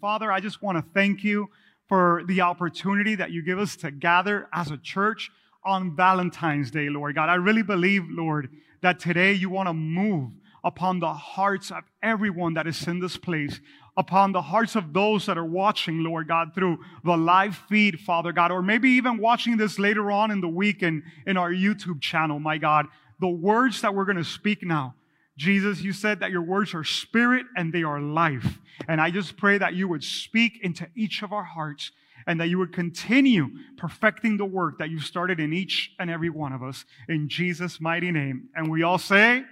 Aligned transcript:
Father, 0.00 0.30
I 0.30 0.38
just 0.38 0.62
want 0.62 0.78
to 0.78 0.92
thank 0.92 1.24
you 1.24 1.48
for 1.88 2.22
the 2.28 2.42
opportunity 2.42 3.16
that 3.16 3.32
you 3.32 3.42
give 3.42 3.58
us 3.58 3.74
to 3.76 3.90
gather 3.90 4.48
as 4.52 4.70
a 4.70 4.76
church 4.76 5.30
on 5.64 5.96
Valentine's 5.96 6.70
Day, 6.70 6.88
Lord 6.88 7.16
God. 7.16 7.28
I 7.28 7.34
really 7.34 7.62
believe, 7.62 8.04
Lord, 8.08 8.48
that 8.80 9.00
today 9.00 9.32
you 9.32 9.50
want 9.50 9.68
to 9.68 9.74
move 9.74 10.30
upon 10.62 11.00
the 11.00 11.12
hearts 11.12 11.72
of 11.72 11.82
everyone 12.00 12.54
that 12.54 12.68
is 12.68 12.86
in 12.86 13.00
this 13.00 13.16
place, 13.16 13.60
upon 13.96 14.30
the 14.30 14.42
hearts 14.42 14.76
of 14.76 14.92
those 14.92 15.26
that 15.26 15.36
are 15.36 15.44
watching, 15.44 16.04
Lord 16.04 16.28
God, 16.28 16.54
through 16.54 16.78
the 17.04 17.16
live 17.16 17.56
feed, 17.68 17.98
Father 17.98 18.30
God, 18.30 18.52
or 18.52 18.62
maybe 18.62 18.90
even 18.90 19.18
watching 19.18 19.56
this 19.56 19.80
later 19.80 20.12
on 20.12 20.30
in 20.30 20.40
the 20.40 20.48
week 20.48 20.82
in, 20.82 21.02
in 21.26 21.36
our 21.36 21.50
YouTube 21.50 22.00
channel, 22.00 22.38
my 22.38 22.58
God. 22.58 22.86
The 23.20 23.28
words 23.28 23.80
that 23.80 23.94
we're 23.94 24.04
going 24.04 24.16
to 24.16 24.24
speak 24.24 24.62
now, 24.62 24.94
Jesus, 25.38 25.80
you 25.80 25.92
said 25.92 26.18
that 26.20 26.32
your 26.32 26.42
words 26.42 26.74
are 26.74 26.82
spirit 26.82 27.46
and 27.56 27.72
they 27.72 27.84
are 27.84 28.00
life. 28.00 28.58
And 28.88 29.00
I 29.00 29.12
just 29.12 29.36
pray 29.36 29.56
that 29.56 29.72
you 29.72 29.86
would 29.86 30.02
speak 30.02 30.58
into 30.62 30.88
each 30.96 31.22
of 31.22 31.32
our 31.32 31.44
hearts 31.44 31.92
and 32.26 32.40
that 32.40 32.48
you 32.48 32.58
would 32.58 32.72
continue 32.72 33.46
perfecting 33.76 34.36
the 34.36 34.44
work 34.44 34.78
that 34.78 34.90
you 34.90 34.98
started 34.98 35.38
in 35.38 35.52
each 35.52 35.92
and 36.00 36.10
every 36.10 36.28
one 36.28 36.52
of 36.52 36.64
us 36.64 36.84
in 37.08 37.28
Jesus' 37.28 37.80
mighty 37.80 38.10
name. 38.10 38.48
And 38.56 38.68
we 38.68 38.82
all 38.82 38.98
say, 38.98 39.44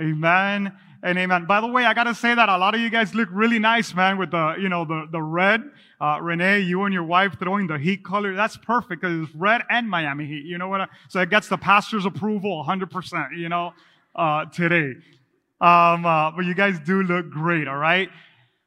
Amen 0.00 0.72
and 1.02 1.18
amen. 1.18 1.44
By 1.46 1.60
the 1.60 1.66
way, 1.66 1.84
I 1.84 1.92
gotta 1.92 2.14
say 2.14 2.34
that 2.34 2.48
a 2.48 2.56
lot 2.56 2.74
of 2.74 2.80
you 2.80 2.88
guys 2.88 3.14
look 3.14 3.28
really 3.32 3.58
nice, 3.58 3.94
man, 3.94 4.16
with 4.16 4.30
the, 4.30 4.54
you 4.58 4.68
know, 4.68 4.84
the, 4.84 5.06
the 5.10 5.20
red. 5.20 5.62
Uh, 6.00 6.18
Renee, 6.20 6.60
you 6.60 6.84
and 6.84 6.94
your 6.94 7.04
wife 7.04 7.38
throwing 7.38 7.66
the 7.66 7.78
heat 7.78 8.04
color. 8.04 8.34
That's 8.34 8.56
perfect 8.56 9.02
because 9.02 9.28
it's 9.28 9.34
red 9.34 9.62
and 9.68 9.88
Miami 9.90 10.26
Heat. 10.26 10.44
You 10.46 10.58
know 10.58 10.68
what? 10.68 10.80
I, 10.80 10.86
so 11.08 11.20
it 11.20 11.30
gets 11.30 11.48
the 11.48 11.58
pastor's 11.58 12.06
approval 12.06 12.64
100%, 12.66 13.36
you 13.36 13.48
know, 13.48 13.74
uh, 14.16 14.46
today. 14.46 14.94
Um, 15.62 16.04
uh, 16.04 16.32
but 16.32 16.44
you 16.44 16.54
guys 16.54 16.78
do 16.80 17.02
look 17.02 17.30
great, 17.30 17.68
all 17.68 17.78
right? 17.78 18.10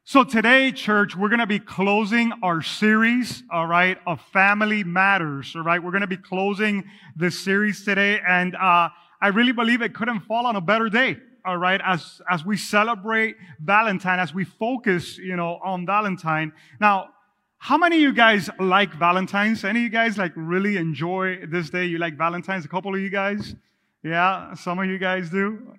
So 0.05 0.23
today, 0.23 0.71
church, 0.71 1.15
we're 1.15 1.29
going 1.29 1.39
to 1.39 1.45
be 1.45 1.59
closing 1.59 2.31
our 2.41 2.61
series, 2.61 3.43
all 3.51 3.67
right, 3.67 3.97
of 4.07 4.21
family 4.33 4.83
matters, 4.83 5.55
all 5.55 5.63
right? 5.63 5.83
We're 5.83 5.91
going 5.91 6.01
to 6.01 6.07
be 6.07 6.17
closing 6.17 6.85
this 7.15 7.39
series 7.39 7.85
today. 7.85 8.19
And, 8.25 8.55
uh, 8.55 8.89
I 9.21 9.29
really 9.29 9.53
believe 9.53 9.81
it 9.81 9.93
couldn't 9.93 10.21
fall 10.21 10.45
on 10.45 10.55
a 10.55 10.61
better 10.61 10.89
day. 10.89 11.17
All 11.45 11.57
right. 11.57 11.81
As, 11.83 12.21
as 12.29 12.45
we 12.45 12.57
celebrate 12.57 13.35
Valentine, 13.59 14.19
as 14.19 14.33
we 14.33 14.43
focus, 14.43 15.17
you 15.17 15.35
know, 15.35 15.59
on 15.63 15.85
Valentine. 15.85 16.53
Now, 16.79 17.09
how 17.57 17.77
many 17.77 17.97
of 17.97 18.01
you 18.01 18.13
guys 18.13 18.49
like 18.59 18.93
Valentine's? 18.93 19.63
Any 19.63 19.79
of 19.79 19.83
you 19.83 19.89
guys 19.89 20.17
like 20.17 20.33
really 20.35 20.77
enjoy 20.77 21.45
this 21.47 21.69
day? 21.69 21.85
You 21.85 21.97
like 21.97 22.17
Valentine's? 22.17 22.65
A 22.65 22.67
couple 22.67 22.93
of 22.93 23.01
you 23.01 23.09
guys? 23.09 23.55
Yeah. 24.03 24.53
Some 24.55 24.79
of 24.79 24.85
you 24.85 24.97
guys 24.97 25.29
do. 25.29 25.75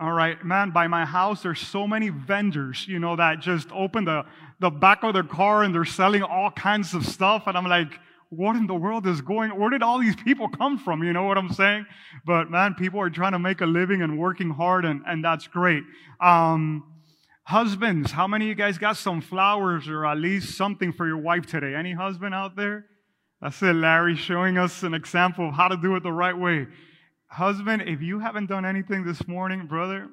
All 0.00 0.12
right, 0.12 0.44
man, 0.44 0.70
by 0.70 0.88
my 0.88 1.04
house, 1.04 1.42
there's 1.42 1.60
so 1.60 1.86
many 1.86 2.08
vendors, 2.08 2.84
you 2.88 2.98
know, 2.98 3.14
that 3.14 3.38
just 3.38 3.70
open 3.70 4.04
the, 4.04 4.24
the 4.58 4.68
back 4.68 5.04
of 5.04 5.14
their 5.14 5.22
car 5.22 5.62
and 5.62 5.72
they're 5.72 5.84
selling 5.84 6.24
all 6.24 6.50
kinds 6.50 6.94
of 6.94 7.06
stuff. 7.06 7.44
And 7.46 7.56
I'm 7.56 7.66
like, 7.66 8.00
what 8.28 8.56
in 8.56 8.66
the 8.66 8.74
world 8.74 9.06
is 9.06 9.20
going, 9.20 9.50
where 9.56 9.70
did 9.70 9.84
all 9.84 10.00
these 10.00 10.16
people 10.16 10.48
come 10.48 10.78
from? 10.78 11.04
You 11.04 11.12
know 11.12 11.22
what 11.22 11.38
I'm 11.38 11.52
saying? 11.52 11.86
But 12.26 12.50
man, 12.50 12.74
people 12.74 13.00
are 13.00 13.08
trying 13.08 13.32
to 13.32 13.38
make 13.38 13.60
a 13.60 13.66
living 13.66 14.02
and 14.02 14.18
working 14.18 14.50
hard 14.50 14.84
and, 14.84 15.02
and 15.06 15.24
that's 15.24 15.46
great. 15.46 15.84
Um, 16.20 16.92
husbands, 17.44 18.10
how 18.10 18.26
many 18.26 18.46
of 18.46 18.48
you 18.48 18.54
guys 18.56 18.78
got 18.78 18.96
some 18.96 19.20
flowers 19.20 19.88
or 19.88 20.06
at 20.06 20.18
least 20.18 20.56
something 20.56 20.92
for 20.92 21.06
your 21.06 21.18
wife 21.18 21.46
today? 21.46 21.76
Any 21.76 21.92
husband 21.92 22.34
out 22.34 22.56
there? 22.56 22.86
That's 23.40 23.62
it, 23.62 23.74
Larry, 23.74 24.16
showing 24.16 24.58
us 24.58 24.82
an 24.82 24.94
example 24.94 25.50
of 25.50 25.54
how 25.54 25.68
to 25.68 25.76
do 25.76 25.94
it 25.94 26.02
the 26.02 26.10
right 26.10 26.36
way. 26.36 26.66
Husband, 27.34 27.82
if 27.82 28.00
you 28.00 28.20
haven't 28.20 28.46
done 28.46 28.64
anything 28.64 29.04
this 29.04 29.26
morning, 29.26 29.66
brother, 29.66 30.08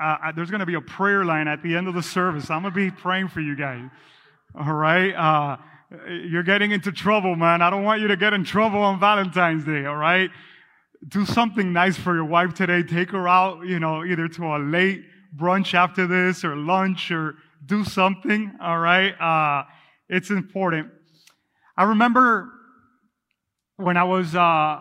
uh, 0.00 0.32
there's 0.34 0.48
going 0.48 0.60
to 0.60 0.66
be 0.66 0.72
a 0.72 0.80
prayer 0.80 1.22
line 1.22 1.48
at 1.48 1.62
the 1.62 1.76
end 1.76 1.86
of 1.86 1.92
the 1.92 2.02
service. 2.02 2.48
I'm 2.48 2.62
going 2.62 2.72
to 2.72 2.76
be 2.76 2.90
praying 2.90 3.28
for 3.28 3.42
you 3.42 3.54
guys. 3.54 3.90
All 4.58 4.72
right? 4.72 5.12
Uh, 5.12 5.58
you're 6.08 6.42
getting 6.42 6.70
into 6.70 6.92
trouble, 6.92 7.36
man. 7.36 7.60
I 7.60 7.68
don't 7.68 7.82
want 7.82 8.00
you 8.00 8.08
to 8.08 8.16
get 8.16 8.32
in 8.32 8.42
trouble 8.42 8.80
on 8.80 8.98
Valentine's 8.98 9.64
Day, 9.66 9.84
all 9.84 9.96
right? 9.96 10.30
Do 11.06 11.26
something 11.26 11.74
nice 11.74 11.98
for 11.98 12.14
your 12.14 12.24
wife 12.24 12.54
today. 12.54 12.82
Take 12.82 13.10
her 13.10 13.28
out, 13.28 13.66
you 13.66 13.78
know, 13.78 14.02
either 14.02 14.26
to 14.26 14.44
a 14.46 14.56
late 14.56 15.04
brunch 15.36 15.74
after 15.74 16.06
this 16.06 16.42
or 16.42 16.56
lunch 16.56 17.10
or 17.10 17.34
do 17.66 17.84
something, 17.84 18.50
all 18.62 18.78
right? 18.78 19.12
Uh, 19.20 19.64
it's 20.08 20.30
important. 20.30 20.88
I 21.76 21.84
remember 21.84 22.50
when 23.76 23.98
I 23.98 24.04
was, 24.04 24.34
uh, 24.34 24.80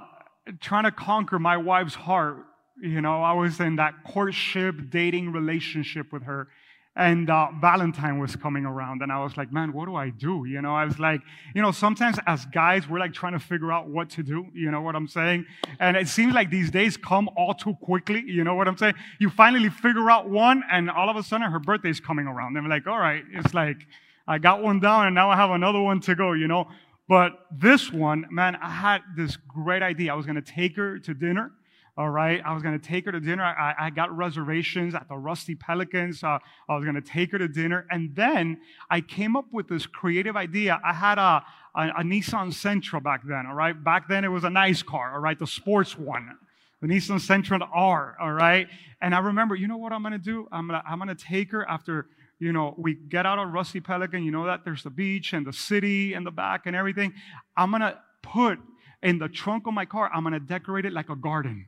trying 0.59 0.84
to 0.84 0.92
conquer 0.92 1.40
my 1.40 1.58
wife's 1.58 1.96
heart. 1.96 2.38
You 2.81 3.02
know, 3.02 3.22
I 3.22 3.34
was 3.34 3.59
in 3.59 3.78
that 3.78 4.04
courtship, 4.04 4.90
dating 4.90 5.31
relationship 5.31 6.12
with 6.12 6.24
her. 6.24 6.48
And 6.96 7.28
uh, 7.28 7.48
Valentine 7.59 8.20
was 8.20 8.36
coming 8.36 8.66
around, 8.66 9.02
and 9.02 9.12
I 9.12 9.24
was 9.24 9.36
like, 9.36 9.52
man, 9.52 9.74
what 9.74 9.86
do 9.86 9.96
I 9.96 10.12
do? 10.12 10.46
You 10.46 10.62
know, 10.62 10.76
I 10.76 10.86
was 10.86 11.00
like, 11.00 11.22
you 11.56 11.62
know, 11.64 11.72
sometimes 11.72 12.20
as 12.28 12.46
guys, 12.46 12.88
we're 12.88 13.00
like 13.00 13.14
trying 13.14 13.34
to 13.34 13.40
figure 13.40 13.72
out 13.72 13.88
what 13.88 14.12
to 14.12 14.22
do. 14.22 14.46
You 14.54 14.70
know 14.70 14.81
what 14.81 14.96
I'm 14.96 15.08
saying? 15.08 15.48
And 15.80 15.98
it 15.98 16.08
seems 16.08 16.36
like 16.36 16.52
these 16.52 16.70
days 16.70 16.96
come 16.96 17.31
all 17.36 17.56
too 17.56 17.74
quickly. 17.81 18.24
You 18.28 18.44
know 18.44 18.54
what 18.54 18.68
I'm 18.68 18.78
saying? 18.78 18.94
You 19.20 19.31
finally 19.31 19.70
figure 19.70 20.12
out 20.12 20.30
one, 20.30 20.64
and 20.70 20.88
all 20.92 21.10
of 21.10 21.16
a 21.16 21.24
sudden 21.24 21.50
her 21.50 21.60
birthday's 21.60 22.00
coming 22.00 22.28
around. 22.28 22.56
And 22.58 22.66
I'm 22.66 22.70
like, 22.70 22.86
all 22.86 23.00
right, 23.00 23.24
it's 23.31 23.56
like, 23.56 23.88
I 24.28 24.38
got 24.38 24.62
one 24.62 24.80
down, 24.80 25.08
and 25.08 25.16
now 25.16 25.31
I 25.31 25.36
have 25.36 25.50
another 25.50 25.81
one 25.81 26.00
to 26.02 26.14
go, 26.14 26.34
you 26.34 26.48
know? 26.48 26.68
But 27.08 27.47
this 27.52 27.91
one, 27.91 28.25
man, 28.31 28.56
I 28.56 28.69
had 28.69 29.02
this 29.16 29.38
great 29.38 29.84
idea. 29.84 30.14
I 30.14 30.16
was 30.16 30.25
going 30.25 30.41
to 30.41 30.41
take 30.41 30.75
her 30.78 31.00
to 31.00 31.14
dinner. 31.14 31.52
All 31.96 32.09
right. 32.09 32.41
I 32.44 32.53
was 32.53 32.64
going 32.64 32.80
to 32.80 32.84
take 32.84 33.06
her 33.06 33.12
to 33.12 33.19
dinner. 33.19 33.44
I, 33.44 33.75
I 33.78 33.90
got 33.91 34.16
reservations 34.16 34.96
at 34.96 35.08
the 35.08 35.16
Rusty 35.16 35.53
Pelicans. 35.53 36.24
Uh, 36.24 36.40
I 36.68 36.75
was 36.75 36.84
going 36.84 36.96
to 36.96 37.02
take 37.02 37.31
her 37.34 37.38
to 37.38 37.47
dinner. 37.47 37.86
And 37.92 38.16
then 38.16 38.62
I 38.90 39.02
came 39.02 39.36
up 39.36 39.46
with 39.52 39.68
this 39.68 39.86
creative 39.86 40.36
idea. 40.36 40.80
I 40.84 40.92
had 40.92 41.19
a, 41.19 41.44
a, 41.75 41.90
a 42.00 42.03
Nissan 42.03 42.47
Sentra 42.52 43.03
back 43.03 43.22
then. 43.25 43.46
All 43.47 43.53
right. 43.53 43.81
Back 43.84 44.08
then 44.08 44.24
it 44.24 44.30
was 44.30 44.44
a 44.44 44.50
nice 44.50 44.81
car. 44.81 45.13
All 45.13 45.19
right. 45.19 45.38
The 45.38 45.46
sports 45.46 45.96
one. 45.96 46.36
The 46.81 46.88
Nissan 46.88 47.19
Sentra 47.19 47.68
R. 47.72 48.18
All 48.19 48.34
right. 48.34 48.68
And 49.00 49.13
I 49.13 49.19
remember, 49.19 49.53
you 49.56 49.68
know 49.68 49.78
what 49.78 49.94
I'm 49.94 50.02
going 50.02 50.13
to 50.13 50.18
do? 50.18 50.47
I'm 50.52 50.69
to, 50.69 50.81
I'm 50.88 51.06
to 51.08 51.16
take 51.16 51.52
her 51.52 51.69
after 51.69 52.08
you 52.44 52.52
know, 52.52 52.76
we 52.78 52.96
get 52.96 53.26
out 53.26 53.40
of 53.40 53.54
Rusty 53.54 53.80
Pelican, 53.80 54.24
you 54.24 54.31
know 54.31 54.46
that 54.46 54.66
there's 54.66 54.84
the 54.84 54.90
beach 54.90 55.31
and 55.31 55.48
the 55.48 55.54
city 55.54 56.14
in 56.14 56.26
the 56.26 56.31
back 56.31 56.66
and 56.66 56.76
everything. 56.76 57.14
I'm 57.56 57.72
gonna 57.72 57.98
put 58.22 58.59
in 59.02 59.18
the 59.18 59.30
trunk 59.30 59.66
of 59.66 59.74
my 59.74 59.86
car, 59.86 60.12
I'm 60.14 60.24
gonna 60.24 60.42
decorate 60.42 60.86
it 60.86 60.92
like 60.92 61.09
a 61.09 61.16
garden. 61.16 61.68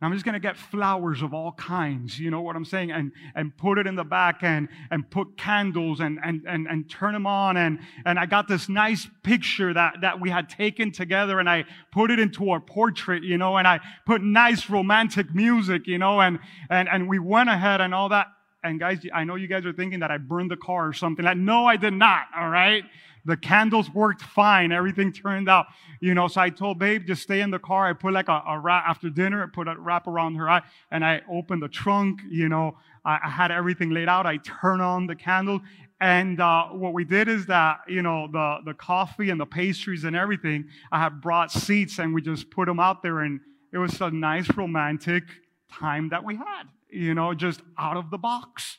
And 0.00 0.06
I'm 0.06 0.12
just 0.12 0.24
gonna 0.26 0.40
get 0.40 0.56
flowers 0.56 1.22
of 1.22 1.32
all 1.32 1.52
kinds, 1.52 2.18
you 2.18 2.30
know 2.30 2.40
what 2.42 2.56
I'm 2.56 2.64
saying? 2.64 2.90
And 2.90 3.12
and 3.36 3.56
put 3.56 3.78
it 3.78 3.86
in 3.86 3.94
the 3.94 4.04
back 4.04 4.42
and 4.42 4.68
and 4.90 5.08
put 5.08 5.38
candles 5.38 6.00
and 6.00 6.18
and 6.22 6.42
and, 6.46 6.66
and 6.66 6.90
turn 6.90 7.14
them 7.14 7.26
on. 7.26 7.56
And 7.56 7.78
and 8.04 8.18
I 8.18 8.26
got 8.26 8.48
this 8.48 8.68
nice 8.68 9.08
picture 9.22 9.72
that, 9.72 9.94
that 10.02 10.20
we 10.20 10.28
had 10.28 10.48
taken 10.48 10.90
together 10.90 11.38
and 11.38 11.48
I 11.48 11.64
put 11.92 12.10
it 12.10 12.18
into 12.18 12.50
our 12.50 12.60
portrait, 12.60 13.22
you 13.22 13.38
know, 13.38 13.56
and 13.56 13.66
I 13.66 13.80
put 14.04 14.22
nice 14.22 14.68
romantic 14.68 15.32
music, 15.34 15.86
you 15.86 15.98
know, 15.98 16.20
and 16.20 16.40
and 16.68 16.88
and 16.88 17.08
we 17.08 17.20
went 17.20 17.48
ahead 17.48 17.80
and 17.80 17.94
all 17.94 18.08
that. 18.08 18.26
And 18.66 18.80
guys, 18.80 18.98
I 19.14 19.24
know 19.24 19.36
you 19.36 19.46
guys 19.46 19.64
are 19.64 19.72
thinking 19.72 20.00
that 20.00 20.10
I 20.10 20.18
burned 20.18 20.50
the 20.50 20.56
car 20.56 20.88
or 20.88 20.92
something. 20.92 21.24
Like, 21.24 21.36
no, 21.36 21.66
I 21.66 21.76
did 21.76 21.94
not. 21.94 22.26
All 22.36 22.48
right. 22.48 22.84
The 23.24 23.36
candles 23.36 23.90
worked 23.90 24.22
fine. 24.22 24.70
Everything 24.70 25.12
turned 25.12 25.48
out, 25.48 25.66
you 26.00 26.14
know. 26.14 26.28
So 26.28 26.40
I 26.40 26.50
told 26.50 26.78
babe, 26.78 27.06
just 27.06 27.22
stay 27.22 27.40
in 27.40 27.50
the 27.50 27.58
car. 27.58 27.88
I 27.88 27.92
put 27.92 28.12
like 28.12 28.28
a, 28.28 28.42
a 28.46 28.58
wrap 28.58 28.84
after 28.86 29.10
dinner. 29.10 29.42
I 29.42 29.46
put 29.52 29.66
a 29.66 29.74
wrap 29.78 30.06
around 30.06 30.36
her 30.36 30.48
eye 30.48 30.62
and 30.92 31.04
I 31.04 31.22
opened 31.28 31.62
the 31.62 31.68
trunk. 31.68 32.20
You 32.28 32.48
know, 32.48 32.78
I, 33.04 33.18
I 33.24 33.28
had 33.28 33.50
everything 33.50 33.90
laid 33.90 34.08
out. 34.08 34.26
I 34.26 34.36
turned 34.38 34.80
on 34.80 35.08
the 35.08 35.16
candle. 35.16 35.60
And 36.00 36.40
uh, 36.40 36.66
what 36.66 36.92
we 36.92 37.04
did 37.04 37.26
is 37.26 37.46
that, 37.46 37.78
you 37.88 38.02
know, 38.02 38.28
the, 38.30 38.58
the 38.64 38.74
coffee 38.74 39.30
and 39.30 39.40
the 39.40 39.46
pastries 39.46 40.04
and 40.04 40.14
everything, 40.14 40.68
I 40.92 41.00
had 41.00 41.20
brought 41.20 41.50
seats 41.50 41.98
and 41.98 42.14
we 42.14 42.22
just 42.22 42.50
put 42.50 42.66
them 42.66 42.78
out 42.78 43.02
there. 43.02 43.20
And 43.20 43.40
it 43.72 43.78
was 43.78 44.00
a 44.00 44.10
nice 44.10 44.48
romantic 44.56 45.24
time 45.72 46.10
that 46.10 46.22
we 46.22 46.36
had 46.36 46.68
you 46.90 47.14
know, 47.14 47.34
just 47.34 47.60
out 47.78 47.96
of 47.96 48.10
the 48.10 48.18
box. 48.18 48.78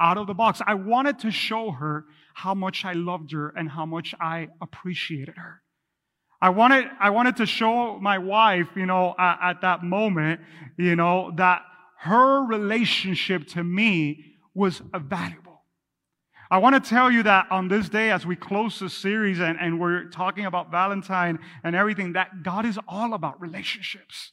Out 0.00 0.18
of 0.18 0.26
the 0.26 0.34
box. 0.34 0.60
I 0.66 0.74
wanted 0.74 1.20
to 1.20 1.30
show 1.30 1.70
her 1.70 2.06
how 2.34 2.54
much 2.54 2.84
I 2.84 2.94
loved 2.94 3.32
her 3.32 3.50
and 3.56 3.68
how 3.70 3.86
much 3.86 4.14
I 4.20 4.48
appreciated 4.60 5.36
her. 5.36 5.62
I 6.42 6.50
wanted, 6.50 6.84
I 7.00 7.10
wanted 7.10 7.36
to 7.36 7.46
show 7.46 7.98
my 8.00 8.18
wife, 8.18 8.68
you 8.76 8.86
know, 8.86 9.14
at, 9.18 9.38
at 9.42 9.60
that 9.62 9.82
moment, 9.82 10.40
you 10.76 10.94
know, 10.96 11.32
that 11.36 11.62
her 12.00 12.44
relationship 12.44 13.46
to 13.48 13.64
me 13.64 14.36
was 14.52 14.82
valuable. 14.94 15.62
I 16.50 16.58
want 16.58 16.74
to 16.74 16.88
tell 16.88 17.10
you 17.10 17.22
that 17.22 17.46
on 17.50 17.68
this 17.68 17.88
day, 17.88 18.10
as 18.10 18.26
we 18.26 18.36
close 18.36 18.78
the 18.78 18.90
series 18.90 19.40
and, 19.40 19.58
and 19.58 19.80
we're 19.80 20.04
talking 20.10 20.44
about 20.44 20.70
Valentine 20.70 21.38
and 21.62 21.74
everything, 21.74 22.12
that 22.12 22.42
God 22.42 22.66
is 22.66 22.78
all 22.86 23.14
about 23.14 23.40
relationships. 23.40 24.32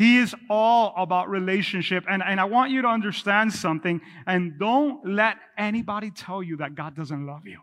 He 0.00 0.16
is 0.16 0.34
all 0.48 0.94
about 0.96 1.28
relationship. 1.28 2.06
And, 2.08 2.22
and 2.22 2.40
I 2.40 2.44
want 2.46 2.70
you 2.70 2.80
to 2.80 2.88
understand 2.88 3.52
something. 3.52 4.00
And 4.26 4.58
don't 4.58 5.04
let 5.04 5.36
anybody 5.58 6.10
tell 6.10 6.42
you 6.42 6.56
that 6.56 6.74
God 6.74 6.96
doesn't 6.96 7.26
love 7.26 7.46
you. 7.46 7.58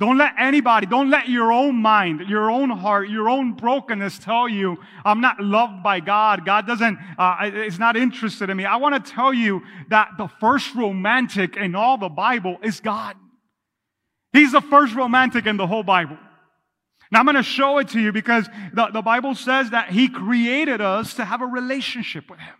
Don't 0.00 0.16
let 0.16 0.32
anybody, 0.38 0.86
don't 0.86 1.10
let 1.10 1.28
your 1.28 1.52
own 1.52 1.76
mind, 1.76 2.22
your 2.30 2.50
own 2.50 2.70
heart, 2.70 3.10
your 3.10 3.28
own 3.28 3.52
brokenness 3.52 4.20
tell 4.20 4.48
you, 4.48 4.78
I'm 5.04 5.20
not 5.20 5.38
loved 5.38 5.82
by 5.82 6.00
God. 6.00 6.46
God 6.46 6.66
doesn't, 6.66 6.98
uh, 7.18 7.50
is 7.52 7.78
not 7.78 7.94
interested 7.94 8.48
in 8.48 8.56
me. 8.56 8.64
I 8.64 8.76
want 8.76 9.04
to 9.04 9.12
tell 9.12 9.34
you 9.34 9.60
that 9.90 10.12
the 10.16 10.28
first 10.40 10.74
romantic 10.74 11.58
in 11.58 11.74
all 11.74 11.98
the 11.98 12.08
Bible 12.08 12.56
is 12.62 12.80
God. 12.80 13.16
He's 14.32 14.52
the 14.52 14.62
first 14.62 14.94
romantic 14.94 15.44
in 15.44 15.58
the 15.58 15.66
whole 15.66 15.82
Bible. 15.82 16.16
Now 17.14 17.20
I'm 17.20 17.26
going 17.26 17.36
to 17.36 17.44
show 17.44 17.78
it 17.78 17.90
to 17.90 18.00
you 18.00 18.10
because 18.10 18.48
the, 18.72 18.88
the 18.92 19.00
Bible 19.00 19.36
says 19.36 19.70
that 19.70 19.90
He 19.90 20.08
created 20.08 20.80
us 20.80 21.14
to 21.14 21.24
have 21.24 21.42
a 21.42 21.46
relationship 21.46 22.28
with 22.28 22.40
Him. 22.40 22.56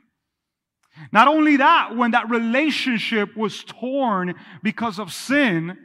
Not 1.11 1.27
only 1.27 1.57
that, 1.57 1.97
when 1.97 2.13
that 2.13 2.31
relationship 2.31 3.37
was 3.37 3.65
torn 3.65 4.37
because 4.63 5.01
of 5.01 5.13
sin, 5.13 5.77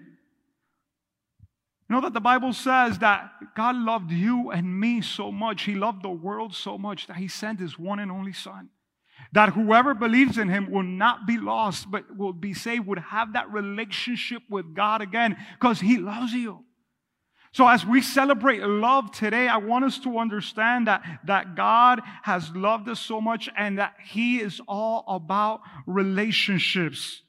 you 1.90 1.96
know 1.96 2.02
that 2.02 2.14
the 2.14 2.20
Bible 2.20 2.54
says 2.54 3.00
that 3.00 3.32
God 3.56 3.76
loved 3.76 4.12
you 4.12 4.52
and 4.52 4.80
me 4.80 5.02
so 5.02 5.32
much, 5.32 5.64
He 5.64 5.74
loved 5.74 6.04
the 6.04 6.12
world 6.12 6.54
so 6.54 6.78
much 6.78 7.08
that 7.08 7.18
He 7.18 7.28
sent 7.28 7.60
His 7.60 7.80
one 7.80 7.98
and 7.98 8.12
only 8.12 8.34
Son. 8.34 8.70
That 9.34 9.54
whoever 9.54 9.96
believes 9.96 10.38
in 10.38 10.48
Him 10.48 10.70
will 10.70 10.84
not 10.84 11.26
be 11.26 11.40
lost, 11.40 11.90
but 11.90 12.16
will 12.16 12.34
be 12.34 12.54
saved, 12.54 12.86
would 12.86 13.00
have 13.00 13.34
that 13.34 13.52
relationship 13.52 14.44
with 14.48 14.76
God 14.76 15.02
again 15.02 15.38
because 15.60 15.80
He 15.80 15.98
loves 15.98 16.34
you. 16.34 16.66
So 17.52 17.68
as 17.68 17.86
we 17.86 18.02
celebrate 18.02 18.62
love 18.62 19.12
today, 19.12 19.48
I 19.48 19.58
want 19.58 19.86
us 19.86 20.00
to 20.00 20.20
understand 20.20 20.88
that, 20.88 21.04
that 21.26 21.56
God 21.56 22.02
has 22.22 22.50
loved 22.52 22.88
us 22.90 23.00
so 23.00 23.20
much 23.20 23.50
and 23.58 23.80
that 23.80 23.96
He 24.04 24.40
is 24.40 24.62
all 24.68 25.04
about 25.08 25.62
relationships. 25.88 27.24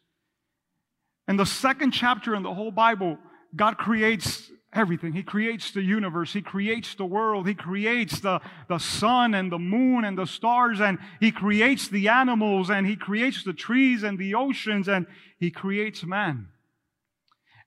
In 1.27 1.37
the 1.37 1.47
second 1.47 1.93
chapter 1.93 2.35
in 2.35 2.43
the 2.43 2.53
whole 2.53 2.71
Bible, 2.71 3.17
God 3.57 3.79
creates 3.79 4.51
everything. 4.73 5.13
He 5.13 5.23
creates 5.23 5.73
the 5.73 5.83
universe. 5.83 6.33
He 6.33 6.43
creates 6.43 6.95
the 6.95 7.05
world. 7.05 7.47
He 7.49 7.55
creates 7.55 8.21
the, 8.21 8.41
the 8.69 8.79
sun 8.79 9.35
and 9.35 9.51
the 9.51 9.59
moon 9.59 10.05
and 10.05 10.19
the 10.19 10.27
stars 10.27 10.81
and 10.81 10.99
He 11.19 11.33
creates 11.33 11.89
the 11.89 12.09
animals 12.09 12.71
and 12.71 12.87
He 12.87 12.97
creates 12.97 13.43
the 13.43 13.53
trees 13.53 14.03
and 14.03 14.19
the 14.19 14.35
oceans 14.35 14.89
and 14.89 15.07
He 15.39 15.51
creates 15.51 16.05
man. 16.05 16.49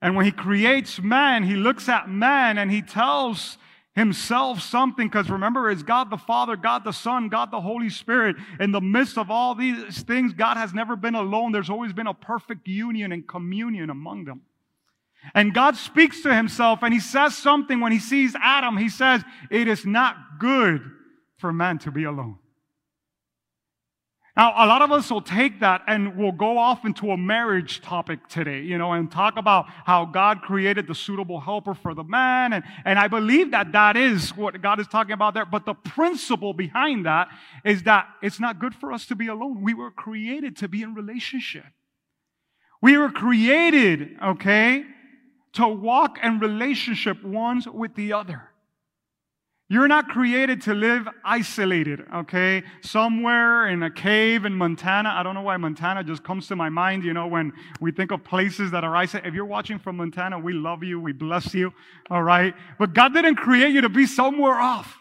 And 0.04 0.16
when 0.16 0.26
He 0.26 0.32
creates 0.32 1.02
man, 1.02 1.42
He 1.42 1.56
looks 1.56 1.90
at 1.90 2.08
man 2.08 2.60
and 2.60 2.70
He 2.70 2.84
tells 2.84 3.58
himself 3.96 4.60
something 4.60 5.08
because 5.08 5.30
remember 5.30 5.70
it's 5.70 5.84
god 5.84 6.10
the 6.10 6.18
father 6.18 6.56
god 6.56 6.84
the 6.84 6.92
son 6.92 7.30
god 7.30 7.52
the 7.52 7.62
holy 7.62 7.92
spirit 7.92 8.36
in 8.60 8.72
the 8.72 8.82
midst 8.82 9.20
of 9.20 9.30
all 9.30 9.54
these 9.54 10.02
things 10.02 10.34
god 10.34 10.58
has 10.58 10.74
never 10.74 10.96
been 10.96 11.14
alone 11.14 11.52
there's 11.52 11.70
always 11.70 11.94
been 11.94 12.08
a 12.08 12.14
perfect 12.16 12.68
union 12.68 13.12
and 13.12 13.28
communion 13.28 13.92
among 13.92 14.26
them 14.26 14.42
and 15.34 15.54
God 15.54 15.76
speaks 15.78 16.22
to 16.22 16.34
himself 16.34 16.80
and 16.84 16.94
he 16.94 17.00
says 17.00 17.38
something 17.38 17.80
when 17.80 17.92
he 17.92 18.00
sees 18.00 18.36
Adam. 18.42 18.78
He 18.78 18.90
says, 18.90 19.24
It 19.50 19.68
is 19.68 19.86
not 19.86 20.16
good 20.40 20.82
for 21.38 21.54
man 21.54 21.80
to 21.80 21.92
be 21.92 22.04
alone. 22.04 22.40
Now, 24.36 24.52
a 24.56 24.66
lot 24.66 24.82
of 24.82 24.92
us 24.92 25.12
will 25.12 25.22
take 25.22 25.60
that 25.60 25.84
and 25.86 26.18
we'll 26.18 26.32
go 26.32 26.58
off 26.58 26.86
into 26.86 27.12
a 27.12 27.18
marriage 27.18 27.82
topic 27.82 28.28
today, 28.28 28.62
you 28.62 28.80
know, 28.80 28.94
and 28.94 29.12
talk 29.12 29.38
about 29.38 29.68
how 29.86 30.06
God 30.06 30.42
created 30.42 30.88
the 30.88 30.96
suitable 30.96 31.40
helper 31.40 31.76
for 31.76 31.94
the 31.94 32.04
man. 32.04 32.52
And, 32.54 32.64
and 32.84 32.98
I 32.98 33.08
believe 33.08 33.52
that 33.52 33.74
that 33.74 33.96
is 33.96 34.36
what 34.36 34.60
God 34.60 34.80
is 34.80 34.88
talking 34.88 35.12
about 35.14 35.36
there. 35.36 35.46
But 35.46 35.68
the 35.68 35.76
principle 35.76 36.52
behind 36.52 37.06
that 37.06 37.28
is 37.64 37.84
that 37.84 38.08
it's 38.24 38.40
not 38.40 38.58
good 38.58 38.74
for 38.74 38.92
us 38.92 39.06
to 39.08 39.16
be 39.16 39.28
alone. 39.28 39.62
We 39.62 39.76
were 39.76 39.92
created 39.92 40.58
to 40.58 40.68
be 40.68 40.82
in 40.82 40.96
relationship. 40.96 41.66
We 42.82 42.98
were 42.98 43.12
created, 43.12 44.18
okay, 44.22 44.84
to 45.54 45.68
walk 45.68 46.18
in 46.24 46.40
relationship 46.40 47.24
ones 47.24 47.68
with 47.68 47.94
the 47.94 48.14
other. 48.14 48.50
You're 49.70 49.88
not 49.88 50.10
created 50.10 50.62
to 50.64 50.74
live 50.74 51.08
isolated, 51.24 52.04
okay? 52.14 52.64
Somewhere 52.82 53.68
in 53.70 53.82
a 53.82 53.90
cave 53.90 54.46
in 54.46 54.54
Montana. 54.54 55.10
I 55.10 55.24
don't 55.24 55.34
know 55.34 55.42
why 55.42 55.58
Montana 55.58 56.04
just 56.04 56.24
comes 56.24 56.48
to 56.50 56.56
my 56.56 56.70
mind, 56.70 57.04
you 57.04 57.14
know, 57.14 57.28
when 57.28 57.54
we 57.80 57.92
think 57.92 58.12
of 58.12 58.24
places 58.24 58.72
that 58.72 58.84
are 58.84 58.96
isolated. 58.96 59.30
If 59.30 59.34
you're 59.34 59.46
watching 59.46 59.80
from 59.80 59.98
Montana, 59.98 60.38
we 60.38 60.54
love 60.54 60.84
you, 60.84 61.00
we 61.00 61.14
bless 61.14 61.54
you, 61.54 61.74
all 62.12 62.22
right? 62.22 62.54
But 62.78 62.94
God 62.94 63.14
didn't 63.14 63.38
create 63.38 63.72
you 63.72 63.82
to 63.82 63.90
be 63.90 64.06
somewhere 64.06 64.60
off. 64.60 65.00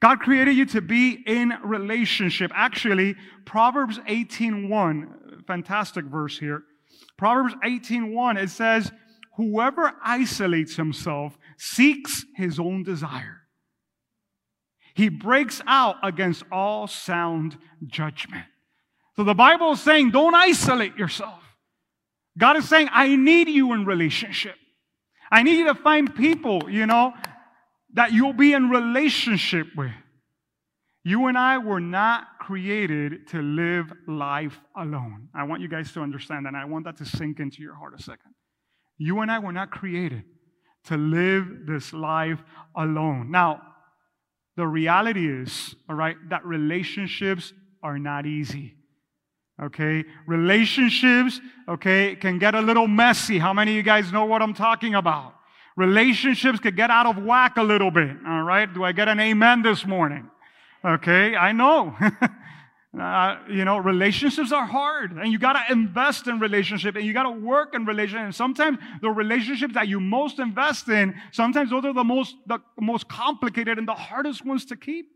God 0.00 0.20
created 0.20 0.56
you 0.56 0.66
to 0.66 0.80
be 0.80 1.22
in 1.26 1.54
relationship. 1.62 2.50
Actually, 2.54 3.14
Proverbs 3.44 3.98
18:1, 4.08 5.44
fantastic 5.46 6.06
verse 6.06 6.38
here. 6.38 6.64
Proverbs 7.16 7.54
18:1, 7.62 8.36
it 8.36 8.50
says, 8.50 8.90
whoever 9.36 9.92
isolates 10.04 10.76
himself 10.76 11.38
seeks 11.58 12.24
his 12.36 12.58
own 12.58 12.82
desire. 12.82 13.42
He 14.94 15.08
breaks 15.08 15.60
out 15.66 15.96
against 16.02 16.44
all 16.52 16.86
sound 16.86 17.58
judgment. 17.86 18.44
So 19.16 19.24
the 19.24 19.34
Bible 19.34 19.72
is 19.72 19.80
saying, 19.80 20.10
don't 20.10 20.34
isolate 20.34 20.96
yourself. 20.96 21.40
God 22.36 22.56
is 22.56 22.68
saying, 22.68 22.88
I 22.92 23.14
need 23.16 23.48
you 23.48 23.72
in 23.72 23.84
relationship. 23.84 24.56
I 25.30 25.42
need 25.42 25.58
you 25.58 25.66
to 25.66 25.74
find 25.74 26.14
people, 26.14 26.70
you 26.70 26.86
know, 26.86 27.12
that 27.94 28.12
you'll 28.12 28.32
be 28.32 28.52
in 28.52 28.70
relationship 28.70 29.68
with. 29.76 29.92
You 31.04 31.26
and 31.26 31.36
I 31.36 31.58
were 31.58 31.80
not 31.80 32.38
created 32.40 33.28
to 33.28 33.42
live 33.42 33.92
life 34.08 34.58
alone. 34.76 35.28
I 35.34 35.44
want 35.44 35.60
you 35.60 35.68
guys 35.68 35.92
to 35.92 36.00
understand 36.00 36.46
that. 36.46 36.54
I 36.54 36.64
want 36.64 36.86
that 36.86 36.96
to 36.98 37.04
sink 37.04 37.40
into 37.40 37.62
your 37.62 37.74
heart 37.74 37.94
a 37.98 38.02
second. 38.02 38.32
You 38.96 39.20
and 39.20 39.30
I 39.30 39.38
were 39.38 39.52
not 39.52 39.70
created 39.70 40.24
to 40.84 40.96
live 40.96 41.66
this 41.66 41.92
life 41.92 42.42
alone. 42.76 43.30
Now, 43.30 43.62
the 44.56 44.66
reality 44.66 45.28
is, 45.28 45.74
all 45.88 45.96
right, 45.96 46.16
that 46.28 46.44
relationships 46.44 47.52
are 47.82 47.98
not 47.98 48.26
easy. 48.26 48.74
Okay? 49.62 50.04
Relationships, 50.26 51.40
okay, 51.68 52.16
can 52.16 52.38
get 52.38 52.54
a 52.54 52.60
little 52.60 52.86
messy. 52.86 53.38
How 53.38 53.52
many 53.52 53.72
of 53.72 53.76
you 53.76 53.82
guys 53.82 54.12
know 54.12 54.24
what 54.24 54.42
I'm 54.42 54.54
talking 54.54 54.94
about? 54.94 55.34
Relationships 55.76 56.60
could 56.60 56.76
get 56.76 56.90
out 56.90 57.06
of 57.06 57.22
whack 57.22 57.56
a 57.56 57.62
little 57.62 57.90
bit. 57.90 58.16
All 58.26 58.42
right? 58.42 58.72
Do 58.72 58.84
I 58.84 58.92
get 58.92 59.08
an 59.08 59.18
amen 59.18 59.62
this 59.62 59.84
morning? 59.84 60.30
Okay, 60.84 61.34
I 61.34 61.52
know. 61.52 61.96
Uh, 62.98 63.38
you 63.50 63.64
know, 63.64 63.78
relationships 63.78 64.52
are 64.52 64.66
hard 64.66 65.12
and 65.12 65.32
you 65.32 65.38
got 65.38 65.54
to 65.54 65.72
invest 65.72 66.28
in 66.28 66.38
relationship 66.38 66.94
and 66.94 67.04
you 67.04 67.12
got 67.12 67.24
to 67.24 67.30
work 67.30 67.74
in 67.74 67.84
relationship. 67.84 68.24
And 68.24 68.34
sometimes 68.34 68.78
the 69.02 69.10
relationships 69.10 69.74
that 69.74 69.88
you 69.88 69.98
most 69.98 70.38
invest 70.38 70.88
in, 70.88 71.14
sometimes 71.32 71.70
those 71.70 71.84
are 71.84 71.92
the 71.92 72.04
most, 72.04 72.36
the 72.46 72.60
most 72.80 73.08
complicated 73.08 73.78
and 73.78 73.88
the 73.88 73.94
hardest 73.94 74.46
ones 74.46 74.64
to 74.66 74.76
keep. 74.76 75.06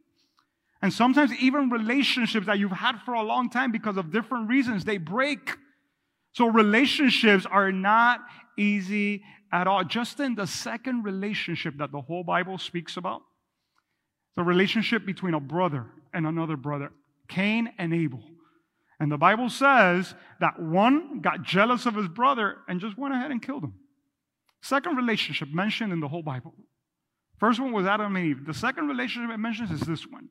And 0.83 0.93
sometimes 0.93 1.33
even 1.35 1.71
relationships 1.71 2.47
that 2.47 2.59
you've 2.59 2.73
had 2.73 3.01
for 3.05 3.15
a 3.15 3.23
long 3.23 3.49
time 3.49 3.71
because 3.71 3.97
of 3.97 4.11
different 4.11 4.49
reasons, 4.49 4.85
they 4.85 4.99
break. 4.99 5.57
So 6.33 6.47
relationships 6.47 7.47
are 7.47 7.71
not 7.71 8.21
easy 8.57 9.23
at 9.53 9.69
all. 9.69 9.85
Just 9.85 10.19
in 10.19 10.35
the 10.35 10.47
second 10.49 11.05
relationship 11.05 11.75
that 11.79 11.93
the 11.93 12.01
whole 12.01 12.25
Bible 12.25 12.59
speaks 12.59 12.97
about, 12.97 13.23
the 14.35 14.43
relationship 14.43 15.07
between 15.07 15.35
a 15.35 15.41
brother 15.41 15.87
and 16.13 16.27
another 16.27 16.57
brother. 16.57 16.91
Cain 17.29 17.73
and 17.79 17.95
Abel. 17.95 18.23
And 19.01 19.13
the 19.13 19.19
Bible 19.19 19.49
says 19.49 20.15
that 20.41 20.61
one 20.61 21.21
got 21.21 21.43
jealous 21.43 21.87
of 21.87 21.95
his 21.95 22.09
brother 22.09 22.57
and 22.69 22.81
just 22.81 22.99
went 22.99 23.15
ahead 23.15 23.31
and 23.31 23.41
killed 23.41 23.65
him. 23.65 23.75
Second 24.63 24.97
relationship 24.97 25.49
mentioned 25.53 25.93
in 25.93 26.01
the 26.01 26.09
whole 26.09 26.23
Bible. 26.23 26.53
First 27.39 27.61
one 27.61 27.73
was 27.73 27.87
Adam 27.87 28.17
and 28.17 28.27
Eve. 28.27 28.47
The 28.47 28.55
second 28.55 28.89
relationship 28.89 29.31
it 29.33 29.39
mentions 29.39 29.71
is 29.71 29.81
this 29.81 30.07
one 30.07 30.29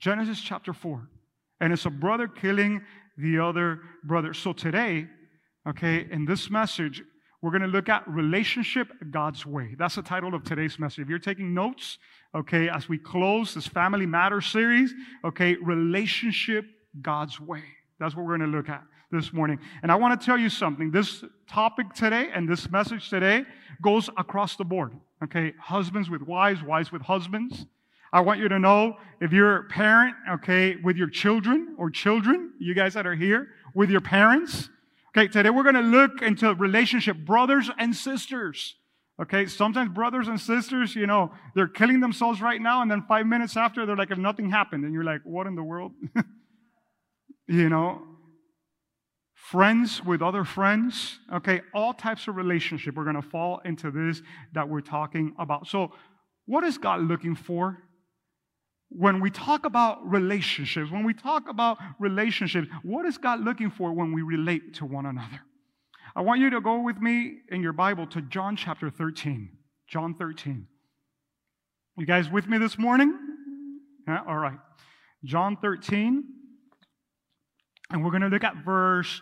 Genesis 0.00 0.40
chapter 0.40 0.72
4. 0.72 1.08
And 1.60 1.72
it's 1.72 1.86
a 1.86 1.90
brother 1.90 2.26
killing 2.26 2.82
the 3.16 3.38
other 3.38 3.80
brother. 4.02 4.34
So 4.34 4.52
today, 4.52 5.06
okay, 5.68 6.06
in 6.10 6.24
this 6.24 6.50
message, 6.50 7.02
we're 7.40 7.50
going 7.50 7.62
to 7.62 7.68
look 7.68 7.88
at 7.88 8.08
relationship 8.08 8.88
God's 9.10 9.46
way. 9.46 9.76
That's 9.78 9.94
the 9.94 10.02
title 10.02 10.34
of 10.34 10.42
today's 10.42 10.78
message. 10.78 11.00
If 11.00 11.08
you're 11.08 11.18
taking 11.18 11.54
notes, 11.54 11.98
okay, 12.34 12.68
as 12.68 12.88
we 12.88 12.98
close 12.98 13.54
this 13.54 13.66
Family 13.66 14.06
Matters 14.06 14.46
series, 14.46 14.92
okay, 15.24 15.54
relationship 15.56 16.66
God's 17.00 17.40
way. 17.40 17.62
That's 18.00 18.16
what 18.16 18.26
we're 18.26 18.36
going 18.36 18.50
to 18.50 18.56
look 18.56 18.68
at 18.68 18.82
this 19.12 19.32
morning. 19.32 19.58
And 19.82 19.92
I 19.92 19.94
want 19.94 20.20
to 20.20 20.24
tell 20.24 20.36
you 20.36 20.48
something. 20.48 20.90
This 20.90 21.24
topic 21.48 21.92
today 21.94 22.30
and 22.34 22.48
this 22.48 22.70
message 22.70 23.08
today 23.08 23.44
goes 23.80 24.10
across 24.16 24.56
the 24.56 24.64
board. 24.64 24.92
Okay, 25.22 25.54
husbands 25.60 26.10
with 26.10 26.22
wives, 26.22 26.62
wives 26.62 26.90
with 26.90 27.02
husbands. 27.02 27.66
I 28.12 28.20
want 28.20 28.40
you 28.40 28.48
to 28.48 28.58
know 28.58 28.96
if 29.20 29.32
you're 29.32 29.56
a 29.56 29.64
parent, 29.64 30.14
okay, 30.34 30.76
with 30.76 30.96
your 30.96 31.08
children 31.08 31.74
or 31.78 31.90
children, 31.90 32.52
you 32.58 32.74
guys 32.74 32.94
that 32.94 33.06
are 33.06 33.14
here, 33.14 33.48
with 33.74 33.90
your 33.90 34.00
parents. 34.00 34.68
Okay, 35.16 35.28
today 35.28 35.50
we're 35.50 35.62
going 35.62 35.74
to 35.76 35.80
look 35.80 36.22
into 36.22 36.52
relationship 36.54 37.16
brothers 37.16 37.70
and 37.78 37.94
sisters. 37.94 38.76
Okay, 39.20 39.46
sometimes 39.46 39.90
brothers 39.90 40.26
and 40.26 40.40
sisters, 40.40 40.96
you 40.96 41.06
know, 41.06 41.32
they're 41.54 41.68
killing 41.68 42.00
themselves 42.00 42.40
right 42.40 42.60
now, 42.60 42.82
and 42.82 42.90
then 42.90 43.04
five 43.06 43.26
minutes 43.26 43.56
after, 43.56 43.86
they're 43.86 43.96
like, 43.96 44.10
if 44.10 44.18
nothing 44.18 44.50
happened. 44.50 44.84
And 44.84 44.92
you're 44.92 45.04
like, 45.04 45.20
what 45.24 45.46
in 45.46 45.54
the 45.54 45.62
world? 45.62 45.92
you 47.46 47.68
know, 47.68 48.02
friends 49.34 50.02
with 50.04 50.20
other 50.20 50.44
friends. 50.44 51.20
Okay, 51.32 51.60
all 51.72 51.94
types 51.94 52.26
of 52.26 52.34
relationship. 52.34 52.96
We're 52.96 53.04
to 53.12 53.22
fall 53.22 53.60
into 53.64 53.92
this 53.92 54.20
that 54.52 54.68
we're 54.68 54.80
talking 54.80 55.34
about. 55.38 55.68
So, 55.68 55.92
what 56.46 56.64
is 56.64 56.76
God 56.76 57.02
looking 57.02 57.36
for? 57.36 57.78
When 58.88 59.20
we 59.20 59.30
talk 59.30 59.64
about 59.64 60.08
relationships, 60.08 60.90
when 60.90 61.04
we 61.04 61.14
talk 61.14 61.48
about 61.48 61.78
relationships, 62.00 62.68
what 62.82 63.06
is 63.06 63.16
God 63.16 63.40
looking 63.40 63.70
for 63.70 63.92
when 63.92 64.12
we 64.12 64.22
relate 64.22 64.74
to 64.74 64.84
one 64.84 65.06
another? 65.06 65.40
I 66.16 66.20
want 66.22 66.40
you 66.40 66.50
to 66.50 66.60
go 66.60 66.80
with 66.80 66.98
me 66.98 67.38
in 67.50 67.62
your 67.62 67.72
Bible 67.72 68.06
to 68.08 68.22
John 68.22 68.56
chapter 68.56 68.88
13. 68.88 69.50
John 69.88 70.14
13. 70.14 70.66
You 71.96 72.06
guys 72.06 72.30
with 72.30 72.46
me 72.46 72.58
this 72.58 72.78
morning? 72.78 73.16
Yeah, 74.06 74.20
all 74.26 74.36
right. 74.36 74.58
John 75.24 75.56
13. 75.56 76.24
And 77.90 78.04
we're 78.04 78.10
going 78.10 78.22
to 78.22 78.28
look 78.28 78.44
at 78.44 78.64
verse 78.64 79.20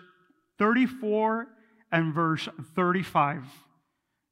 34 0.59 1.49
and 1.91 2.15
verse 2.15 2.49
35. 2.75 3.45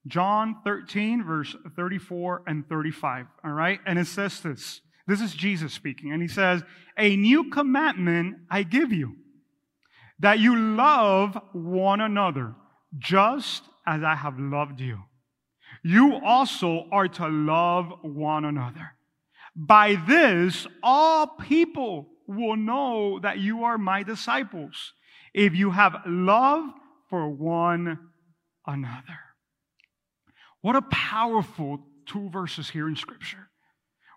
John 0.07 0.57
13, 0.65 1.25
verse 1.25 1.55
34 1.77 2.43
and 2.47 2.69
35. 2.69 3.27
All 3.45 3.53
right? 3.53 3.81
And 3.87 3.99
it 3.99 4.07
says 4.07 4.41
this. 4.41 4.81
This 5.07 5.21
is 5.21 5.35
Jesus 5.35 5.73
speaking. 5.73 6.13
And 6.13 6.23
he 6.23 6.29
says, 6.29 6.63
A 6.99 7.17
new 7.17 7.51
commandment 7.51 8.37
I 8.51 8.63
give 8.63 8.93
you, 8.93 9.17
that 10.21 10.39
you 10.39 10.57
love 10.57 11.39
one 11.53 12.01
another, 12.01 12.55
just 12.99 13.63
as 13.87 14.03
I 14.03 14.15
have 14.15 14.39
loved 14.39 14.81
you. 14.81 15.01
You 15.83 16.21
also 16.25 16.87
are 16.93 17.09
to 17.09 17.29
love 17.29 17.93
one 18.03 18.45
another. 18.45 18.93
By 19.57 19.97
this, 20.07 20.67
all 20.83 21.27
people 21.27 22.09
will 22.27 22.57
know 22.57 23.19
that 23.21 23.39
you 23.39 23.65
are 23.65 23.79
my 23.79 24.03
disciples, 24.03 24.93
if 25.35 25.55
you 25.55 25.71
have 25.71 25.97
love 26.07 26.71
for 27.09 27.29
one 27.29 27.99
another. 28.67 29.19
What 30.61 30.77
a 30.77 30.83
powerful 30.83 31.81
two 32.07 32.29
verses 32.31 32.71
here 32.71 32.89
in 32.89 32.97
Scripture. 32.97 33.49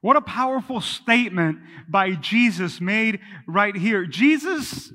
What 0.01 0.17
a 0.17 0.21
powerful 0.21 0.81
statement 0.81 1.59
by 1.87 2.11
Jesus 2.11 2.81
made 2.81 3.21
right 3.47 3.75
here. 3.75 4.05
Jesus 4.05 4.91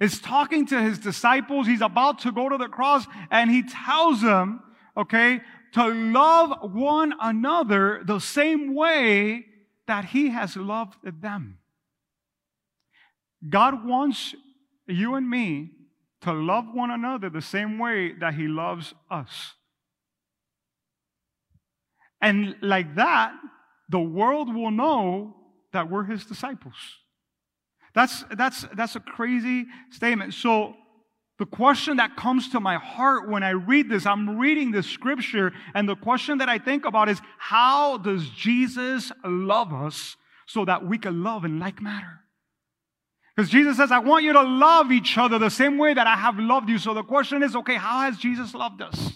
is 0.00 0.20
talking 0.20 0.66
to 0.66 0.80
his 0.80 0.98
disciples. 0.98 1.66
He's 1.66 1.80
about 1.80 2.20
to 2.20 2.32
go 2.32 2.48
to 2.48 2.56
the 2.56 2.68
cross 2.68 3.06
and 3.30 3.50
he 3.50 3.62
tells 3.62 4.22
them, 4.22 4.62
okay, 4.96 5.40
to 5.72 5.86
love 5.86 6.72
one 6.72 7.14
another 7.20 8.02
the 8.04 8.18
same 8.18 8.74
way 8.74 9.44
that 9.86 10.06
he 10.06 10.30
has 10.30 10.56
loved 10.56 10.96
them. 11.20 11.58
God 13.48 13.86
wants 13.86 14.34
you 14.86 15.14
and 15.14 15.28
me 15.28 15.70
to 16.22 16.32
love 16.32 16.66
one 16.72 16.90
another 16.90 17.30
the 17.30 17.42
same 17.42 17.78
way 17.78 18.12
that 18.12 18.34
he 18.34 18.48
loves 18.48 18.94
us. 19.10 19.54
And 22.20 22.56
like 22.60 22.96
that, 22.96 23.32
the 23.88 24.00
world 24.00 24.52
will 24.52 24.70
know 24.70 25.36
that 25.72 25.90
we're 25.90 26.04
his 26.04 26.24
disciples. 26.24 26.74
That's, 27.98 28.24
that's, 28.36 28.64
that's 28.76 28.94
a 28.94 29.00
crazy 29.00 29.66
statement. 29.90 30.32
So, 30.32 30.76
the 31.40 31.46
question 31.46 31.96
that 31.96 32.14
comes 32.14 32.48
to 32.50 32.60
my 32.60 32.76
heart 32.76 33.28
when 33.28 33.42
I 33.42 33.50
read 33.50 33.88
this, 33.88 34.06
I'm 34.06 34.38
reading 34.38 34.70
this 34.70 34.86
scripture, 34.86 35.52
and 35.74 35.88
the 35.88 35.96
question 35.96 36.38
that 36.38 36.48
I 36.48 36.58
think 36.58 36.84
about 36.84 37.08
is 37.08 37.20
how 37.38 37.98
does 37.98 38.30
Jesus 38.30 39.10
love 39.24 39.72
us 39.72 40.14
so 40.46 40.64
that 40.64 40.86
we 40.86 40.96
can 40.96 41.24
love 41.24 41.44
in 41.44 41.58
like 41.58 41.82
manner? 41.82 42.20
Because 43.34 43.50
Jesus 43.50 43.76
says, 43.76 43.90
I 43.90 43.98
want 43.98 44.22
you 44.22 44.32
to 44.32 44.42
love 44.42 44.92
each 44.92 45.18
other 45.18 45.40
the 45.40 45.50
same 45.50 45.76
way 45.76 45.92
that 45.92 46.06
I 46.06 46.14
have 46.14 46.38
loved 46.38 46.68
you. 46.68 46.78
So 46.78 46.94
the 46.94 47.02
question 47.02 47.42
is, 47.42 47.56
okay, 47.56 47.74
how 47.74 48.02
has 48.02 48.16
Jesus 48.16 48.54
loved 48.54 48.80
us? 48.80 49.12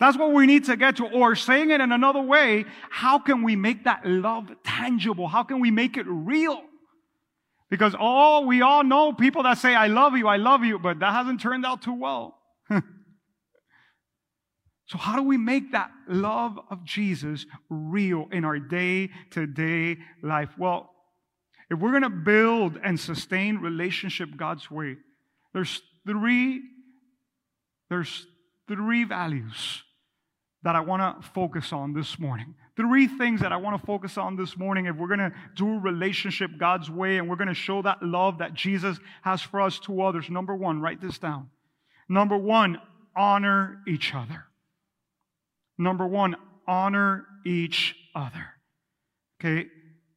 That's 0.00 0.16
what 0.16 0.32
we 0.32 0.46
need 0.46 0.64
to 0.64 0.78
get 0.78 0.96
to. 0.96 1.08
Or 1.08 1.34
saying 1.34 1.70
it 1.70 1.82
in 1.82 1.92
another 1.92 2.22
way, 2.22 2.64
how 2.88 3.18
can 3.18 3.42
we 3.42 3.54
make 3.54 3.84
that 3.84 4.06
love 4.06 4.50
tangible? 4.64 5.28
How 5.28 5.42
can 5.42 5.60
we 5.60 5.70
make 5.70 5.98
it 5.98 6.06
real? 6.08 6.62
Because 7.70 7.94
all 7.98 8.46
we 8.46 8.62
all 8.62 8.84
know 8.84 9.12
people 9.12 9.42
that 9.42 9.58
say, 9.58 9.74
I 9.74 9.88
love 9.88 10.16
you, 10.16 10.28
I 10.28 10.36
love 10.36 10.64
you, 10.64 10.78
but 10.78 11.00
that 11.00 11.12
hasn't 11.12 11.40
turned 11.40 11.66
out 11.66 11.82
too 11.82 11.94
well. 11.94 12.38
so, 12.70 12.82
how 14.98 15.16
do 15.16 15.22
we 15.22 15.36
make 15.36 15.72
that 15.72 15.90
love 16.08 16.58
of 16.70 16.84
Jesus 16.84 17.44
real 17.68 18.26
in 18.30 18.44
our 18.44 18.58
day 18.58 19.10
to 19.30 19.46
day 19.46 19.98
life? 20.22 20.50
Well, 20.56 20.90
if 21.68 21.78
we're 21.80 21.90
going 21.90 22.02
to 22.02 22.10
build 22.10 22.78
and 22.82 22.98
sustain 22.98 23.58
relationship 23.58 24.28
God's 24.36 24.70
way, 24.70 24.96
there's 25.52 25.82
three, 26.06 26.62
there's 27.90 28.26
three 28.68 29.02
values 29.02 29.82
that 30.62 30.76
I 30.76 30.80
want 30.80 31.22
to 31.22 31.28
focus 31.30 31.72
on 31.72 31.92
this 31.92 32.18
morning. 32.18 32.54
Three 32.76 33.06
things 33.06 33.40
that 33.40 33.52
I 33.52 33.56
want 33.56 33.80
to 33.80 33.86
focus 33.86 34.18
on 34.18 34.36
this 34.36 34.56
morning 34.56 34.84
if 34.84 34.96
we're 34.96 35.08
going 35.08 35.18
to 35.18 35.32
do 35.54 35.78
relationship 35.78 36.50
God's 36.58 36.90
way 36.90 37.16
and 37.16 37.28
we're 37.28 37.36
going 37.36 37.48
to 37.48 37.54
show 37.54 37.80
that 37.82 38.02
love 38.02 38.38
that 38.38 38.52
Jesus 38.52 38.98
has 39.22 39.40
for 39.40 39.62
us 39.62 39.78
to 39.80 40.02
others. 40.02 40.28
Number 40.28 40.54
one, 40.54 40.80
write 40.80 41.00
this 41.00 41.18
down. 41.18 41.48
Number 42.08 42.36
one, 42.36 42.78
honor 43.16 43.78
each 43.88 44.14
other. 44.14 44.44
Number 45.78 46.06
one, 46.06 46.36
honor 46.68 47.26
each 47.46 47.94
other. 48.14 48.46
Okay, 49.40 49.68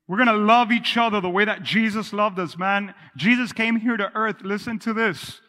we're 0.07 0.17
going 0.17 0.27
to 0.27 0.33
love 0.33 0.71
each 0.71 0.97
other 0.97 1.21
the 1.21 1.29
way 1.29 1.45
that 1.45 1.63
Jesus 1.63 2.11
loved 2.11 2.39
us, 2.39 2.57
man. 2.57 2.93
Jesus 3.15 3.53
came 3.53 3.77
here 3.77 3.95
to 3.95 4.11
earth, 4.15 4.37
listen 4.41 4.79
to 4.79 4.93
this, 4.93 5.39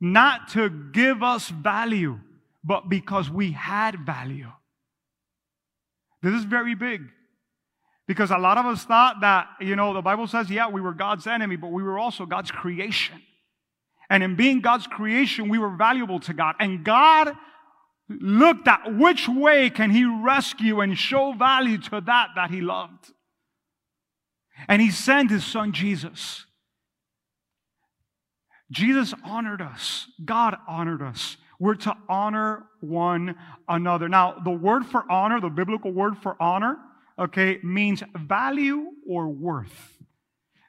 not 0.00 0.48
to 0.50 0.68
give 0.68 1.22
us 1.22 1.48
value, 1.48 2.20
but 2.62 2.88
because 2.88 3.30
we 3.30 3.52
had 3.52 4.04
value. 4.04 4.50
This 6.26 6.34
is 6.40 6.44
very 6.44 6.74
big. 6.74 7.02
Because 8.08 8.32
a 8.32 8.38
lot 8.38 8.58
of 8.58 8.66
us 8.66 8.84
thought 8.84 9.20
that, 9.20 9.46
you 9.60 9.76
know, 9.76 9.94
the 9.94 10.02
Bible 10.02 10.26
says, 10.26 10.50
yeah, 10.50 10.68
we 10.68 10.80
were 10.80 10.92
God's 10.92 11.26
enemy, 11.26 11.54
but 11.54 11.70
we 11.70 11.84
were 11.84 11.98
also 11.98 12.26
God's 12.26 12.50
creation. 12.50 13.22
And 14.10 14.24
in 14.24 14.34
being 14.34 14.60
God's 14.60 14.88
creation, 14.88 15.48
we 15.48 15.58
were 15.58 15.70
valuable 15.70 16.18
to 16.20 16.34
God. 16.34 16.56
And 16.58 16.84
God 16.84 17.32
looked 18.08 18.66
at 18.66 18.96
which 18.96 19.28
way 19.28 19.70
can 19.70 19.90
he 19.90 20.04
rescue 20.04 20.80
and 20.80 20.98
show 20.98 21.32
value 21.32 21.78
to 21.78 22.00
that 22.00 22.30
that 22.34 22.50
he 22.50 22.60
loved. 22.60 23.12
And 24.68 24.82
he 24.82 24.90
sent 24.90 25.30
his 25.30 25.44
son 25.44 25.72
Jesus. 25.72 26.44
Jesus 28.70 29.14
honored 29.24 29.62
us. 29.62 30.08
God 30.24 30.56
honored 30.66 31.02
us. 31.02 31.36
We're 31.58 31.74
to 31.76 31.96
honor 32.08 32.66
one 32.80 33.36
another. 33.68 34.08
Now, 34.08 34.40
the 34.44 34.50
word 34.50 34.86
for 34.86 35.10
honor, 35.10 35.40
the 35.40 35.48
biblical 35.48 35.92
word 35.92 36.18
for 36.18 36.40
honor, 36.40 36.76
okay, 37.18 37.58
means 37.62 38.02
value 38.14 38.86
or 39.08 39.28
worth. 39.28 39.98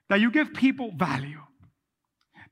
That 0.10 0.22
you 0.22 0.32
give 0.32 0.54
people 0.54 0.92
value. 0.96 1.42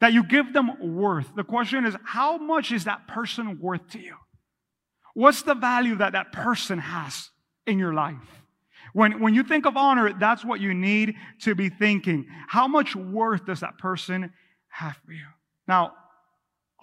That 0.01 0.13
you 0.13 0.23
give 0.23 0.53
them 0.53 0.95
worth. 0.97 1.33
The 1.35 1.43
question 1.43 1.85
is, 1.85 1.95
how 2.03 2.37
much 2.37 2.71
is 2.71 2.83
that 2.83 3.07
person 3.07 3.59
worth 3.59 3.89
to 3.91 3.99
you? 3.99 4.15
What's 5.13 5.43
the 5.43 5.55
value 5.55 5.95
that 5.95 6.11
that 6.11 6.33
person 6.33 6.79
has 6.79 7.29
in 7.65 7.79
your 7.79 7.93
life? 7.93 8.43
When, 8.91 9.21
when 9.21 9.33
you 9.33 9.43
think 9.43 9.65
of 9.65 9.77
honor, 9.77 10.13
that's 10.19 10.43
what 10.43 10.59
you 10.59 10.73
need 10.73 11.15
to 11.41 11.55
be 11.55 11.69
thinking. 11.69 12.27
How 12.47 12.67
much 12.67 12.95
worth 12.95 13.45
does 13.45 13.61
that 13.61 13.77
person 13.77 14.31
have 14.69 14.97
for 15.05 15.13
you? 15.13 15.25
Now, 15.67 15.93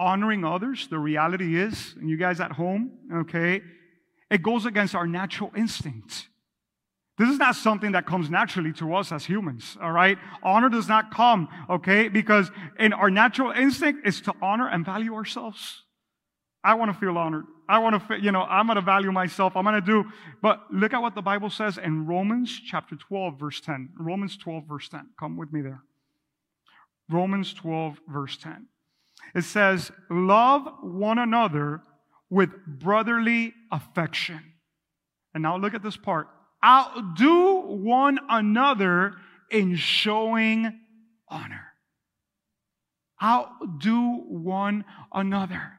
honoring 0.02 0.44
others, 0.44 0.88
the 0.88 0.98
reality 0.98 1.56
is, 1.56 1.94
and 1.98 2.10
you 2.10 2.16
guys 2.16 2.40
at 2.40 2.52
home, 2.52 2.90
okay, 3.14 3.62
it 4.30 4.42
goes 4.42 4.66
against 4.66 4.94
our 4.94 5.06
natural 5.06 5.52
instinct. 5.56 6.28
This 7.18 7.28
is 7.28 7.38
not 7.38 7.54
something 7.54 7.92
that 7.92 8.04
comes 8.04 8.28
naturally 8.28 8.72
to 8.74 8.94
us 8.94 9.12
as 9.12 9.24
humans, 9.24 9.76
all 9.80 9.92
right? 9.92 10.18
Honor 10.42 10.68
does 10.68 10.88
not 10.88 11.14
come, 11.14 11.48
okay? 11.70 12.08
Because 12.08 12.50
in 12.80 12.92
our 12.92 13.10
natural 13.10 13.52
instinct 13.52 14.06
is 14.06 14.20
to 14.22 14.34
honor 14.42 14.68
and 14.68 14.84
value 14.84 15.14
ourselves. 15.14 15.84
I 16.64 16.74
want 16.74 16.92
to 16.92 16.98
feel 16.98 17.16
honored. 17.16 17.44
I 17.68 17.78
want 17.78 17.94
to, 17.94 18.00
feel, 18.00 18.18
you 18.18 18.32
know, 18.32 18.42
I'm 18.42 18.66
going 18.66 18.76
to 18.76 18.82
value 18.82 19.12
myself. 19.12 19.56
I'm 19.56 19.64
going 19.64 19.76
to 19.76 19.80
do. 19.80 20.04
But 20.42 20.62
look 20.72 20.94
at 20.94 21.00
what 21.00 21.14
the 21.14 21.22
Bible 21.22 21.50
says 21.50 21.78
in 21.78 22.06
Romans 22.06 22.60
chapter 22.66 22.96
12, 22.96 23.38
verse 23.38 23.60
10. 23.60 23.90
Romans 23.96 24.36
12, 24.36 24.64
verse 24.68 24.88
10. 24.88 25.10
Come 25.18 25.36
with 25.36 25.52
me 25.52 25.60
there. 25.62 25.82
Romans 27.08 27.52
12, 27.54 28.00
verse 28.08 28.36
10. 28.38 28.66
It 29.34 29.44
says, 29.44 29.90
Love 30.10 30.68
one 30.82 31.18
another 31.18 31.82
with 32.30 32.50
brotherly 32.66 33.54
affection. 33.70 34.40
And 35.34 35.42
now 35.42 35.56
look 35.56 35.74
at 35.74 35.82
this 35.82 35.96
part. 35.96 36.28
Outdo 36.64 37.60
one 37.66 38.18
another 38.28 39.14
in 39.50 39.76
showing 39.76 40.80
honor. 41.28 41.66
Outdo 43.22 44.24
one 44.28 44.84
another. 45.12 45.78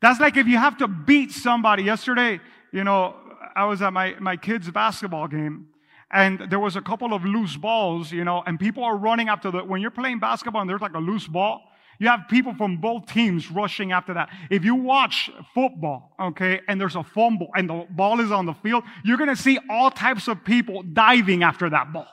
That's 0.00 0.20
like 0.20 0.36
if 0.36 0.46
you 0.46 0.58
have 0.58 0.78
to 0.78 0.88
beat 0.88 1.32
somebody. 1.32 1.82
Yesterday, 1.82 2.40
you 2.72 2.84
know, 2.84 3.16
I 3.56 3.64
was 3.66 3.80
at 3.82 3.92
my, 3.92 4.14
my 4.20 4.36
kids' 4.36 4.70
basketball 4.70 5.28
game 5.28 5.68
and 6.10 6.40
there 6.50 6.60
was 6.60 6.76
a 6.76 6.80
couple 6.82 7.12
of 7.12 7.24
loose 7.24 7.56
balls, 7.56 8.12
you 8.12 8.24
know, 8.24 8.42
and 8.46 8.58
people 8.58 8.84
are 8.84 8.96
running 8.96 9.28
after 9.28 9.50
the, 9.50 9.64
when 9.64 9.80
you're 9.80 9.90
playing 9.90 10.18
basketball 10.20 10.60
and 10.60 10.70
there's 10.70 10.80
like 10.80 10.94
a 10.94 10.98
loose 10.98 11.26
ball, 11.26 11.62
you 11.98 12.08
have 12.08 12.20
people 12.28 12.54
from 12.54 12.78
both 12.78 13.06
teams 13.06 13.50
rushing 13.50 13.92
after 13.92 14.14
that. 14.14 14.30
If 14.50 14.64
you 14.64 14.74
watch 14.74 15.30
football, 15.54 16.14
okay, 16.20 16.60
and 16.68 16.80
there's 16.80 16.96
a 16.96 17.02
fumble 17.02 17.48
and 17.54 17.68
the 17.68 17.86
ball 17.90 18.20
is 18.20 18.30
on 18.30 18.46
the 18.46 18.54
field, 18.54 18.84
you're 19.04 19.16
going 19.16 19.30
to 19.30 19.36
see 19.36 19.58
all 19.70 19.90
types 19.90 20.28
of 20.28 20.44
people 20.44 20.82
diving 20.82 21.42
after 21.42 21.70
that 21.70 21.92
ball. 21.92 22.08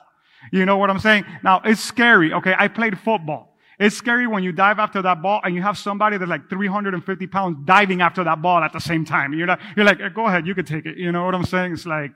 You 0.52 0.66
know 0.66 0.76
what 0.76 0.90
I'm 0.90 0.98
saying? 0.98 1.24
Now, 1.42 1.60
it's 1.64 1.80
scary, 1.80 2.32
okay? 2.32 2.54
I 2.58 2.68
played 2.68 2.98
football. 2.98 3.56
It's 3.78 3.96
scary 3.96 4.26
when 4.26 4.44
you 4.44 4.52
dive 4.52 4.78
after 4.78 5.02
that 5.02 5.22
ball 5.22 5.40
and 5.44 5.54
you 5.54 5.62
have 5.62 5.76
somebody 5.78 6.16
that's 6.16 6.28
like 6.28 6.48
350 6.48 7.26
pounds 7.26 7.58
diving 7.64 8.00
after 8.00 8.22
that 8.24 8.40
ball 8.42 8.62
at 8.62 8.72
the 8.72 8.78
same 8.78 9.04
time. 9.04 9.32
You're, 9.34 9.46
not, 9.46 9.60
you're 9.76 9.86
like, 9.86 9.98
go 10.14 10.26
ahead, 10.26 10.46
you 10.46 10.54
can 10.54 10.64
take 10.64 10.86
it. 10.86 10.96
You 10.96 11.10
know 11.10 11.24
what 11.24 11.34
I'm 11.34 11.44
saying? 11.44 11.72
It's 11.72 11.86
like, 11.86 12.12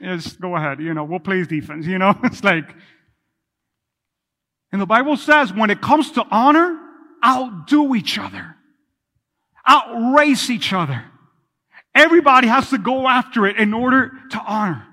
just 0.00 0.40
go 0.40 0.56
ahead. 0.56 0.80
You 0.80 0.94
know, 0.94 1.04
we'll 1.04 1.18
play 1.18 1.42
defense. 1.44 1.86
You 1.86 1.98
know, 1.98 2.14
it's 2.24 2.44
like, 2.44 2.74
and 4.72 4.80
the 4.80 4.86
Bible 4.86 5.16
says 5.16 5.52
when 5.52 5.70
it 5.70 5.80
comes 5.80 6.12
to 6.12 6.24
honor, 6.30 6.78
outdo 7.24 7.94
each 7.94 8.18
other, 8.18 8.56
outrace 9.66 10.50
each 10.50 10.72
other. 10.72 11.04
Everybody 11.94 12.46
has 12.46 12.70
to 12.70 12.78
go 12.78 13.08
after 13.08 13.46
it 13.46 13.56
in 13.56 13.74
order 13.74 14.12
to 14.30 14.40
honor. 14.40 14.86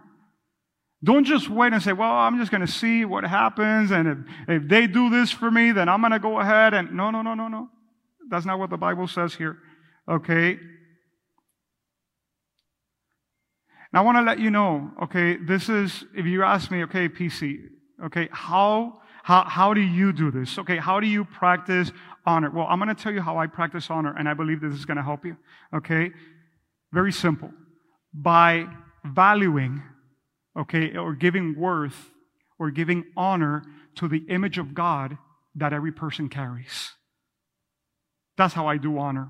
Don't 1.04 1.26
just 1.26 1.48
wait 1.48 1.74
and 1.74 1.82
say, 1.82 1.94
well, 1.94 2.12
I'm 2.12 2.40
just 2.40 2.50
going 2.50 2.66
to 2.66 2.72
see 2.72 3.06
what 3.06 3.24
happens. 3.24 3.92
And 3.92 4.08
if, 4.08 4.18
if 4.48 4.68
they 4.68 4.88
do 4.88 5.10
this 5.12 5.32
for 5.32 5.52
me, 5.52 5.72
then 5.72 5.90
I'm 5.90 6.02
going 6.02 6.12
to 6.12 6.20
go 6.20 6.40
ahead 6.40 6.74
and 6.74 6.94
no, 6.94 7.12
no, 7.12 7.22
no, 7.22 7.36
no, 7.36 7.48
no. 7.48 7.70
That's 8.30 8.46
not 8.46 8.58
what 8.58 8.72
the 8.72 8.78
Bible 8.78 9.08
says 9.08 9.36
here. 9.36 9.58
Okay. 10.10 10.58
Now 13.94 14.02
I 14.02 14.06
want 14.06 14.18
to 14.18 14.24
let 14.24 14.40
you 14.40 14.50
know, 14.50 14.92
okay, 15.04 15.38
this 15.38 15.70
is, 15.70 16.04
if 16.16 16.26
you 16.26 16.44
ask 16.44 16.72
me, 16.72 16.84
okay, 16.84 17.08
PC, 17.08 17.60
okay, 18.06 18.28
how, 18.32 19.02
how, 19.28 19.44
how 19.44 19.74
do 19.74 19.82
you 19.82 20.14
do 20.14 20.32
this? 20.32 20.58
Okay, 20.58 20.78
how 20.78 21.02
do 21.02 21.06
you 21.06 21.26
practice 21.26 21.92
honor? 22.26 22.50
Well, 22.50 22.66
I'm 22.70 22.80
going 22.80 22.96
to 22.96 23.04
tell 23.04 23.12
you 23.12 23.20
how 23.20 23.38
I 23.38 23.48
practice 23.48 23.90
honor, 23.90 24.16
and 24.18 24.30
I 24.30 24.34
believe 24.34 24.62
this 24.62 24.74
is 24.74 24.86
going 24.86 24.96
to 24.96 25.04
help 25.04 25.26
you. 25.26 25.36
Okay? 25.74 26.12
Very 26.94 27.12
simple. 27.12 27.52
By 28.14 28.68
valuing 29.04 29.84
okay, 30.58 30.96
or 30.96 31.14
giving 31.14 31.60
worth 31.60 32.10
or 32.58 32.72
giving 32.72 33.04
honor 33.18 33.64
to 33.96 34.08
the 34.08 34.24
image 34.30 34.58
of 34.58 34.74
God 34.74 35.18
that 35.56 35.74
every 35.74 35.92
person 35.92 36.30
carries. 36.30 36.94
That's 38.38 38.54
how 38.54 38.68
I 38.68 38.78
do 38.78 38.98
honor. 38.98 39.28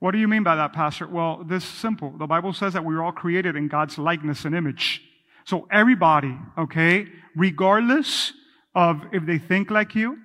What 0.00 0.10
do 0.10 0.18
you 0.18 0.26
mean 0.26 0.42
by 0.42 0.56
that, 0.56 0.72
Pastor? 0.72 1.06
Well, 1.06 1.44
this 1.46 1.62
is 1.62 1.70
simple. 1.70 2.14
The 2.18 2.26
Bible 2.26 2.52
says 2.52 2.72
that 2.72 2.84
we 2.84 2.96
are 2.96 3.04
all 3.04 3.12
created 3.12 3.54
in 3.54 3.68
God's 3.68 3.96
likeness 3.96 4.44
and 4.44 4.56
image. 4.56 5.02
So 5.44 5.68
everybody, 5.70 6.36
okay, 6.58 7.06
regardless 7.36 8.32
of 8.76 9.00
if 9.10 9.24
they 9.24 9.38
think 9.38 9.70
like 9.70 9.94
you, 9.94 10.18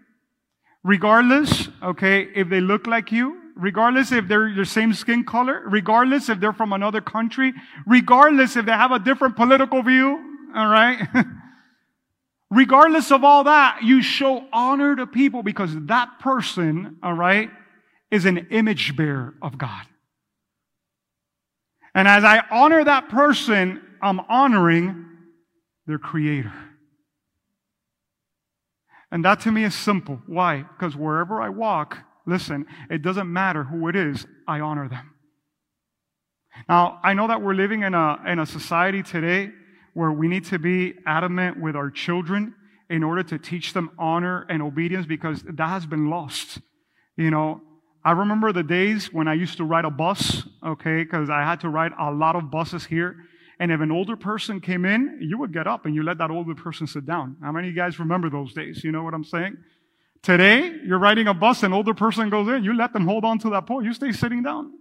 regardless, 0.84 1.70
okay, 1.82 2.28
if 2.36 2.50
they 2.50 2.60
look 2.60 2.86
like 2.86 3.12
you, 3.12 3.42
regardless 3.56 4.12
if 4.12 4.28
they're 4.28 4.50
your 4.50 4.66
same 4.66 4.94
skin 4.94 5.24
color, 5.24 5.64
regardless 5.68 6.28
if 6.28 6.40
they're 6.40 6.54
from 6.54 6.74
another 6.74 7.00
country, 7.00 7.54
regardless 7.88 8.58
if 8.58 8.66
they 8.66 8.72
have 8.74 8.92
a 8.92 9.00
different 9.00 9.38
political 9.38 9.82
view, 9.82 10.20
all 10.54 10.68
right? 10.68 11.08
regardless 12.50 13.10
of 13.10 13.24
all 13.24 13.46
that, 13.46 13.84
you 13.84 14.02
show 14.02 14.46
honor 14.52 14.98
to 14.98 15.08
people 15.08 15.44
because 15.44 15.72
that 15.86 16.20
person, 16.20 16.98
all 17.02 17.14
right, 17.14 17.50
is 18.12 18.26
an 18.26 18.48
image 18.52 18.98
bearer 18.98 19.34
of 19.42 19.58
God. 19.58 19.86
And 21.96 22.06
as 22.06 22.26
I 22.26 22.44
honor 22.52 22.84
that 22.84 23.08
person, 23.08 23.82
I'm 24.02 24.20
honoring 24.20 25.06
their 25.88 26.00
creator. 26.00 26.54
And 29.12 29.26
that 29.26 29.42
to 29.42 29.52
me 29.52 29.64
is 29.64 29.76
simple. 29.76 30.22
Why? 30.26 30.64
Because 30.64 30.96
wherever 30.96 31.42
I 31.42 31.50
walk, 31.50 31.98
Listen, 32.26 32.66
it 32.90 33.02
doesn't 33.02 33.32
matter 33.32 33.64
who 33.64 33.88
it 33.88 33.96
is, 33.96 34.26
I 34.48 34.60
honor 34.60 34.88
them. 34.88 35.14
Now, 36.68 37.00
I 37.04 37.14
know 37.14 37.28
that 37.28 37.42
we're 37.42 37.54
living 37.54 37.84
in 37.84 37.94
a, 37.94 38.18
in 38.28 38.40
a 38.40 38.46
society 38.46 39.04
today 39.04 39.52
where 39.94 40.12
we 40.12 40.28
need 40.28 40.46
to 40.46 40.60
be 40.60 40.94
adamant 41.06 41.60
with 41.60 41.76
our 41.76 41.90
children 41.90 42.54
in 42.90 43.04
order 43.04 43.24
to 43.24 43.40
teach 43.40 43.74
them 43.74 43.92
honor 43.98 44.46
and 44.50 44.62
obedience 44.62 45.06
because 45.06 45.44
that 45.44 45.68
has 45.68 45.86
been 45.86 46.10
lost. 46.10 46.60
You 47.18 47.32
know, 47.32 47.62
I 48.04 48.12
remember 48.12 48.52
the 48.52 48.64
days 48.64 49.12
when 49.14 49.28
I 49.28 49.34
used 49.34 49.58
to 49.58 49.64
ride 49.64 49.86
a 49.86 49.90
bus, 49.90 50.44
okay, 50.66 51.04
because 51.04 51.30
I 51.30 51.42
had 51.42 51.62
to 51.62 51.70
ride 51.70 51.94
a 52.00 52.12
lot 52.12 52.36
of 52.36 52.52
buses 52.52 52.86
here. 52.86 53.16
And 53.62 53.72
if 53.72 53.80
an 53.80 53.92
older 53.92 54.16
person 54.16 54.60
came 54.60 54.86
in, 54.86 55.20
you 55.22 55.38
would 55.38 55.54
get 55.54 55.68
up 55.68 55.86
and 55.86 55.94
you 55.94 56.02
let 56.02 56.18
that 56.18 56.32
older 56.32 56.56
person 56.56 56.88
sit 56.88 57.06
down. 57.06 57.38
How 57.44 57.52
many 57.52 57.68
of 57.68 57.76
you 57.76 57.80
guys 57.80 58.00
remember 58.00 58.28
those 58.28 58.54
days? 58.54 58.84
You 58.84 58.92
know 58.92 59.04
what 59.04 59.14
I'm 59.14 59.24
saying? 59.24 59.56
Today, 60.24 60.78
you're 60.84 60.98
riding 60.98 61.28
a 61.28 61.34
bus, 61.36 61.62
an 61.62 61.72
older 61.72 61.94
person 61.94 62.32
goes 62.32 62.48
in, 62.48 62.64
you 62.64 62.76
let 62.76 62.92
them 62.92 63.06
hold 63.06 63.24
on 63.24 63.38
to 63.38 63.52
that 63.52 63.68
pole, 63.68 63.84
you 63.84 63.94
stay 63.94 64.14
sitting 64.14 64.42
down. 64.42 64.74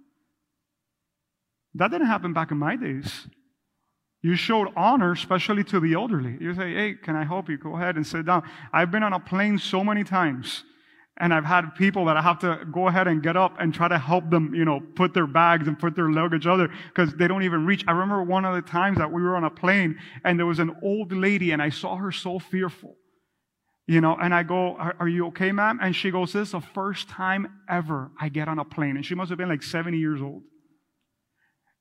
That 1.74 1.90
didn't 1.90 2.06
happen 2.06 2.32
back 2.32 2.52
in 2.52 2.56
my 2.56 2.74
days. 2.76 3.26
You 4.22 4.34
showed 4.34 4.68
honor, 4.74 5.12
especially 5.12 5.62
to 5.64 5.78
the 5.78 5.92
elderly. 5.92 6.38
You 6.40 6.54
say, 6.54 6.72
hey, 6.72 6.94
can 6.94 7.16
I 7.16 7.24
help 7.24 7.50
you? 7.50 7.58
Go 7.58 7.76
ahead 7.76 7.96
and 7.96 8.06
sit 8.06 8.24
down. 8.24 8.48
I've 8.72 8.90
been 8.90 9.02
on 9.02 9.12
a 9.12 9.20
plane 9.20 9.58
so 9.58 9.84
many 9.84 10.04
times, 10.04 10.64
and 11.20 11.32
I've 11.32 11.44
had 11.44 11.74
people 11.74 12.06
that 12.06 12.16
I 12.16 12.22
have 12.22 12.38
to 12.40 12.64
go 12.72 12.88
ahead 12.88 13.06
and 13.06 13.22
get 13.22 13.36
up 13.36 13.56
and 13.60 13.72
try 13.72 13.88
to 13.88 13.98
help 13.98 14.30
them, 14.30 14.54
you 14.54 14.64
know, 14.64 14.80
put 14.80 15.14
their 15.14 15.26
bags 15.26 15.68
and 15.68 15.78
put 15.78 15.94
their 15.94 16.10
luggage 16.10 16.46
other 16.46 16.68
because 16.88 17.14
they 17.14 17.28
don't 17.28 17.42
even 17.42 17.66
reach. 17.66 17.84
I 17.86 17.92
remember 17.92 18.22
one 18.22 18.44
of 18.44 18.54
the 18.54 18.62
times 18.62 18.98
that 18.98 19.12
we 19.12 19.22
were 19.22 19.36
on 19.36 19.44
a 19.44 19.50
plane 19.50 19.98
and 20.24 20.38
there 20.38 20.46
was 20.46 20.58
an 20.58 20.76
old 20.82 21.12
lady 21.12 21.52
and 21.52 21.62
I 21.62 21.70
saw 21.70 21.96
her 21.96 22.10
so 22.10 22.38
fearful 22.38 22.96
you 23.90 24.00
know, 24.00 24.16
and 24.22 24.32
I 24.32 24.44
go, 24.44 24.76
are, 24.76 24.94
are, 25.00 25.08
you 25.08 25.26
okay, 25.28 25.50
ma'am? 25.50 25.80
And 25.82 25.96
she 25.96 26.12
goes, 26.12 26.32
this 26.32 26.48
is 26.48 26.52
the 26.52 26.60
first 26.60 27.08
time 27.08 27.60
ever 27.68 28.12
I 28.20 28.28
get 28.28 28.46
on 28.46 28.60
a 28.60 28.64
plane. 28.64 28.94
And 28.94 29.04
she 29.04 29.16
must 29.16 29.30
have 29.30 29.38
been 29.38 29.48
like 29.48 29.64
70 29.64 29.98
years 29.98 30.22
old. 30.22 30.44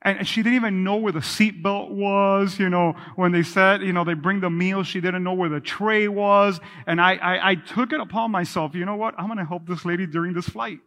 And 0.02 0.26
she 0.26 0.44
didn't 0.44 0.56
even 0.56 0.86
know 0.86 0.96
where 0.96 1.12
the 1.12 1.20
seatbelt 1.20 1.90
was, 1.90 2.58
you 2.58 2.70
know, 2.70 2.94
when 3.18 3.34
they 3.34 3.44
said, 3.44 3.82
you 3.82 3.92
know, 3.92 4.06
they 4.06 4.14
bring 4.14 4.40
the 4.40 4.50
meal, 4.50 4.84
she 4.84 5.02
didn't 5.02 5.24
know 5.24 5.34
where 5.34 5.50
the 5.50 5.60
tray 5.60 6.08
was. 6.08 6.62
And 6.88 7.02
I, 7.02 7.16
I, 7.16 7.50
I 7.50 7.56
took 7.56 7.92
it 7.92 8.00
upon 8.00 8.32
myself, 8.32 8.76
you 8.76 8.86
know 8.86 8.96
what? 8.96 9.14
I'm 9.18 9.26
going 9.26 9.40
to 9.40 9.46
help 9.46 9.68
this 9.68 9.84
lady 9.84 10.08
during 10.08 10.34
this 10.34 10.48
flight. 10.48 10.80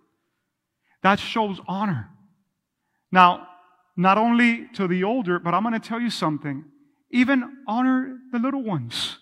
That 1.03 1.19
shows 1.19 1.61
honor. 1.69 2.09
Now, 3.11 3.49
not 3.99 4.17
only 4.17 4.69
to 4.75 4.89
the 4.89 5.05
older, 5.05 5.39
but 5.39 5.53
I'm 5.53 5.63
going 5.63 5.79
to 5.79 5.89
tell 5.89 6.01
you 6.01 6.09
something. 6.09 6.65
Even 7.11 7.59
honor 7.69 8.17
the 8.33 8.39
little 8.39 8.63
ones. 8.63 9.19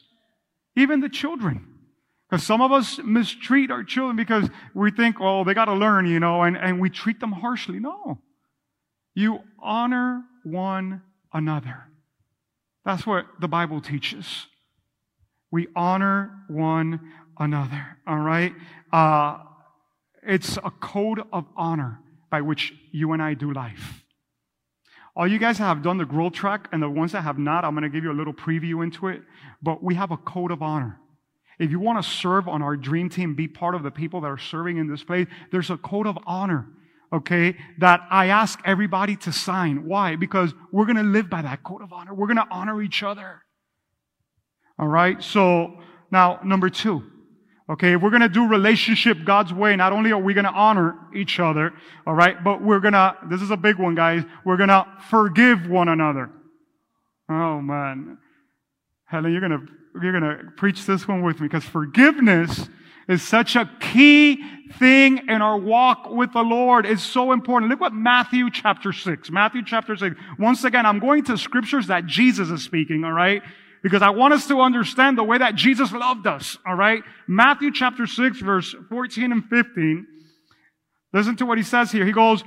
Even 0.76 1.00
the 1.00 1.08
children. 1.08 1.66
Because 2.28 2.46
some 2.46 2.62
of 2.62 2.70
us 2.70 3.00
mistreat 3.02 3.72
our 3.72 3.82
children 3.82 4.14
because 4.14 4.48
we 4.72 4.92
think, 4.92 5.16
oh, 5.20 5.42
they 5.42 5.52
got 5.52 5.64
to 5.64 5.74
learn, 5.74 6.06
you 6.06 6.20
know, 6.20 6.42
and, 6.42 6.56
and 6.56 6.78
we 6.80 6.90
treat 6.90 7.18
them 7.18 7.32
harshly. 7.32 7.80
No. 7.80 8.20
You 9.14 9.40
honor 9.58 10.24
one 10.44 11.02
another. 11.32 11.84
That's 12.84 13.06
what 13.06 13.26
the 13.40 13.48
Bible 13.48 13.80
teaches. 13.80 14.46
We 15.50 15.68
honor 15.74 16.30
one 16.48 17.00
another. 17.38 17.98
All 18.06 18.18
right? 18.18 18.54
Uh, 18.92 19.38
it's 20.22 20.56
a 20.58 20.70
code 20.70 21.22
of 21.32 21.46
honor 21.56 22.00
by 22.30 22.40
which 22.40 22.72
you 22.92 23.12
and 23.12 23.22
I 23.22 23.34
do 23.34 23.52
life. 23.52 24.04
All 25.16 25.26
you 25.26 25.38
guys 25.38 25.58
have 25.58 25.82
done 25.82 25.98
the 25.98 26.04
growth 26.04 26.34
track, 26.34 26.68
and 26.72 26.82
the 26.82 26.88
ones 26.88 27.12
that 27.12 27.22
have 27.22 27.38
not, 27.38 27.64
I'm 27.64 27.74
going 27.74 27.82
to 27.82 27.88
give 27.88 28.04
you 28.04 28.12
a 28.12 28.14
little 28.14 28.32
preview 28.32 28.82
into 28.84 29.08
it. 29.08 29.22
But 29.60 29.82
we 29.82 29.96
have 29.96 30.12
a 30.12 30.16
code 30.16 30.52
of 30.52 30.62
honor. 30.62 30.98
If 31.58 31.70
you 31.70 31.80
want 31.80 32.02
to 32.02 32.08
serve 32.08 32.48
on 32.48 32.62
our 32.62 32.76
dream 32.76 33.10
team, 33.10 33.34
be 33.34 33.48
part 33.48 33.74
of 33.74 33.82
the 33.82 33.90
people 33.90 34.20
that 34.22 34.28
are 34.28 34.38
serving 34.38 34.78
in 34.78 34.88
this 34.88 35.02
place, 35.02 35.26
there's 35.50 35.68
a 35.68 35.76
code 35.76 36.06
of 36.06 36.16
honor, 36.26 36.66
okay, 37.12 37.56
that 37.78 38.00
I 38.10 38.26
ask 38.26 38.60
everybody 38.64 39.16
to 39.16 39.32
sign. 39.32 39.86
Why? 39.86 40.16
Because 40.16 40.54
we're 40.72 40.86
going 40.86 40.96
to 40.96 41.02
live 41.02 41.28
by 41.28 41.42
that 41.42 41.62
code 41.62 41.82
of 41.82 41.92
honor. 41.92 42.14
We're 42.14 42.26
going 42.26 42.36
to 42.36 42.48
honor 42.50 42.82
each 42.82 43.02
other. 43.02 43.42
All 44.78 44.88
right. 44.88 45.22
So 45.22 45.78
now, 46.10 46.40
number 46.44 46.70
two. 46.70 47.04
Okay, 47.68 47.94
we're 47.94 48.10
gonna 48.10 48.28
do 48.28 48.48
relationship 48.48 49.18
God's 49.24 49.52
way, 49.52 49.76
not 49.76 49.92
only 49.92 50.10
are 50.10 50.18
we 50.18 50.34
gonna 50.34 50.50
honor 50.52 50.96
each 51.14 51.38
other, 51.38 51.72
alright, 52.04 52.42
but 52.42 52.60
we're 52.60 52.80
gonna, 52.80 53.16
this 53.30 53.40
is 53.40 53.52
a 53.52 53.56
big 53.56 53.78
one, 53.78 53.94
guys, 53.94 54.24
we're 54.44 54.56
gonna 54.56 54.84
forgive 55.08 55.68
one 55.68 55.88
another. 55.88 56.32
Oh 57.28 57.60
man. 57.60 58.18
Helen, 59.04 59.30
you're 59.30 59.40
gonna 59.40 59.66
you're 60.02 60.18
to 60.20 60.50
preach 60.56 60.84
this 60.84 61.06
one 61.06 61.22
with 61.22 61.40
me 61.40 61.46
because 61.46 61.64
forgiveness 61.64 62.68
is 63.08 63.22
such 63.22 63.56
a 63.56 63.70
key 63.80 64.42
thing 64.78 65.28
in 65.28 65.42
our 65.42 65.58
walk 65.58 66.10
with 66.10 66.32
the 66.32 66.42
Lord. 66.42 66.86
It's 66.86 67.02
so 67.02 67.32
important. 67.32 67.70
Look 67.70 67.80
what 67.80 67.92
Matthew 67.92 68.50
chapter 68.50 68.92
6. 68.92 69.30
Matthew 69.30 69.62
chapter 69.64 69.96
6. 69.96 70.16
Once 70.38 70.64
again, 70.64 70.86
I'm 70.86 71.00
going 71.00 71.24
to 71.24 71.36
scriptures 71.36 71.88
that 71.88 72.06
Jesus 72.06 72.50
is 72.50 72.62
speaking, 72.62 73.04
all 73.04 73.12
right? 73.12 73.42
Because 73.82 74.02
I 74.02 74.10
want 74.10 74.34
us 74.34 74.46
to 74.48 74.60
understand 74.60 75.16
the 75.18 75.24
way 75.24 75.38
that 75.38 75.54
Jesus 75.54 75.90
loved 75.92 76.26
us, 76.26 76.58
all 76.66 76.74
right? 76.74 77.02
Matthew 77.26 77.72
chapter 77.72 78.06
6, 78.06 78.40
verse 78.40 78.74
14 78.88 79.32
and 79.32 79.44
15. 79.48 80.06
Listen 81.12 81.36
to 81.36 81.46
what 81.46 81.58
he 81.58 81.64
says 81.64 81.90
here. 81.90 82.06
He 82.06 82.12
goes, 82.12 82.44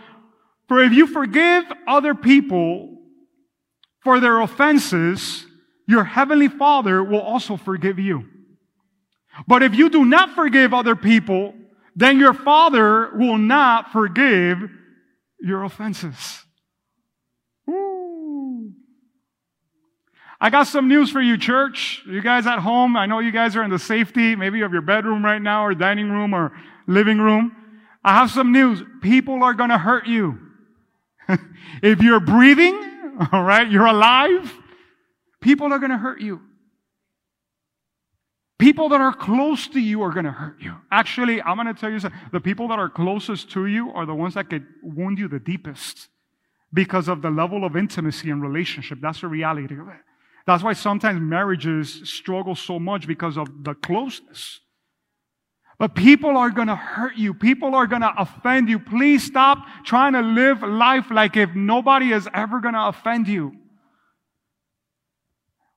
For 0.67 0.83
if 0.83 0.93
you 0.93 1.07
forgive 1.07 1.65
other 1.87 2.15
people 2.15 2.97
for 4.01 4.19
their 4.19 4.39
offenses, 4.39 5.45
your 5.87 6.03
heavenly 6.03 6.47
Father 6.47 7.03
will 7.03 7.21
also 7.21 7.57
forgive 7.57 7.99
you. 7.99 8.25
But 9.47 9.63
if 9.63 9.75
you 9.75 9.89
do 9.89 10.05
not 10.05 10.35
forgive 10.35 10.73
other 10.73 10.95
people, 10.95 11.53
then 11.95 12.19
your 12.19 12.33
Father 12.33 13.11
will 13.15 13.37
not 13.37 13.91
forgive 13.91 14.69
your 15.39 15.63
offenses. 15.63 16.43
I 20.43 20.49
got 20.49 20.67
some 20.67 20.89
news 20.89 21.09
for 21.09 21.21
you, 21.21 21.37
church. 21.37 22.03
You 22.05 22.21
guys 22.21 22.45
at 22.47 22.59
home, 22.59 22.97
I 22.97 23.05
know 23.05 23.19
you 23.19 23.31
guys 23.31 23.55
are 23.55 23.63
in 23.63 23.69
the 23.69 23.79
safety, 23.79 24.35
maybe 24.35 24.59
of 24.59 24.73
your 24.73 24.81
bedroom 24.81 25.23
right 25.23 25.41
now, 25.41 25.65
or 25.65 25.73
dining 25.73 26.09
room, 26.09 26.33
or 26.33 26.51
living 26.85 27.17
room. 27.17 27.55
I 28.03 28.15
have 28.15 28.29
some 28.29 28.51
news. 28.51 28.83
People 29.01 29.41
are 29.41 29.53
gonna 29.53 29.77
hurt 29.77 30.05
you. 30.05 30.37
if 31.81 32.01
you're 32.01 32.19
breathing, 32.19 32.75
all 33.31 33.43
right, 33.43 33.71
you're 33.71 33.85
alive, 33.85 34.53
people 35.39 35.71
are 35.71 35.79
gonna 35.79 35.97
hurt 35.97 36.19
you. 36.19 36.41
People 38.63 38.87
that 38.87 39.01
are 39.01 39.11
close 39.11 39.67
to 39.67 39.79
you 39.81 40.01
are 40.03 40.11
going 40.13 40.23
to 40.23 40.31
hurt 40.31 40.61
you. 40.61 40.73
Actually, 40.89 41.41
I'm 41.41 41.57
going 41.57 41.67
to 41.67 41.73
tell 41.73 41.91
you 41.91 41.99
something. 41.99 42.17
The 42.31 42.39
people 42.39 42.69
that 42.69 42.79
are 42.79 42.87
closest 42.87 43.51
to 43.51 43.65
you 43.65 43.91
are 43.91 44.05
the 44.05 44.15
ones 44.15 44.35
that 44.35 44.49
could 44.49 44.65
wound 44.81 45.19
you 45.19 45.27
the 45.27 45.37
deepest 45.37 46.07
because 46.71 47.09
of 47.09 47.21
the 47.21 47.29
level 47.29 47.65
of 47.65 47.75
intimacy 47.75 48.29
and 48.29 48.41
relationship. 48.41 48.99
That's 49.01 49.19
the 49.19 49.27
reality 49.27 49.73
of 49.77 49.89
it. 49.89 49.99
That's 50.47 50.63
why 50.63 50.71
sometimes 50.71 51.19
marriages 51.19 52.09
struggle 52.09 52.55
so 52.55 52.79
much 52.79 53.05
because 53.05 53.37
of 53.37 53.49
the 53.65 53.73
closeness. 53.73 54.61
But 55.77 55.93
people 55.93 56.37
are 56.37 56.49
going 56.49 56.69
to 56.69 56.77
hurt 56.77 57.17
you. 57.17 57.33
People 57.33 57.75
are 57.75 57.85
going 57.85 58.01
to 58.03 58.13
offend 58.17 58.69
you. 58.69 58.79
Please 58.79 59.25
stop 59.25 59.57
trying 59.83 60.13
to 60.13 60.21
live 60.21 60.63
life 60.63 61.11
like 61.11 61.35
if 61.35 61.53
nobody 61.53 62.13
is 62.13 62.29
ever 62.33 62.61
going 62.61 62.75
to 62.75 62.87
offend 62.87 63.27
you. 63.27 63.57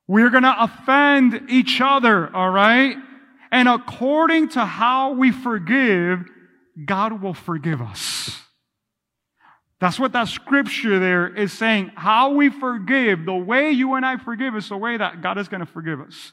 We're 0.07 0.29
going 0.29 0.43
to 0.43 0.63
offend 0.63 1.49
each 1.49 1.81
other, 1.81 2.33
all 2.33 2.49
right? 2.49 2.95
And 3.51 3.67
according 3.67 4.49
to 4.49 4.65
how 4.65 5.13
we 5.13 5.31
forgive, 5.31 6.25
God 6.85 7.21
will 7.21 7.33
forgive 7.33 7.81
us. 7.81 8.39
That's 9.79 9.99
what 9.99 10.13
that 10.13 10.27
scripture 10.27 10.99
there 10.99 11.27
is 11.27 11.53
saying. 11.53 11.91
How 11.95 12.31
we 12.31 12.49
forgive, 12.49 13.25
the 13.25 13.35
way 13.35 13.71
you 13.71 13.93
and 13.93 14.05
I 14.05 14.17
forgive 14.17 14.55
is 14.55 14.69
the 14.69 14.77
way 14.77 14.97
that 14.97 15.21
God 15.21 15.37
is 15.37 15.47
going 15.47 15.59
to 15.59 15.71
forgive 15.71 16.01
us. 16.01 16.31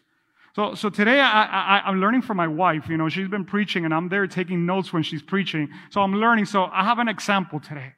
So, 0.56 0.74
so 0.74 0.88
today 0.88 1.20
I, 1.20 1.80
I, 1.84 1.88
am 1.88 2.00
learning 2.00 2.22
from 2.22 2.36
my 2.36 2.46
wife. 2.46 2.88
You 2.88 2.96
know, 2.96 3.08
she's 3.08 3.28
been 3.28 3.44
preaching 3.44 3.84
and 3.84 3.92
I'm 3.92 4.08
there 4.08 4.26
taking 4.28 4.64
notes 4.64 4.92
when 4.92 5.02
she's 5.02 5.20
preaching. 5.20 5.68
So 5.90 6.00
I'm 6.00 6.14
learning. 6.14 6.44
So 6.44 6.64
I 6.72 6.84
have 6.84 7.00
an 7.00 7.08
example 7.08 7.58
today. 7.58 7.92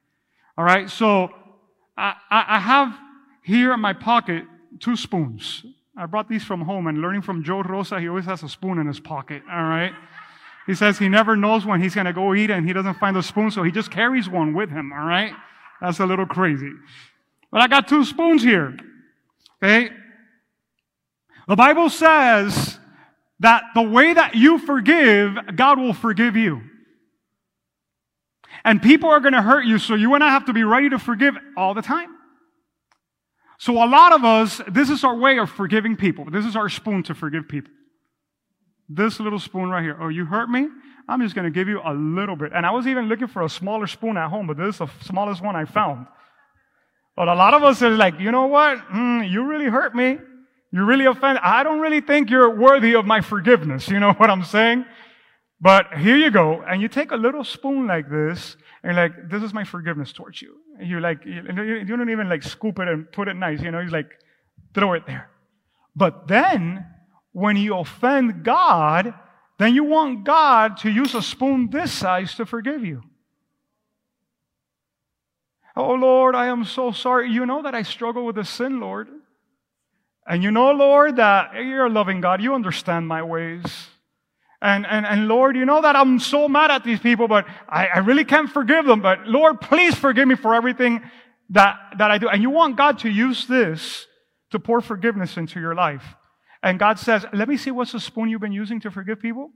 All 0.56 0.64
right. 0.64 0.88
So 0.88 1.28
I, 1.98 2.14
I 2.30 2.58
have 2.58 2.98
here 3.42 3.74
in 3.74 3.80
my 3.80 3.92
pocket 3.92 4.44
two 4.80 4.96
spoons. 4.96 5.64
I 5.96 6.06
brought 6.06 6.28
these 6.28 6.44
from 6.44 6.60
home 6.60 6.86
and 6.86 6.98
learning 6.98 7.22
from 7.22 7.42
Joe 7.42 7.62
Rosa, 7.62 8.00
he 8.00 8.08
always 8.08 8.26
has 8.26 8.42
a 8.42 8.48
spoon 8.48 8.78
in 8.78 8.86
his 8.86 9.00
pocket. 9.00 9.42
All 9.50 9.62
right. 9.64 9.92
He 10.66 10.74
says 10.74 10.98
he 10.98 11.08
never 11.08 11.36
knows 11.36 11.64
when 11.64 11.80
he's 11.80 11.94
going 11.94 12.06
to 12.06 12.12
go 12.12 12.34
eat 12.34 12.50
and 12.50 12.66
he 12.66 12.72
doesn't 12.72 12.98
find 12.98 13.16
a 13.16 13.22
spoon, 13.22 13.50
so 13.50 13.62
he 13.62 13.70
just 13.70 13.90
carries 13.90 14.28
one 14.28 14.52
with 14.52 14.68
him, 14.68 14.92
all 14.92 15.04
right? 15.04 15.32
That's 15.80 16.00
a 16.00 16.06
little 16.06 16.26
crazy. 16.26 16.72
But 17.52 17.60
I 17.60 17.68
got 17.68 17.88
two 17.88 18.04
spoons 18.04 18.42
here. 18.42 18.76
Okay? 19.62 19.90
The 21.46 21.56
Bible 21.56 21.88
says 21.88 22.78
that 23.40 23.62
the 23.74 23.82
way 23.82 24.12
that 24.12 24.34
you 24.34 24.58
forgive, 24.58 25.38
God 25.54 25.78
will 25.78 25.94
forgive 25.94 26.36
you. 26.36 26.62
And 28.64 28.82
people 28.82 29.08
are 29.08 29.20
going 29.20 29.34
to 29.34 29.42
hurt 29.42 29.64
you, 29.64 29.78
so 29.78 29.94
you 29.94 30.14
and 30.14 30.24
I 30.24 30.30
have 30.30 30.46
to 30.46 30.52
be 30.52 30.64
ready 30.64 30.90
to 30.90 30.98
forgive 30.98 31.36
all 31.56 31.74
the 31.74 31.82
time. 31.82 32.15
So 33.58 33.72
a 33.82 33.86
lot 33.86 34.12
of 34.12 34.24
us, 34.24 34.60
this 34.68 34.90
is 34.90 35.02
our 35.04 35.16
way 35.16 35.38
of 35.38 35.50
forgiving 35.50 35.96
people. 35.96 36.26
This 36.30 36.44
is 36.44 36.56
our 36.56 36.68
spoon 36.68 37.02
to 37.04 37.14
forgive 37.14 37.48
people. 37.48 37.72
This 38.88 39.18
little 39.18 39.38
spoon 39.38 39.70
right 39.70 39.82
here. 39.82 39.96
Oh, 40.00 40.08
you 40.08 40.24
hurt 40.24 40.48
me? 40.48 40.68
I'm 41.08 41.20
just 41.22 41.34
going 41.34 41.44
to 41.44 41.50
give 41.50 41.68
you 41.68 41.80
a 41.84 41.94
little 41.94 42.36
bit. 42.36 42.52
And 42.54 42.66
I 42.66 42.70
was 42.70 42.86
even 42.86 43.06
looking 43.06 43.28
for 43.28 43.42
a 43.42 43.48
smaller 43.48 43.86
spoon 43.86 44.16
at 44.16 44.28
home, 44.28 44.46
but 44.46 44.56
this 44.56 44.74
is 44.74 44.78
the 44.78 44.90
smallest 45.02 45.42
one 45.42 45.56
I 45.56 45.64
found. 45.64 46.06
But 47.16 47.28
a 47.28 47.34
lot 47.34 47.54
of 47.54 47.62
us 47.62 47.80
are 47.82 47.90
like, 47.90 48.20
you 48.20 48.30
know 48.30 48.46
what? 48.46 48.78
Mm, 48.88 49.30
you 49.30 49.46
really 49.46 49.66
hurt 49.66 49.94
me. 49.94 50.18
You 50.72 50.84
really 50.84 51.06
offended. 51.06 51.42
I 51.42 51.62
don't 51.62 51.80
really 51.80 52.00
think 52.00 52.28
you're 52.28 52.54
worthy 52.54 52.94
of 52.94 53.06
my 53.06 53.20
forgiveness. 53.20 53.88
You 53.88 54.00
know 54.00 54.12
what 54.16 54.30
I'm 54.30 54.44
saying? 54.44 54.84
But 55.60 55.94
here 55.98 56.16
you 56.16 56.30
go. 56.30 56.62
And 56.62 56.82
you 56.82 56.88
take 56.88 57.12
a 57.12 57.16
little 57.16 57.44
spoon 57.44 57.86
like 57.86 58.10
this, 58.10 58.56
you're 58.86 59.02
like, 59.02 59.30
this 59.30 59.42
is 59.42 59.52
my 59.52 59.64
forgiveness 59.64 60.12
towards 60.12 60.40
you. 60.40 60.56
And 60.78 60.88
you 60.88 61.00
like, 61.00 61.24
you, 61.24 61.42
don't 61.84 62.10
even 62.10 62.28
like 62.28 62.42
scoop 62.42 62.78
it 62.78 62.88
and 62.88 63.10
put 63.10 63.28
it 63.28 63.34
nice. 63.34 63.60
You 63.60 63.70
know, 63.70 63.80
you 63.80 63.88
like, 63.88 64.10
throw 64.74 64.92
it 64.92 65.06
there. 65.06 65.30
But 65.94 66.28
then 66.28 66.86
when 67.32 67.56
you 67.56 67.76
offend 67.76 68.44
God, 68.44 69.14
then 69.58 69.74
you 69.74 69.84
want 69.84 70.24
God 70.24 70.76
to 70.78 70.90
use 70.90 71.14
a 71.14 71.22
spoon 71.22 71.70
this 71.70 71.92
size 71.92 72.34
to 72.36 72.46
forgive 72.46 72.84
you. 72.84 73.02
Oh 75.74 75.94
Lord, 75.94 76.34
I 76.34 76.46
am 76.46 76.64
so 76.64 76.92
sorry. 76.92 77.30
You 77.30 77.44
know 77.44 77.62
that 77.62 77.74
I 77.74 77.82
struggle 77.82 78.24
with 78.24 78.36
this 78.36 78.48
sin, 78.48 78.80
Lord. 78.80 79.08
And 80.26 80.42
you 80.42 80.50
know, 80.50 80.72
Lord, 80.72 81.16
that 81.16 81.54
you're 81.54 81.86
a 81.86 81.90
loving 81.90 82.20
God. 82.20 82.42
You 82.42 82.54
understand 82.54 83.06
my 83.06 83.22
ways. 83.22 83.88
And, 84.62 84.86
and, 84.86 85.04
and 85.04 85.28
Lord, 85.28 85.56
you 85.56 85.64
know 85.64 85.82
that 85.82 85.96
I'm 85.96 86.18
so 86.18 86.48
mad 86.48 86.70
at 86.70 86.82
these 86.82 86.98
people, 86.98 87.28
but 87.28 87.46
I, 87.68 87.86
I 87.86 87.98
really 87.98 88.24
can't 88.24 88.50
forgive 88.50 88.86
them. 88.86 89.02
But 89.02 89.26
Lord, 89.26 89.60
please 89.60 89.94
forgive 89.94 90.26
me 90.26 90.34
for 90.34 90.54
everything 90.54 91.02
that, 91.50 91.76
that 91.98 92.10
I 92.10 92.18
do. 92.18 92.28
And 92.28 92.42
you 92.42 92.50
want 92.50 92.76
God 92.76 92.98
to 93.00 93.10
use 93.10 93.46
this 93.46 94.06
to 94.50 94.58
pour 94.58 94.80
forgiveness 94.80 95.36
into 95.36 95.60
your 95.60 95.74
life. 95.74 96.04
And 96.62 96.78
God 96.78 96.98
says, 96.98 97.24
Let 97.32 97.48
me 97.48 97.56
see 97.56 97.70
what's 97.70 97.92
the 97.92 98.00
spoon 98.00 98.28
you've 98.28 98.40
been 98.40 98.52
using 98.52 98.80
to 98.80 98.90
forgive 98.90 99.20
people. 99.20 99.50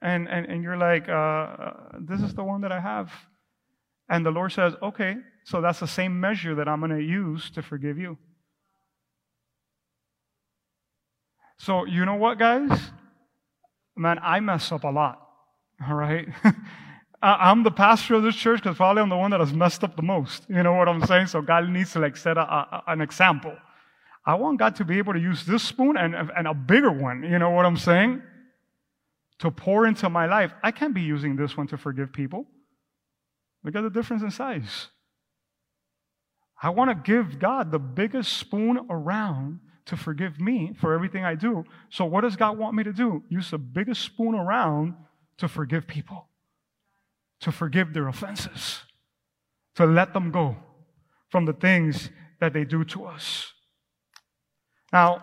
And, 0.00 0.28
and, 0.28 0.46
and 0.46 0.62
you're 0.62 0.76
like, 0.76 1.08
uh, 1.08 1.12
uh, 1.12 1.72
This 2.00 2.20
is 2.22 2.34
the 2.34 2.44
one 2.44 2.60
that 2.60 2.72
I 2.72 2.80
have. 2.80 3.10
And 4.08 4.24
the 4.24 4.30
Lord 4.30 4.52
says, 4.52 4.74
Okay, 4.82 5.16
so 5.44 5.60
that's 5.60 5.80
the 5.80 5.88
same 5.88 6.20
measure 6.20 6.54
that 6.54 6.68
I'm 6.68 6.80
going 6.80 6.92
to 6.92 7.02
use 7.02 7.50
to 7.50 7.62
forgive 7.62 7.98
you. 7.98 8.16
So, 11.58 11.84
you 11.84 12.04
know 12.04 12.16
what, 12.16 12.38
guys? 12.38 12.70
Man, 13.96 14.18
I 14.22 14.40
mess 14.40 14.72
up 14.72 14.84
a 14.84 14.88
lot. 14.88 15.20
All 15.88 15.94
right? 15.94 16.28
I'm 17.22 17.62
the 17.62 17.70
pastor 17.70 18.16
of 18.16 18.22
this 18.22 18.36
church 18.36 18.62
because 18.62 18.76
probably 18.76 19.00
I'm 19.00 19.08
the 19.08 19.16
one 19.16 19.30
that 19.30 19.40
has 19.40 19.52
messed 19.52 19.82
up 19.82 19.96
the 19.96 20.02
most. 20.02 20.44
You 20.48 20.62
know 20.62 20.74
what 20.74 20.88
I'm 20.88 21.04
saying? 21.06 21.28
So 21.28 21.40
God 21.40 21.68
needs 21.70 21.92
to 21.92 22.00
like 22.00 22.18
set 22.18 22.36
a, 22.36 22.42
a, 22.42 22.82
an 22.88 23.00
example. 23.00 23.56
I 24.26 24.34
want 24.34 24.58
God 24.58 24.76
to 24.76 24.84
be 24.84 24.98
able 24.98 25.14
to 25.14 25.18
use 25.18 25.44
this 25.44 25.62
spoon 25.62 25.96
and, 25.96 26.14
and 26.14 26.46
a 26.46 26.54
bigger 26.54 26.92
one, 26.92 27.22
you 27.22 27.38
know 27.38 27.50
what 27.50 27.64
I'm 27.64 27.76
saying? 27.78 28.22
To 29.40 29.50
pour 29.50 29.86
into 29.86 30.08
my 30.10 30.26
life. 30.26 30.52
I 30.62 30.70
can't 30.70 30.94
be 30.94 31.00
using 31.00 31.36
this 31.36 31.56
one 31.56 31.66
to 31.68 31.78
forgive 31.78 32.12
people. 32.12 32.46
Look 33.62 33.74
at 33.74 33.82
the 33.82 33.90
difference 33.90 34.22
in 34.22 34.30
size. 34.30 34.88
I 36.62 36.70
want 36.70 36.90
to 36.90 36.94
give 36.94 37.38
God 37.38 37.72
the 37.72 37.78
biggest 37.78 38.34
spoon 38.34 38.86
around 38.88 39.60
to 39.86 39.96
forgive 39.96 40.40
me 40.40 40.72
for 40.80 40.94
everything 40.94 41.24
I 41.24 41.34
do. 41.34 41.64
So, 41.90 42.04
what 42.04 42.22
does 42.22 42.36
God 42.36 42.56
want 42.58 42.74
me 42.74 42.84
to 42.84 42.92
do? 42.92 43.22
Use 43.28 43.50
the 43.50 43.58
biggest 43.58 44.02
spoon 44.02 44.34
around 44.34 44.94
to 45.38 45.48
forgive 45.48 45.86
people, 45.86 46.28
to 47.40 47.52
forgive 47.52 47.92
their 47.92 48.08
offenses, 48.08 48.82
to 49.74 49.84
let 49.84 50.14
them 50.14 50.30
go 50.30 50.56
from 51.28 51.44
the 51.44 51.52
things 51.52 52.10
that 52.40 52.52
they 52.52 52.64
do 52.64 52.84
to 52.84 53.04
us. 53.04 53.52
Now, 54.92 55.22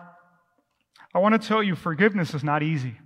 I 1.14 1.18
want 1.18 1.40
to 1.40 1.48
tell 1.48 1.62
you 1.62 1.74
forgiveness 1.74 2.34
is 2.34 2.44
not 2.44 2.62
easy. 2.62 2.98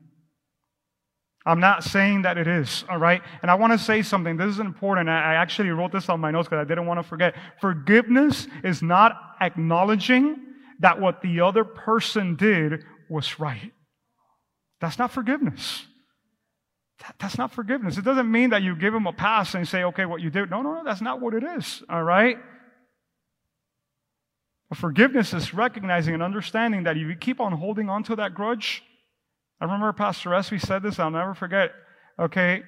I'm 1.44 1.60
not 1.60 1.84
saying 1.84 2.22
that 2.22 2.38
it 2.38 2.48
is, 2.48 2.84
all 2.90 2.98
right? 2.98 3.22
And 3.40 3.50
I 3.50 3.54
want 3.54 3.72
to 3.72 3.78
say 3.78 4.02
something. 4.02 4.36
This 4.36 4.48
is 4.48 4.58
important. 4.58 5.08
I 5.08 5.34
actually 5.34 5.70
wrote 5.70 5.92
this 5.92 6.08
on 6.08 6.18
my 6.18 6.32
notes 6.32 6.48
because 6.48 6.60
I 6.60 6.68
didn't 6.68 6.86
want 6.86 6.98
to 6.98 7.04
forget. 7.04 7.36
Forgiveness 7.60 8.48
is 8.64 8.82
not 8.82 9.36
acknowledging 9.40 10.40
that 10.80 11.00
what 11.00 11.22
the 11.22 11.40
other 11.40 11.64
person 11.64 12.36
did 12.36 12.84
was 13.08 13.38
right. 13.38 13.72
That's 14.80 14.98
not 14.98 15.10
forgiveness. 15.10 15.86
That, 17.00 17.14
that's 17.18 17.38
not 17.38 17.52
forgiveness. 17.52 17.98
It 17.98 18.04
doesn't 18.04 18.30
mean 18.30 18.50
that 18.50 18.62
you 18.62 18.74
give 18.76 18.92
them 18.92 19.06
a 19.06 19.12
pass 19.12 19.54
and 19.54 19.66
say, 19.66 19.84
okay, 19.84 20.06
what 20.06 20.20
you 20.20 20.30
did. 20.30 20.50
No, 20.50 20.62
no, 20.62 20.74
no, 20.74 20.84
that's 20.84 21.00
not 21.00 21.20
what 21.20 21.34
it 21.34 21.44
is, 21.44 21.82
all 21.88 22.02
right? 22.02 22.38
But 24.68 24.78
forgiveness 24.78 25.32
is 25.32 25.54
recognizing 25.54 26.14
and 26.14 26.22
understanding 26.22 26.84
that 26.84 26.96
if 26.96 27.02
you 27.02 27.16
keep 27.16 27.40
on 27.40 27.52
holding 27.52 27.88
on 27.88 28.02
to 28.04 28.16
that 28.16 28.34
grudge, 28.34 28.82
I 29.60 29.64
remember 29.64 29.92
Pastor 29.92 30.30
Esby 30.30 30.60
said 30.60 30.82
this, 30.82 30.98
I'll 30.98 31.10
never 31.10 31.34
forget, 31.34 31.70
okay, 32.18 32.62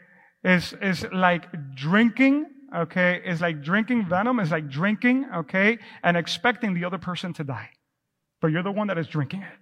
is, 0.45 0.75
is 0.81 1.05
like 1.13 1.75
drinking, 1.75 2.47
okay, 2.75 3.21
is 3.25 3.41
like 3.41 3.63
drinking 3.63 4.07
venom, 4.09 4.41
is 4.41 4.51
like 4.51 4.69
drinking, 4.69 5.27
okay, 5.35 5.79
and 6.03 6.17
expecting 6.17 6.75
the 6.75 6.85
other 6.85 6.99
person 6.99 7.33
to 7.35 7.45
die. 7.45 7.71
But 8.41 8.49
you're 8.49 8.63
the 8.63 8.73
one 8.73 8.87
that 8.89 8.99
is 8.99 9.09
drinking 9.09 9.43
it. 9.43 9.59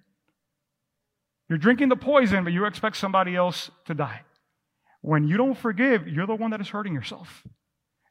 You're 1.49 1.59
drinking 1.59 1.89
the 1.89 1.97
poison, 1.97 2.45
but 2.45 2.53
you 2.53 2.65
expect 2.65 2.97
somebody 2.97 3.37
else 3.37 3.71
to 3.87 3.95
die. 3.95 4.23
When 5.01 5.29
you 5.29 5.37
don't 5.37 5.57
forgive, 5.57 6.09
you're 6.09 6.27
the 6.27 6.35
one 6.35 6.51
that 6.51 6.61
is 6.61 6.69
hurting 6.69 6.93
yourself. 6.93 7.45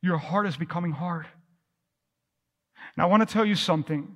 Your 0.01 0.17
heart 0.17 0.47
is 0.47 0.55
becoming 0.55 0.93
hard. 0.93 1.27
Now, 2.95 3.03
I 3.03 3.07
want 3.07 3.27
to 3.27 3.31
tell 3.31 3.45
you 3.45 3.55
something. 3.55 4.15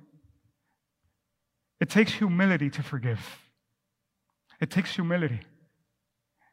It 1.80 1.90
takes 1.90 2.12
humility 2.12 2.70
to 2.70 2.82
forgive. 2.82 3.20
It 4.60 4.70
takes 4.70 4.94
humility. 4.94 5.40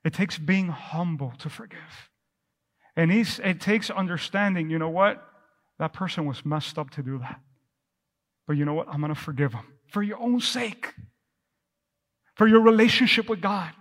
It 0.03 0.13
takes 0.13 0.37
being 0.37 0.69
humble 0.69 1.33
to 1.39 1.49
forgive. 1.49 2.09
And 2.95 3.11
it 3.11 3.61
takes 3.61 3.89
understanding, 3.89 4.69
you 4.69 4.79
know 4.79 4.89
what? 4.89 5.23
That 5.79 5.93
person 5.93 6.25
was 6.25 6.45
messed 6.45 6.77
up 6.77 6.89
to 6.91 7.03
do 7.03 7.19
that. 7.19 7.39
But 8.47 8.57
you 8.57 8.65
know 8.65 8.73
what? 8.73 8.87
I'm 8.89 8.99
going 8.99 9.13
to 9.13 9.19
forgive 9.19 9.51
them. 9.51 9.65
For 9.89 10.03
your 10.03 10.19
own 10.19 10.39
sake, 10.39 10.93
for 12.35 12.47
your 12.47 12.61
relationship 12.61 13.29
with 13.29 13.41
God. 13.41 13.71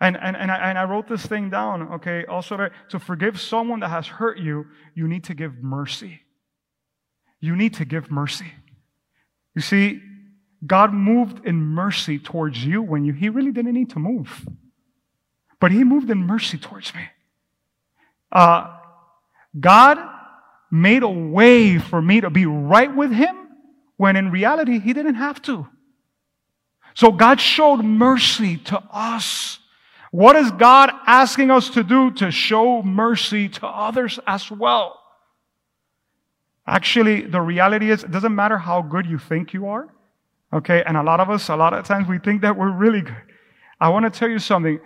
And, 0.00 0.16
and, 0.16 0.36
and, 0.36 0.50
I, 0.50 0.56
and 0.70 0.78
I 0.78 0.84
wrote 0.84 1.08
this 1.08 1.24
thing 1.24 1.50
down, 1.50 1.82
okay? 1.94 2.24
Also, 2.26 2.56
to, 2.56 2.70
to 2.90 2.98
forgive 2.98 3.40
someone 3.40 3.80
that 3.80 3.88
has 3.88 4.06
hurt 4.06 4.38
you, 4.38 4.66
you 4.94 5.08
need 5.08 5.24
to 5.24 5.34
give 5.34 5.62
mercy. 5.62 6.20
You 7.40 7.56
need 7.56 7.74
to 7.74 7.84
give 7.84 8.10
mercy. 8.10 8.52
You 9.54 9.62
see, 9.62 10.02
God 10.66 10.92
moved 10.92 11.46
in 11.46 11.56
mercy 11.56 12.18
towards 12.18 12.64
you 12.64 12.82
when 12.82 13.04
you, 13.04 13.12
He 13.12 13.28
really 13.28 13.52
didn't 13.52 13.74
need 13.74 13.90
to 13.90 13.98
move. 13.98 14.46
But 15.60 15.70
He 15.70 15.84
moved 15.84 16.10
in 16.10 16.18
mercy 16.18 16.58
towards 16.58 16.94
me. 16.94 17.02
Uh, 18.32 18.76
God 19.58 19.98
made 20.70 21.02
a 21.02 21.08
way 21.08 21.78
for 21.78 22.02
me 22.02 22.20
to 22.20 22.30
be 22.30 22.46
right 22.46 22.94
with 22.94 23.12
Him 23.12 23.43
when 23.96 24.16
in 24.16 24.30
reality 24.30 24.78
He 24.78 24.92
didn't 24.92 25.16
have 25.16 25.40
to. 25.42 25.66
So 26.94 27.10
God 27.10 27.40
showed 27.40 27.84
mercy 27.84 28.56
to 28.58 28.82
us. 28.90 29.58
What 30.10 30.36
is 30.36 30.50
God 30.52 30.90
asking 31.06 31.50
us 31.50 31.70
to 31.70 31.82
do 31.82 32.12
to 32.12 32.30
show 32.30 32.82
mercy 32.82 33.48
to 33.48 33.66
others 33.66 34.20
as 34.26 34.48
well? 34.48 35.00
Actually, 36.66 37.22
the 37.22 37.40
reality 37.40 37.90
is, 37.90 38.04
it 38.04 38.10
doesn't 38.10 38.34
matter 38.34 38.56
how 38.56 38.80
good 38.80 39.06
you 39.06 39.18
think 39.18 39.52
you 39.52 39.66
are. 39.66 39.88
Okay. 40.52 40.84
And 40.86 40.96
a 40.96 41.02
lot 41.02 41.18
of 41.18 41.30
us, 41.30 41.48
a 41.48 41.56
lot 41.56 41.74
of 41.74 41.84
times 41.84 42.06
we 42.06 42.18
think 42.18 42.42
that 42.42 42.56
we're 42.56 42.70
really 42.70 43.00
good. 43.00 43.22
I 43.80 43.88
want 43.88 44.04
to 44.04 44.18
tell 44.18 44.30
you 44.30 44.38
something. 44.38 44.78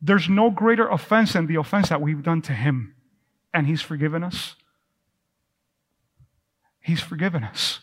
There's 0.00 0.28
no 0.28 0.48
greater 0.48 0.88
offense 0.88 1.32
than 1.32 1.48
the 1.48 1.56
offense 1.56 1.88
that 1.88 2.00
we've 2.00 2.22
done 2.22 2.40
to 2.42 2.52
him. 2.52 2.94
And 3.52 3.66
he's 3.66 3.82
forgiven 3.82 4.22
us. 4.22 4.54
He's 6.80 7.00
forgiven 7.00 7.42
us. 7.42 7.80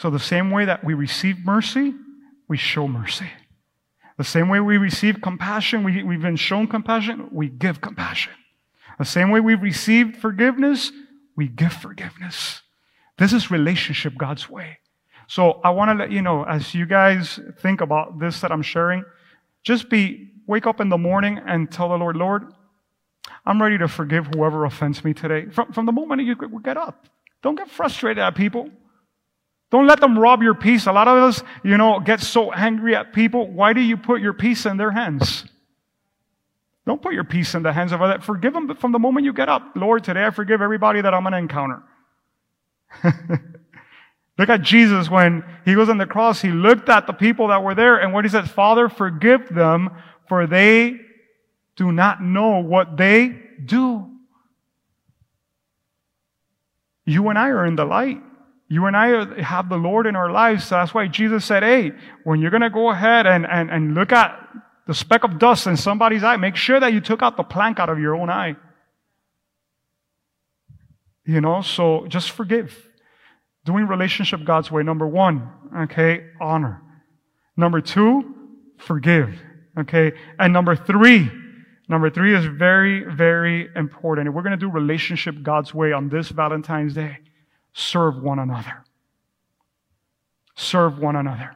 So, 0.00 0.08
the 0.08 0.18
same 0.18 0.50
way 0.50 0.64
that 0.64 0.82
we 0.82 0.94
receive 0.94 1.44
mercy, 1.44 1.92
we 2.48 2.56
show 2.56 2.88
mercy. 2.88 3.26
The 4.16 4.24
same 4.24 4.48
way 4.48 4.58
we 4.58 4.78
receive 4.78 5.20
compassion, 5.20 5.84
we, 5.84 6.02
we've 6.02 6.22
been 6.22 6.36
shown 6.36 6.68
compassion, 6.68 7.28
we 7.30 7.50
give 7.50 7.82
compassion. 7.82 8.32
The 8.98 9.04
same 9.04 9.28
way 9.28 9.40
we've 9.40 9.60
received 9.60 10.16
forgiveness, 10.16 10.90
we 11.36 11.48
give 11.48 11.74
forgiveness. 11.74 12.62
This 13.18 13.34
is 13.34 13.50
relationship 13.50 14.16
God's 14.16 14.48
way. 14.48 14.78
So 15.26 15.60
I 15.62 15.68
want 15.68 15.90
to 15.90 15.94
let 15.94 16.10
you 16.10 16.22
know, 16.22 16.44
as 16.44 16.74
you 16.74 16.86
guys 16.86 17.38
think 17.58 17.82
about 17.82 18.18
this 18.18 18.40
that 18.40 18.50
I'm 18.50 18.62
sharing, 18.62 19.04
just 19.64 19.90
be, 19.90 20.30
wake 20.46 20.66
up 20.66 20.80
in 20.80 20.88
the 20.88 20.96
morning 20.96 21.38
and 21.46 21.70
tell 21.70 21.90
the 21.90 21.98
Lord, 21.98 22.16
Lord, 22.16 22.54
I'm 23.44 23.60
ready 23.60 23.76
to 23.76 23.86
forgive 23.86 24.28
whoever 24.28 24.64
offends 24.64 25.04
me 25.04 25.12
today. 25.12 25.50
From, 25.50 25.74
from 25.74 25.84
the 25.84 25.92
moment 25.92 26.22
you 26.22 26.36
get 26.62 26.78
up, 26.78 27.06
don't 27.42 27.56
get 27.56 27.68
frustrated 27.68 28.22
at 28.22 28.34
people. 28.34 28.70
Don't 29.70 29.86
let 29.86 30.00
them 30.00 30.18
rob 30.18 30.42
your 30.42 30.54
peace. 30.54 30.86
A 30.86 30.92
lot 30.92 31.06
of 31.06 31.16
us, 31.16 31.42
you 31.62 31.76
know, 31.76 32.00
get 32.00 32.20
so 32.20 32.52
angry 32.52 32.96
at 32.96 33.12
people. 33.12 33.48
Why 33.48 33.72
do 33.72 33.80
you 33.80 33.96
put 33.96 34.20
your 34.20 34.32
peace 34.32 34.66
in 34.66 34.76
their 34.76 34.90
hands? 34.90 35.44
Don't 36.86 37.00
put 37.00 37.14
your 37.14 37.24
peace 37.24 37.54
in 37.54 37.62
the 37.62 37.72
hands 37.72 37.92
of 37.92 38.02
others. 38.02 38.24
Forgive 38.24 38.52
them 38.52 38.74
from 38.74 38.90
the 38.90 38.98
moment 38.98 39.24
you 39.24 39.32
get 39.32 39.48
up. 39.48 39.62
Lord, 39.76 40.02
today 40.02 40.24
I 40.24 40.30
forgive 40.30 40.60
everybody 40.60 41.00
that 41.00 41.14
I'm 41.14 41.22
going 41.22 41.32
to 41.32 41.38
encounter. 41.38 41.82
Look 44.38 44.48
at 44.48 44.62
Jesus 44.62 45.08
when 45.08 45.44
he 45.64 45.76
was 45.76 45.88
on 45.88 45.98
the 45.98 46.06
cross. 46.06 46.40
He 46.40 46.50
looked 46.50 46.88
at 46.88 47.06
the 47.06 47.12
people 47.12 47.48
that 47.48 47.62
were 47.62 47.74
there 47.74 47.98
and 47.98 48.12
what 48.12 48.24
he 48.24 48.30
said, 48.30 48.50
Father, 48.50 48.88
forgive 48.88 49.48
them 49.50 49.90
for 50.28 50.46
they 50.46 50.98
do 51.76 51.92
not 51.92 52.22
know 52.22 52.58
what 52.58 52.96
they 52.96 53.38
do. 53.64 54.06
You 57.04 57.28
and 57.28 57.38
I 57.38 57.48
are 57.48 57.66
in 57.66 57.76
the 57.76 57.84
light. 57.84 58.22
You 58.72 58.86
and 58.86 58.96
I 58.96 59.42
have 59.42 59.68
the 59.68 59.76
Lord 59.76 60.06
in 60.06 60.14
our 60.14 60.30
lives. 60.30 60.68
So 60.68 60.76
that's 60.76 60.94
why 60.94 61.08
Jesus 61.08 61.44
said, 61.44 61.64
Hey, 61.64 61.90
when 62.22 62.40
you're 62.40 62.52
going 62.52 62.62
to 62.62 62.70
go 62.70 62.90
ahead 62.90 63.26
and, 63.26 63.44
and, 63.44 63.68
and 63.68 63.94
look 63.94 64.12
at 64.12 64.38
the 64.86 64.94
speck 64.94 65.24
of 65.24 65.40
dust 65.40 65.66
in 65.66 65.76
somebody's 65.76 66.22
eye, 66.22 66.36
make 66.36 66.54
sure 66.54 66.78
that 66.78 66.92
you 66.92 67.00
took 67.00 67.20
out 67.20 67.36
the 67.36 67.42
plank 67.42 67.80
out 67.80 67.88
of 67.90 67.98
your 67.98 68.14
own 68.14 68.30
eye. 68.30 68.54
You 71.26 71.40
know, 71.40 71.62
so 71.62 72.06
just 72.06 72.30
forgive. 72.30 72.88
Doing 73.64 73.88
relationship 73.88 74.44
God's 74.44 74.70
way. 74.70 74.84
Number 74.84 75.06
one, 75.06 75.50
okay, 75.82 76.26
honor. 76.40 76.80
Number 77.56 77.80
two, 77.80 78.34
forgive. 78.78 79.36
Okay. 79.78 80.12
And 80.38 80.52
number 80.52 80.76
three, 80.76 81.28
number 81.88 82.08
three 82.08 82.36
is 82.36 82.44
very, 82.44 83.02
very 83.04 83.68
important. 83.74 84.28
If 84.28 84.34
we're 84.34 84.42
going 84.42 84.52
to 84.52 84.56
do 84.56 84.70
relationship 84.70 85.42
God's 85.42 85.74
way 85.74 85.92
on 85.92 86.08
this 86.08 86.28
Valentine's 86.28 86.94
Day, 86.94 87.18
serve 87.72 88.22
one 88.22 88.38
another. 88.38 88.84
Serve 90.54 90.98
one 90.98 91.16
another. 91.16 91.54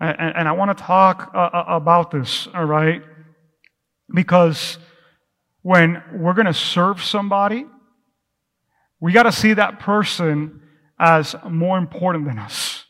And, 0.00 0.36
and 0.36 0.48
I 0.48 0.52
want 0.52 0.76
to 0.76 0.84
talk 0.84 1.30
uh, 1.34 1.38
uh, 1.38 1.64
about 1.68 2.10
this, 2.10 2.48
all 2.54 2.64
right? 2.64 3.02
Because 4.12 4.78
when 5.62 6.02
we're 6.12 6.34
going 6.34 6.46
to 6.46 6.54
serve 6.54 7.02
somebody, 7.02 7.66
we 8.98 9.12
got 9.12 9.24
to 9.24 9.32
see 9.32 9.54
that 9.54 9.78
person 9.78 10.62
as 10.98 11.34
more 11.48 11.78
important 11.78 12.26
than 12.26 12.38
us. 12.38 12.84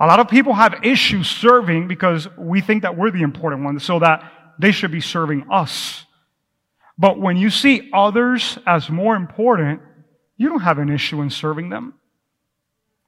A 0.00 0.06
lot 0.06 0.18
of 0.20 0.28
people 0.28 0.54
have 0.54 0.80
issues 0.82 1.28
serving 1.28 1.86
because 1.86 2.26
we 2.36 2.60
think 2.60 2.82
that 2.82 2.96
we're 2.96 3.10
the 3.10 3.22
important 3.22 3.62
ones, 3.62 3.84
so 3.84 3.98
that 3.98 4.32
they 4.58 4.72
should 4.72 4.90
be 4.90 5.00
serving 5.00 5.46
us. 5.50 6.04
But 6.98 7.20
when 7.20 7.36
you 7.36 7.50
see 7.50 7.90
others 7.92 8.58
as 8.66 8.90
more 8.90 9.14
important, 9.16 9.80
you 10.42 10.48
don't 10.48 10.62
have 10.62 10.78
an 10.78 10.88
issue 10.88 11.22
in 11.22 11.30
serving 11.30 11.68
them. 11.68 11.94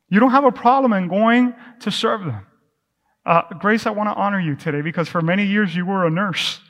You 0.08 0.20
don't 0.20 0.30
have 0.30 0.44
a 0.44 0.52
problem 0.52 0.92
in 0.92 1.08
going 1.08 1.52
to 1.80 1.90
serve 1.90 2.24
them. 2.24 2.46
Uh, 3.26 3.42
Grace, 3.58 3.86
I 3.86 3.90
want 3.90 4.08
to 4.08 4.14
honor 4.14 4.38
you 4.38 4.54
today 4.54 4.82
because 4.82 5.08
for 5.08 5.20
many 5.20 5.44
years 5.44 5.74
you 5.74 5.84
were 5.84 6.06
a 6.06 6.10
nurse. 6.10 6.60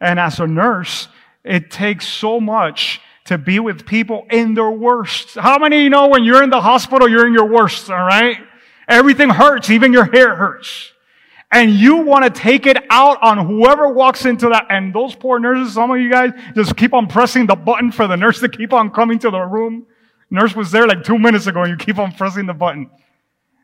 And 0.00 0.18
as 0.18 0.40
a 0.40 0.46
nurse, 0.46 1.08
it 1.44 1.70
takes 1.70 2.08
so 2.08 2.40
much 2.40 3.02
to 3.26 3.36
be 3.36 3.60
with 3.60 3.84
people 3.84 4.26
in 4.30 4.54
their 4.54 4.70
worst. 4.70 5.34
How 5.34 5.58
many 5.58 5.82
you 5.82 5.90
know 5.90 6.08
when 6.08 6.24
you're 6.24 6.42
in 6.42 6.48
the 6.48 6.60
hospital, 6.60 7.06
you're 7.06 7.26
in 7.26 7.34
your 7.34 7.48
worst, 7.48 7.90
all 7.90 8.04
right? 8.04 8.38
Everything 8.88 9.28
hurts, 9.28 9.68
even 9.68 9.92
your 9.92 10.10
hair 10.10 10.34
hurts. 10.36 10.92
And 11.52 11.70
you 11.70 11.98
want 11.98 12.24
to 12.24 12.30
take 12.30 12.64
it 12.64 12.78
out 12.88 13.22
on 13.22 13.46
whoever 13.46 13.90
walks 13.90 14.24
into 14.24 14.48
that. 14.48 14.68
And 14.70 14.94
those 14.94 15.14
poor 15.14 15.38
nurses, 15.38 15.74
some 15.74 15.90
of 15.90 16.00
you 16.00 16.10
guys 16.10 16.32
just 16.54 16.76
keep 16.76 16.94
on 16.94 17.08
pressing 17.08 17.46
the 17.46 17.56
button 17.56 17.92
for 17.92 18.06
the 18.06 18.16
nurse 18.16 18.40
to 18.40 18.48
keep 18.48 18.72
on 18.72 18.90
coming 18.90 19.18
to 19.18 19.30
the 19.30 19.40
room. 19.40 19.86
Nurse 20.34 20.56
was 20.56 20.72
there 20.72 20.86
like 20.86 21.04
two 21.04 21.18
minutes 21.18 21.46
ago 21.46 21.62
and 21.62 21.70
you 21.70 21.76
keep 21.76 21.96
on 21.96 22.10
pressing 22.10 22.46
the 22.46 22.54
button. 22.54 22.90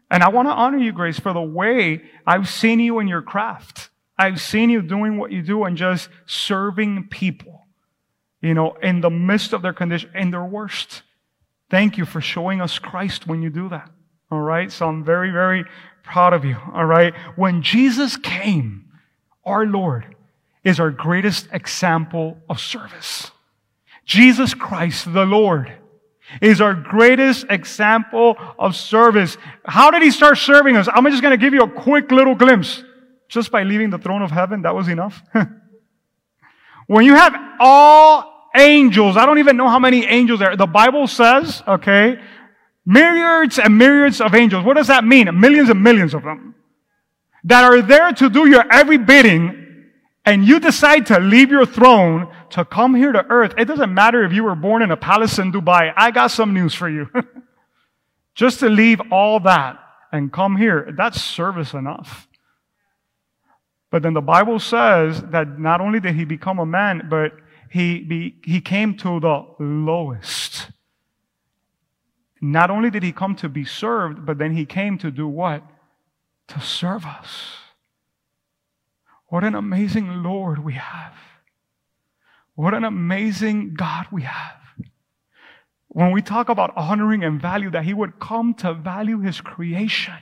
And 0.09 0.23
I 0.23 0.29
want 0.29 0.47
to 0.47 0.53
honor 0.53 0.79
you, 0.79 0.93
Grace, 0.93 1.19
for 1.19 1.33
the 1.33 1.43
way 1.43 2.03
I've 2.25 2.49
seen 2.49 2.79
you 2.79 3.01
in 3.01 3.09
your 3.09 3.23
craft. 3.23 3.91
I've 4.17 4.41
seen 4.41 4.71
you 4.71 4.81
doing 4.81 5.17
what 5.17 5.33
you 5.33 5.43
do 5.43 5.65
and 5.65 5.77
just 5.77 6.09
serving 6.27 7.09
people, 7.09 7.67
you 8.41 8.55
know, 8.55 8.75
in 8.83 9.01
the 9.01 9.11
midst 9.11 9.53
of 9.53 9.63
their 9.63 9.73
condition, 9.73 10.11
in 10.15 10.31
their 10.31 10.45
worst. 10.45 11.03
Thank 11.71 11.99
you 11.99 12.05
for 12.05 12.21
showing 12.21 12.61
us 12.61 12.79
Christ 12.79 13.27
when 13.27 13.43
you 13.43 13.51
do 13.51 13.69
that. 13.71 13.91
All 14.31 14.41
right. 14.41 14.71
So 14.71 14.87
I'm 14.87 15.05
very, 15.05 15.33
very 15.33 15.65
proud 16.05 16.35
of 16.35 16.45
you. 16.45 16.57
All 16.73 16.87
right. 16.87 17.13
When 17.35 17.63
Jesus 17.63 18.17
came, 18.17 18.85
our 19.45 19.67
Lord 19.67 20.15
is 20.63 20.79
our 20.79 20.91
greatest 20.93 21.49
example 21.53 22.39
of 22.49 22.61
service. 22.61 23.33
Jesus 24.05 24.55
Christ, 24.55 25.13
the 25.13 25.25
Lord, 25.25 25.80
is 26.41 26.61
our 26.61 26.75
greatest 26.75 27.47
example 27.51 28.37
of 28.59 28.77
service. 28.77 29.37
How 29.65 29.91
did 29.91 30.03
he 30.03 30.11
start 30.11 30.39
serving 30.39 30.77
us? 30.77 30.89
I'm 30.93 31.05
just 31.11 31.23
going 31.23 31.39
to 31.39 31.43
give 31.43 31.55
you 31.55 31.63
a 31.63 31.71
quick 31.71 32.11
little 32.11 32.35
glimpse. 32.35 32.85
Just 33.29 33.53
by 33.53 33.63
leaving 33.63 33.91
the 33.91 33.99
throne 33.99 34.23
of 34.23 34.31
heaven, 34.31 34.63
that 34.63 34.75
was 34.75 34.89
enough. 34.89 35.23
when 36.87 37.05
you 37.05 37.15
have 37.15 37.35
all 37.61 38.49
angels, 38.57 39.17
I 39.17 39.25
don't 39.25 39.39
even 39.39 39.57
know 39.57 39.69
how 39.69 39.79
many 39.79 40.05
angels 40.05 40.41
there. 40.41 40.57
The 40.57 40.67
Bible 40.67 41.07
says, 41.07 41.63
okay, 41.67 42.21
myriads 42.85 43.59
and 43.59 43.79
myriads 43.79 44.21
of 44.21 44.35
angels. 44.35 44.65
What 44.65 44.77
does 44.77 44.89
that 44.89 45.05
mean? 45.05 45.29
Millions 45.39 45.69
and 45.69 45.83
millions 45.83 46.13
of 46.13 46.25
them 46.25 46.55
that 47.45 47.65
are 47.65 47.81
there 47.83 48.13
to 48.13 48.29
do 48.29 48.49
your 48.49 48.65
every 48.71 48.99
bidding 48.99 49.87
and 50.25 50.47
you 50.47 50.61
decide 50.61 51.07
to 51.07 51.19
leave 51.19 51.51
your 51.51 51.67
throne 51.67 52.29
to 52.53 52.65
come 52.65 52.95
here 52.95 53.13
to 53.13 53.25
earth, 53.29 53.55
it 53.57 53.67
doesn't 53.67 53.93
matter 53.93 54.25
if 54.25 54.33
you 54.33 54.45
were 54.45 54.55
born 54.55 54.83
in 54.83 54.91
a 54.91 54.97
palace 54.97 55.39
in 55.39 55.53
Dubai. 55.53 55.93
I 55.97 56.11
got 56.11 56.31
some 56.31 56.55
news 56.55 56.75
for 56.75 56.89
you. 56.89 57.09
Just 58.35 58.61
to 58.61 58.69
leave 58.69 59.01
all 59.11 59.41
that 59.41 59.79
and 60.13 60.33
come 60.33 60.57
here, 60.57 60.93
that's 60.97 61.21
service 61.21 61.75
enough. 61.75 62.29
But 63.91 64.03
then 64.03 64.15
the 64.15 64.21
Bible 64.21 64.59
says 64.59 65.21
that 65.31 65.59
not 65.59 65.81
only 65.81 66.01
did 66.01 66.15
he 66.15 66.25
become 66.25 66.59
a 66.59 66.67
man, 66.67 67.09
but 67.11 67.33
he, 67.71 68.01
be, 68.01 68.37
he 68.45 68.61
came 68.61 68.97
to 68.99 69.21
the 69.21 69.45
lowest. 69.59 70.71
Not 72.41 72.71
only 72.71 72.91
did 72.91 73.03
he 73.03 73.13
come 73.13 73.35
to 73.37 73.49
be 73.49 73.65
served, 73.65 74.25
but 74.25 74.39
then 74.39 74.57
he 74.57 74.65
came 74.65 74.97
to 74.99 75.11
do 75.11 75.29
what? 75.29 75.63
To 76.49 76.61
serve 76.61 77.05
us. 77.05 77.57
What 79.27 79.45
an 79.45 79.55
amazing 79.55 80.23
Lord 80.23 80.65
we 80.65 80.75
have. 80.75 81.15
What 82.61 82.75
an 82.75 82.85
amazing 82.85 83.73
God 83.73 84.05
we 84.13 84.23
have. 84.23 84.59
when 85.89 86.13
we 86.13 86.21
talk 86.21 86.51
about 86.51 86.77
honoring 86.77 87.25
and 87.25 87.41
value, 87.41 87.71
that 87.71 87.85
he 87.85 87.95
would 87.95 88.21
come 88.21 88.53
to 88.55 88.75
value 88.75 89.21
his 89.21 89.41
creation. 89.41 90.15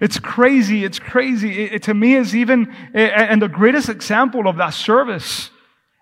It's 0.00 0.18
crazy. 0.18 0.84
It's 0.84 0.98
crazy. 0.98 1.64
It, 1.64 1.72
it, 1.74 1.82
to 1.82 1.92
me, 1.92 2.14
is 2.14 2.34
even, 2.34 2.72
eh, 2.94 3.08
eh, 3.08 3.26
and 3.28 3.42
the 3.42 3.48
greatest 3.48 3.90
example 3.90 4.48
of 4.48 4.56
that 4.56 4.70
service 4.70 5.50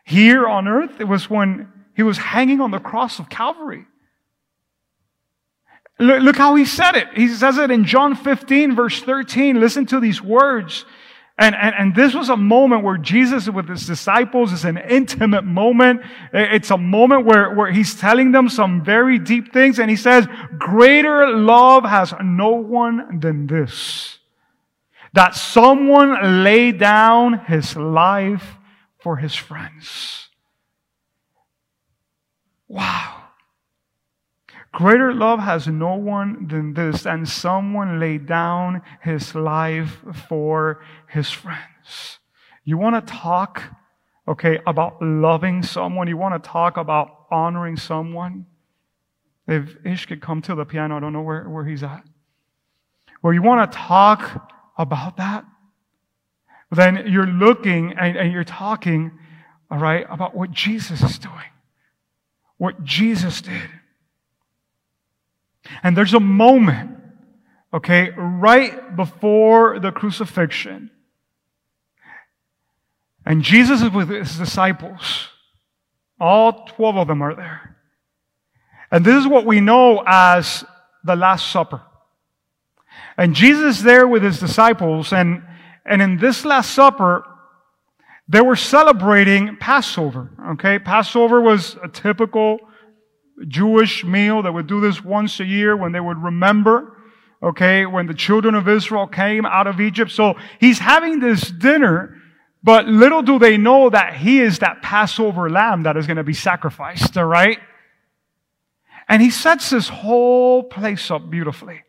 here 0.04 0.46
on 0.46 0.68
earth, 0.68 1.00
it 1.00 1.08
was 1.08 1.28
when 1.28 1.72
he 1.96 2.04
was 2.04 2.18
hanging 2.18 2.60
on 2.60 2.70
the 2.70 2.78
cross 2.78 3.18
of 3.18 3.28
Calvary. 3.28 3.84
Look, 5.98 6.22
look 6.22 6.36
how 6.36 6.54
he 6.54 6.64
said 6.64 6.94
it. 6.94 7.08
He 7.16 7.26
says 7.26 7.58
it 7.58 7.72
in 7.72 7.84
John 7.84 8.14
15, 8.14 8.76
verse 8.76 9.02
13. 9.02 9.58
Listen 9.58 9.86
to 9.86 9.98
these 9.98 10.22
words. 10.22 10.84
And, 11.40 11.54
and, 11.54 11.74
and 11.74 11.94
this 11.94 12.14
was 12.14 12.28
a 12.28 12.36
moment 12.36 12.84
where 12.84 12.98
Jesus 12.98 13.48
with 13.48 13.66
his 13.66 13.86
disciples 13.86 14.52
is 14.52 14.66
an 14.66 14.76
intimate 14.76 15.42
moment. 15.42 16.02
It's 16.34 16.70
a 16.70 16.76
moment 16.76 17.24
where, 17.24 17.54
where 17.54 17.72
he's 17.72 17.98
telling 17.98 18.30
them 18.30 18.50
some 18.50 18.84
very 18.84 19.18
deep 19.18 19.50
things. 19.50 19.78
And 19.78 19.88
he 19.88 19.96
says, 19.96 20.28
greater 20.58 21.28
love 21.28 21.84
has 21.84 22.12
no 22.22 22.50
one 22.50 23.20
than 23.20 23.46
this. 23.46 24.18
That 25.14 25.34
someone 25.34 26.44
lay 26.44 26.72
down 26.72 27.38
his 27.46 27.74
life 27.74 28.58
for 28.98 29.16
his 29.16 29.34
friends. 29.34 30.28
Wow. 32.68 33.19
Greater 34.72 35.12
love 35.12 35.40
has 35.40 35.66
no 35.66 35.94
one 35.96 36.46
than 36.46 36.74
this, 36.74 37.04
and 37.04 37.28
someone 37.28 37.98
laid 37.98 38.26
down 38.26 38.82
his 39.02 39.34
life 39.34 39.98
for 40.28 40.80
his 41.08 41.30
friends. 41.30 42.20
You 42.64 42.78
want 42.78 42.94
to 43.04 43.12
talk, 43.12 43.62
okay, 44.28 44.60
about 44.66 45.02
loving 45.02 45.62
someone? 45.62 46.06
You 46.06 46.16
want 46.16 46.40
to 46.40 46.48
talk 46.48 46.76
about 46.76 47.26
honoring 47.30 47.76
someone? 47.76 48.46
If 49.48 49.76
Ish 49.84 50.06
could 50.06 50.22
come 50.22 50.40
to 50.42 50.54
the 50.54 50.64
piano, 50.64 50.96
I 50.96 51.00
don't 51.00 51.12
know 51.12 51.22
where, 51.22 51.48
where 51.48 51.64
he's 51.64 51.82
at. 51.82 52.04
Well, 53.22 53.32
you 53.32 53.42
want 53.42 53.70
to 53.70 53.76
talk 53.76 54.52
about 54.78 55.16
that? 55.16 55.44
Then 56.70 57.08
you're 57.08 57.26
looking 57.26 57.94
and, 57.98 58.16
and 58.16 58.32
you're 58.32 58.44
talking, 58.44 59.10
all 59.68 59.78
right, 59.78 60.06
about 60.08 60.36
what 60.36 60.52
Jesus 60.52 61.02
is 61.02 61.18
doing. 61.18 61.34
What 62.56 62.84
Jesus 62.84 63.42
did. 63.42 63.68
And 65.82 65.96
there's 65.96 66.14
a 66.14 66.20
moment, 66.20 66.98
okay, 67.72 68.10
right 68.16 68.96
before 68.96 69.78
the 69.78 69.92
crucifixion. 69.92 70.90
And 73.24 73.42
Jesus 73.42 73.82
is 73.82 73.90
with 73.90 74.08
his 74.08 74.36
disciples. 74.36 75.28
All 76.18 76.66
12 76.66 76.96
of 76.96 77.08
them 77.08 77.22
are 77.22 77.34
there. 77.34 77.76
And 78.90 79.04
this 79.04 79.14
is 79.14 79.26
what 79.26 79.46
we 79.46 79.60
know 79.60 80.02
as 80.06 80.64
the 81.04 81.16
Last 81.16 81.50
Supper. 81.50 81.82
And 83.16 83.34
Jesus 83.34 83.78
is 83.78 83.82
there 83.82 84.08
with 84.08 84.22
his 84.22 84.40
disciples, 84.40 85.12
and, 85.12 85.42
and 85.84 86.02
in 86.02 86.16
this 86.16 86.44
Last 86.44 86.72
Supper, 86.72 87.24
they 88.28 88.40
were 88.40 88.56
celebrating 88.56 89.56
Passover. 89.56 90.30
Okay? 90.50 90.78
Passover 90.78 91.40
was 91.40 91.76
a 91.82 91.88
typical 91.88 92.58
Jewish 93.46 94.04
meal. 94.04 94.42
They 94.42 94.50
would 94.50 94.66
do 94.66 94.80
this 94.80 95.02
once 95.04 95.40
a 95.40 95.44
year 95.44 95.76
when 95.76 95.92
they 95.92 96.00
would 96.00 96.18
remember, 96.18 96.96
okay, 97.42 97.86
when 97.86 98.06
the 98.06 98.14
children 98.14 98.54
of 98.54 98.68
Israel 98.68 99.06
came 99.06 99.46
out 99.46 99.66
of 99.66 99.80
Egypt. 99.80 100.10
So 100.10 100.34
he's 100.58 100.78
having 100.78 101.20
this 101.20 101.50
dinner, 101.50 102.16
but 102.62 102.86
little 102.86 103.22
do 103.22 103.38
they 103.38 103.56
know 103.56 103.90
that 103.90 104.16
he 104.16 104.40
is 104.40 104.58
that 104.58 104.82
Passover 104.82 105.48
lamb 105.48 105.84
that 105.84 105.96
is 105.96 106.06
going 106.06 106.18
to 106.18 106.24
be 106.24 106.34
sacrificed, 106.34 107.16
all 107.16 107.24
right? 107.24 107.58
And 109.08 109.20
he 109.20 109.30
sets 109.30 109.70
this 109.70 109.88
whole 109.88 110.62
place 110.62 111.10
up 111.10 111.30
beautifully. 111.30 111.82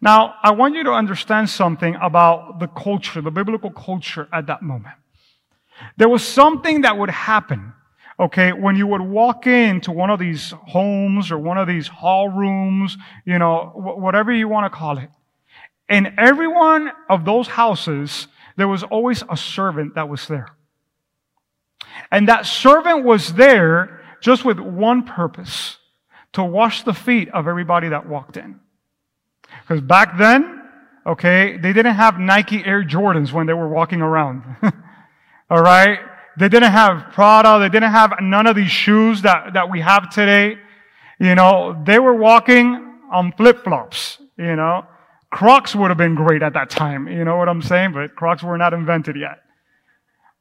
Now, 0.00 0.34
I 0.42 0.50
want 0.52 0.74
you 0.74 0.84
to 0.84 0.92
understand 0.92 1.48
something 1.48 1.96
about 2.00 2.58
the 2.58 2.66
culture, 2.66 3.20
the 3.20 3.30
biblical 3.30 3.70
culture 3.70 4.28
at 4.32 4.46
that 4.48 4.62
moment. 4.62 4.96
There 5.96 6.08
was 6.08 6.26
something 6.26 6.82
that 6.82 6.98
would 6.98 7.10
happen 7.10 7.72
okay, 8.22 8.52
when 8.52 8.76
you 8.76 8.86
would 8.86 9.00
walk 9.00 9.48
into 9.48 9.90
one 9.90 10.08
of 10.08 10.20
these 10.20 10.52
homes 10.68 11.32
or 11.32 11.38
one 11.38 11.58
of 11.58 11.66
these 11.66 11.88
hall 11.88 12.28
rooms, 12.28 12.96
you 13.24 13.36
know, 13.36 13.72
whatever 13.74 14.32
you 14.32 14.48
want 14.48 14.72
to 14.72 14.76
call 14.76 14.96
it, 14.98 15.10
in 15.88 16.14
every 16.16 16.46
one 16.46 16.92
of 17.10 17.24
those 17.24 17.48
houses, 17.48 18.28
there 18.56 18.68
was 18.68 18.84
always 18.84 19.24
a 19.28 19.36
servant 19.36 19.96
that 19.96 20.08
was 20.08 20.28
there. 20.28 20.46
And 22.12 22.28
that 22.28 22.46
servant 22.46 23.04
was 23.04 23.34
there 23.34 24.00
just 24.20 24.44
with 24.44 24.60
one 24.60 25.02
purpose 25.02 25.78
to 26.34 26.44
wash 26.44 26.84
the 26.84 26.94
feet 26.94 27.28
of 27.30 27.48
everybody 27.48 27.88
that 27.88 28.08
walked 28.08 28.36
in. 28.36 28.60
Because 29.62 29.80
back 29.82 30.16
then, 30.16 30.62
okay, 31.04 31.56
they 31.56 31.72
didn't 31.72 31.96
have 31.96 32.20
Nike 32.20 32.64
Air 32.64 32.84
Jordans 32.84 33.32
when 33.32 33.48
they 33.48 33.52
were 33.52 33.68
walking 33.68 34.00
around. 34.00 34.44
All 35.50 35.60
right? 35.60 35.98
They 36.38 36.48
didn't 36.48 36.72
have 36.72 37.12
Prada. 37.12 37.58
They 37.58 37.68
didn't 37.68 37.92
have 37.92 38.14
none 38.20 38.46
of 38.46 38.56
these 38.56 38.70
shoes 38.70 39.22
that, 39.22 39.52
that 39.54 39.70
we 39.70 39.80
have 39.80 40.10
today. 40.10 40.58
You 41.18 41.34
know, 41.34 41.80
they 41.84 41.98
were 41.98 42.14
walking 42.14 42.98
on 43.12 43.32
flip 43.32 43.62
flops, 43.64 44.18
you 44.36 44.56
know. 44.56 44.86
Crocs 45.30 45.74
would 45.74 45.88
have 45.88 45.98
been 45.98 46.14
great 46.14 46.42
at 46.42 46.52
that 46.54 46.68
time. 46.68 47.08
You 47.08 47.24
know 47.24 47.36
what 47.36 47.48
I'm 47.48 47.62
saying? 47.62 47.92
But 47.92 48.16
Crocs 48.16 48.42
were 48.42 48.58
not 48.58 48.74
invented 48.74 49.16
yet. 49.16 49.42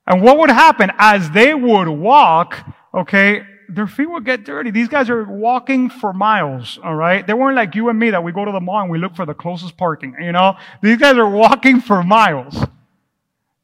And 0.08 0.21
what 0.21 0.38
would 0.39 0.49
happen 0.49 0.91
as 0.97 1.30
they 1.32 1.54
would 1.54 1.88
walk, 1.88 2.58
okay, 2.93 3.43
their 3.69 3.88
feet 3.88 4.10
would 4.10 4.25
get 4.25 4.43
dirty. 4.43 4.71
These 4.71 4.89
guys 4.89 5.10
are 5.10 5.23
walking 5.23 5.89
for 5.89 6.12
miles, 6.12 6.77
all 6.84 6.95
right? 6.95 7.25
They 7.25 7.34
weren't 7.34 7.56
like 7.56 7.75
you 7.75 7.88
and 7.89 7.97
me 7.97 8.10
that 8.10 8.23
we 8.23 8.32
go 8.32 8.43
to 8.43 8.51
the 8.51 8.60
mall 8.60 8.82
and 8.82 8.91
we 8.91 8.97
look 8.97 9.15
for 9.15 9.25
the 9.25 9.34
closest 9.34 9.77
parking, 9.77 10.15
you 10.19 10.32
know? 10.32 10.58
These 10.82 10.97
guys 10.97 11.15
are 11.15 11.30
walking 11.30 11.80
for 11.80 12.04
miles. 12.04 12.65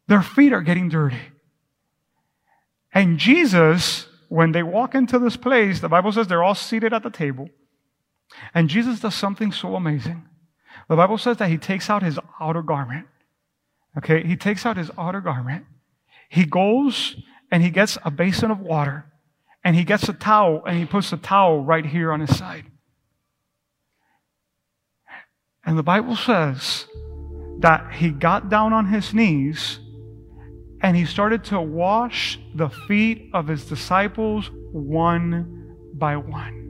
Their 0.08 0.22
feet 0.22 0.54
are 0.54 0.62
getting 0.62 0.88
dirty. 0.88 1.18
And 2.98 3.20
Jesus, 3.20 4.08
when 4.28 4.54
they 4.54 4.64
walk 4.64 4.96
into 4.96 5.20
this 5.20 5.38
place, 5.38 5.82
the 5.82 5.88
Bible 5.88 6.12
says 6.12 6.26
they're 6.26 6.42
all 6.42 6.56
seated 6.56 6.94
at 6.94 7.04
the 7.04 7.12
table. 7.12 7.48
And 8.56 8.72
Jesus 8.72 9.02
does 9.02 9.14
something 9.14 9.52
so 9.52 9.76
amazing. 9.76 10.28
The 10.90 10.96
Bible 10.96 11.20
says 11.20 11.38
that 11.38 11.50
he 11.50 11.60
takes 11.60 11.92
out 11.92 12.02
his 12.02 12.18
outer 12.42 12.64
garment. 12.64 13.06
Okay, 14.00 14.24
he 14.24 14.36
takes 14.36 14.66
out 14.66 14.78
his 14.78 14.90
outer 14.98 15.22
garment. 15.22 15.66
He 16.28 16.46
goes 16.46 17.16
and 17.52 17.62
he 17.62 17.70
gets 17.70 18.00
a 18.04 18.10
basin 18.10 18.50
of 18.50 18.62
water 18.62 19.06
and 19.64 19.76
he 19.76 19.84
gets 19.84 20.10
a 20.10 20.14
towel 20.14 20.64
and 20.66 20.80
he 20.80 20.86
puts 20.86 21.12
the 21.12 21.18
towel 21.18 21.64
right 21.64 21.86
here 21.86 22.12
on 22.12 22.22
his 22.22 22.36
side. 22.36 22.66
And 25.64 25.78
the 25.78 25.84
Bible 25.84 26.16
says 26.16 26.88
that 27.60 27.94
he 27.94 28.10
got 28.10 28.50
down 28.50 28.74
on 28.74 28.88
his 28.88 29.14
knees 29.14 29.82
and 30.82 30.96
he 30.96 31.06
started 31.06 31.44
to 31.46 31.60
wash 31.60 32.40
the 32.54 32.70
feet 32.70 33.30
of 33.34 33.48
his 33.48 33.66
disciples 33.66 34.50
one 34.72 35.76
by 35.94 36.16
one. 36.18 36.64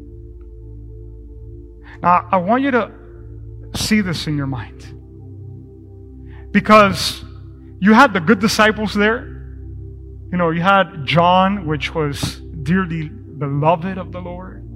Now, 2.02 2.28
I 2.32 2.38
want 2.38 2.64
you 2.64 2.72
to 2.72 2.92
see 3.76 4.02
this 4.02 4.28
in 4.28 4.38
your 4.38 4.48
mind. 4.48 4.94
Because 6.52 7.24
you 7.80 7.94
had 7.94 8.14
the 8.14 8.20
good 8.20 8.40
disciples 8.40 8.94
there. 8.94 9.26
You 10.32 10.38
know, 10.38 10.50
you 10.50 10.62
had 10.62 11.06
John, 11.06 11.68
which 11.68 11.94
was 11.94 12.42
dearly 12.64 13.10
beloved 13.10 13.98
of 13.98 14.12
the 14.12 14.20
Lord. 14.20 14.67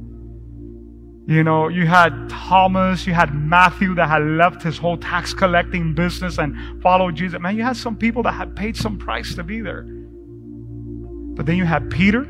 You 1.31 1.45
know, 1.45 1.69
you 1.69 1.87
had 1.87 2.27
Thomas, 2.29 3.07
you 3.07 3.13
had 3.13 3.33
Matthew 3.33 3.95
that 3.95 4.09
had 4.09 4.21
left 4.21 4.61
his 4.61 4.77
whole 4.77 4.97
tax 4.97 5.33
collecting 5.33 5.93
business 5.93 6.37
and 6.37 6.81
followed 6.81 7.15
Jesus. 7.15 7.39
Man, 7.39 7.55
you 7.55 7.63
had 7.63 7.77
some 7.77 7.95
people 7.95 8.21
that 8.23 8.33
had 8.33 8.53
paid 8.53 8.75
some 8.75 8.97
price 8.97 9.33
to 9.35 9.43
be 9.43 9.61
there. 9.61 9.83
But 9.83 11.45
then 11.45 11.55
you 11.55 11.63
had 11.63 11.89
Peter. 11.89 12.23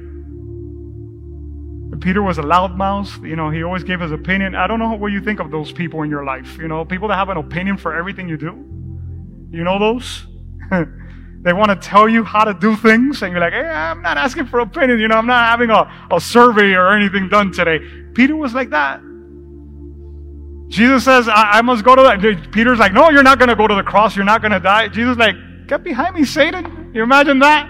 Peter 1.99 2.21
was 2.21 2.37
a 2.37 2.43
loudmouth. 2.43 3.27
You 3.27 3.35
know, 3.35 3.49
he 3.49 3.63
always 3.63 3.83
gave 3.83 3.99
his 4.01 4.11
opinion. 4.11 4.53
I 4.53 4.67
don't 4.67 4.77
know 4.77 4.93
what 4.93 5.11
you 5.11 5.19
think 5.19 5.39
of 5.39 5.49
those 5.49 5.71
people 5.71 6.03
in 6.03 6.11
your 6.11 6.23
life. 6.23 6.59
You 6.59 6.67
know, 6.67 6.85
people 6.85 7.07
that 7.07 7.15
have 7.15 7.29
an 7.29 7.37
opinion 7.37 7.77
for 7.77 7.95
everything 7.95 8.29
you 8.29 8.37
do. 8.37 8.53
You 9.49 9.63
know 9.63 9.79
those? 9.79 10.27
they 11.43 11.53
want 11.53 11.69
to 11.69 11.75
tell 11.75 12.07
you 12.07 12.23
how 12.23 12.43
to 12.43 12.53
do 12.53 12.75
things, 12.75 13.23
and 13.23 13.31
you're 13.31 13.41
like, 13.41 13.53
hey, 13.53 13.67
I'm 13.67 14.01
not 14.01 14.17
asking 14.17 14.45
for 14.45 14.59
opinion. 14.59 14.99
You 14.99 15.07
know, 15.07 15.15
I'm 15.15 15.25
not 15.25 15.49
having 15.49 15.71
a, 15.71 15.91
a 16.11 16.21
survey 16.21 16.73
or 16.73 16.93
anything 16.93 17.29
done 17.29 17.51
today. 17.51 17.79
Peter 18.13 18.35
was 18.35 18.53
like 18.53 18.69
that. 18.69 19.01
Jesus 20.67 21.03
says, 21.03 21.27
I, 21.27 21.57
I 21.57 21.61
must 21.61 21.83
go 21.83 21.95
to 21.95 22.01
that. 22.03 22.51
Peter's 22.51 22.79
like, 22.79 22.93
no, 22.93 23.09
you're 23.09 23.23
not 23.23 23.39
going 23.39 23.49
to 23.49 23.55
go 23.55 23.67
to 23.67 23.75
the 23.75 23.83
cross. 23.83 24.15
You're 24.15 24.23
not 24.23 24.41
going 24.41 24.51
to 24.51 24.59
die. 24.59 24.87
Jesus 24.87 25.17
like, 25.17 25.35
get 25.67 25.83
behind 25.83 26.15
me, 26.15 26.23
Satan. 26.23 26.91
You 26.93 27.03
imagine 27.03 27.39
that? 27.39 27.67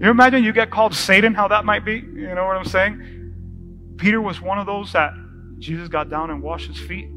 You 0.00 0.10
imagine 0.10 0.44
you 0.44 0.52
get 0.52 0.70
called 0.70 0.94
Satan, 0.94 1.34
how 1.34 1.48
that 1.48 1.64
might 1.64 1.84
be? 1.84 1.96
You 1.96 2.34
know 2.34 2.46
what 2.46 2.56
I'm 2.56 2.64
saying? 2.64 3.96
Peter 3.98 4.20
was 4.20 4.40
one 4.40 4.58
of 4.58 4.66
those 4.66 4.92
that 4.92 5.12
Jesus 5.58 5.88
got 5.88 6.08
down 6.08 6.30
and 6.30 6.40
washed 6.40 6.68
his 6.68 6.78
feet. 6.78 7.10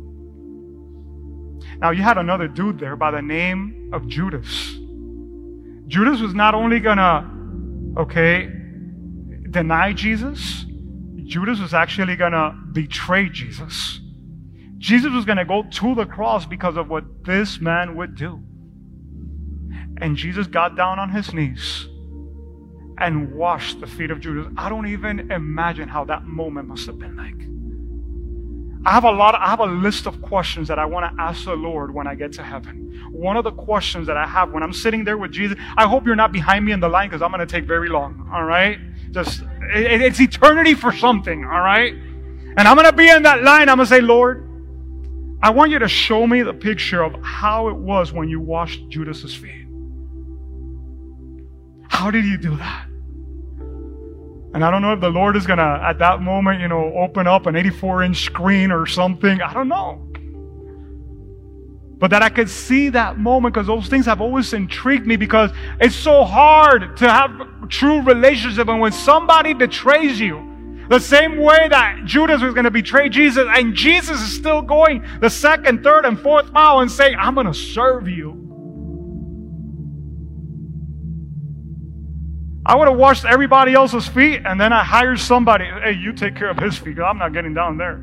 Now, 1.78 1.92
you 1.92 2.02
had 2.02 2.18
another 2.18 2.48
dude 2.48 2.80
there 2.80 2.96
by 2.96 3.12
the 3.12 3.22
name 3.22 3.92
of 3.94 4.08
Judas. 4.08 4.81
Judas 5.92 6.22
was 6.22 6.34
not 6.34 6.56
only 6.56 6.80
gonna, 6.80 7.30
okay, 7.98 8.50
deny 9.50 9.92
Jesus, 9.92 10.66
Judas 11.26 11.60
was 11.60 11.74
actually 11.74 12.16
going 12.16 12.32
to 12.32 12.56
betray 12.72 13.28
Jesus. 13.28 14.00
Jesus 14.78 15.12
was 15.12 15.26
going 15.26 15.38
to 15.38 15.44
go 15.44 15.64
to 15.64 15.96
the 15.96 16.06
cross 16.06 16.46
because 16.46 16.78
of 16.78 16.90
what 16.90 17.26
this 17.26 17.60
man 17.60 17.98
would 17.98 18.16
do. 18.16 18.42
And 19.98 20.16
Jesus 20.16 20.48
got 20.48 20.78
down 20.78 20.98
on 20.98 21.10
his 21.10 21.34
knees 21.34 21.90
and 22.98 23.34
washed 23.34 23.82
the 23.82 23.88
feet 23.88 24.12
of 24.12 24.22
Judas. 24.22 24.48
I 24.56 24.70
don't 24.70 24.88
even 24.88 25.30
imagine 25.30 25.90
how 25.90 26.06
that 26.06 26.24
moment 26.24 26.70
must 26.70 26.86
have 26.86 27.00
been 27.00 27.18
like. 27.18 27.36
I 28.84 28.92
have 28.92 29.04
a 29.04 29.12
lot, 29.12 29.36
I 29.36 29.50
have 29.50 29.60
a 29.60 29.66
list 29.66 30.08
of 30.08 30.22
questions 30.22 30.68
that 30.68 30.80
I 30.80 30.86
want 30.86 31.16
to 31.16 31.22
ask 31.22 31.46
the 31.46 31.56
Lord 31.56 31.94
when 31.94 32.08
I 32.08 32.16
get 32.16 32.34
to 32.34 32.44
heaven. 32.44 33.10
One 33.12 33.38
of 33.38 33.44
the 33.44 33.52
questions 33.52 34.08
that 34.08 34.18
I 34.18 34.26
have 34.26 34.52
when 34.52 34.64
I'm 34.64 34.74
sitting 34.74 35.04
there 35.04 35.18
with 35.18 35.32
Jesus, 35.32 35.58
I 35.78 35.88
hope 35.88 36.06
you're 36.06 36.16
not 36.16 36.32
behind 36.32 36.66
me 36.66 36.72
in 36.72 36.80
the 36.80 36.90
line 36.90 37.10
because 37.10 37.22
I'm 37.22 37.30
going 37.30 37.46
to 37.46 37.46
take 37.46 37.66
very 37.66 37.90
long, 37.90 38.28
all 38.34 38.44
right? 38.44 38.80
Just, 39.12 39.44
it, 39.76 40.02
it's 40.02 40.20
eternity 40.20 40.74
for 40.74 40.92
something, 40.92 41.44
all 41.44 41.62
right? 41.62 41.94
And 41.94 42.62
I'm 42.68 42.76
going 42.76 42.90
to 42.90 42.96
be 42.96 43.08
in 43.08 43.24
that 43.24 43.44
line. 43.44 43.70
I'm 43.70 43.78
going 43.78 43.88
to 43.88 43.94
say, 43.94 44.02
Lord, 44.02 44.48
I 45.44 45.52
want 45.52 45.72
you 45.72 45.80
to 45.80 45.88
show 45.88 46.26
me 46.26 46.42
the 46.42 46.54
picture 46.54 47.04
of 47.04 47.16
how 47.22 47.70
it 47.70 47.76
was 47.76 48.12
when 48.12 48.30
you 48.30 48.40
washed 48.40 48.88
Judas's 48.90 49.36
feet. 49.36 49.68
How 51.88 52.10
did 52.10 52.26
you 52.26 52.38
do 52.38 52.58
that? 52.58 52.88
And 54.54 54.66
I 54.66 54.72
don't 54.72 54.82
know 54.82 54.94
if 54.94 55.00
the 55.00 55.10
Lord 55.10 55.38
is 55.38 55.48
going 55.48 55.60
to, 55.60 55.80
at 55.82 56.00
that 56.00 56.22
moment, 56.22 56.60
you 56.60 56.68
know, 56.68 56.94
open 56.96 57.26
up 57.26 57.46
an 57.46 57.56
84 57.56 58.04
inch 58.04 58.24
screen 58.24 58.72
or 58.72 58.86
something. 58.86 59.42
I 59.42 59.54
don't 59.54 59.70
know. 59.70 60.08
But 61.98 62.10
that 62.12 62.24
I 62.24 62.30
could 62.30 62.50
see 62.50 62.90
that 62.90 63.18
moment 63.20 63.54
because 63.54 63.68
those 63.68 63.88
things 63.88 64.08
have 64.08 64.22
always 64.22 64.54
intrigued 64.54 65.06
me 65.06 65.16
because 65.16 65.52
it's 65.80 65.96
so 65.96 66.26
hard 66.26 66.98
to 66.98 67.10
have 67.10 67.70
true 67.70 68.02
relationship. 68.02 68.68
And 68.68 68.82
when 68.82 68.92
somebody 68.92 69.54
betrays 69.54 70.20
you, 70.20 70.48
the 70.90 71.00
same 71.00 71.38
way 71.38 71.70
that 71.70 72.02
Judas 72.04 72.42
was 72.42 72.54
going 72.54 72.66
to 72.66 72.72
betray 72.72 73.08
Jesus, 73.08 73.48
and 73.48 73.74
Jesus 73.74 74.20
is 74.20 74.36
still 74.36 74.62
going 74.62 75.06
the 75.22 75.30
second, 75.30 75.84
third, 75.84 76.06
and 76.06 76.20
fourth 76.20 76.52
mile 76.52 76.80
and 76.80 76.92
saying, 76.92 77.16
I'm 77.18 77.36
going 77.36 77.48
to 77.48 77.54
serve 77.54 78.10
you. 78.10 78.51
I 82.72 82.76
would 82.76 82.88
have 82.88 82.96
washed 82.96 83.26
everybody 83.26 83.74
else's 83.74 84.08
feet 84.08 84.44
and 84.46 84.58
then 84.58 84.72
I 84.72 84.82
hired 84.82 85.20
somebody. 85.20 85.66
Hey, 85.66 85.92
you 85.92 86.14
take 86.14 86.38
care 86.38 86.50
of 86.50 86.58
his 86.58 86.78
feet. 86.78 86.98
I'm 87.00 87.18
not 87.18 87.34
getting 87.34 87.54
down 87.54 87.76
there. 87.76 87.98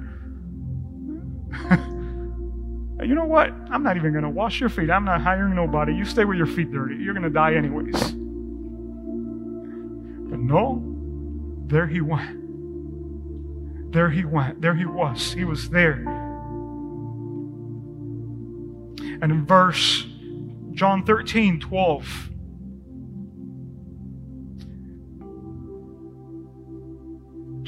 you 3.02 3.14
know 3.14 3.24
what? 3.24 3.48
I'm 3.70 3.82
not 3.82 3.96
even 3.96 4.12
going 4.12 4.24
to 4.24 4.28
wash 4.30 4.60
your 4.60 4.68
feet. 4.68 4.90
I'm 4.90 5.06
not 5.06 5.22
hiring 5.22 5.54
nobody. 5.54 5.94
You 5.94 6.04
stay 6.04 6.26
with 6.26 6.36
your 6.36 6.46
feet 6.46 6.70
dirty. 6.70 6.96
You're 6.96 7.14
going 7.14 7.24
to 7.24 7.30
die 7.30 7.54
anyways. 7.54 7.98
But 10.28 10.38
no, 10.38 10.82
there 11.66 11.86
he 11.86 12.02
went. 12.02 13.90
There 13.90 14.10
he 14.10 14.26
went. 14.26 14.60
There 14.60 14.74
he 14.74 14.84
was. 14.84 15.32
He 15.32 15.46
was 15.46 15.70
there. 15.70 16.04
And 19.22 19.32
in 19.32 19.46
verse 19.46 20.04
John 20.72 21.06
13, 21.06 21.58
12, 21.58 22.28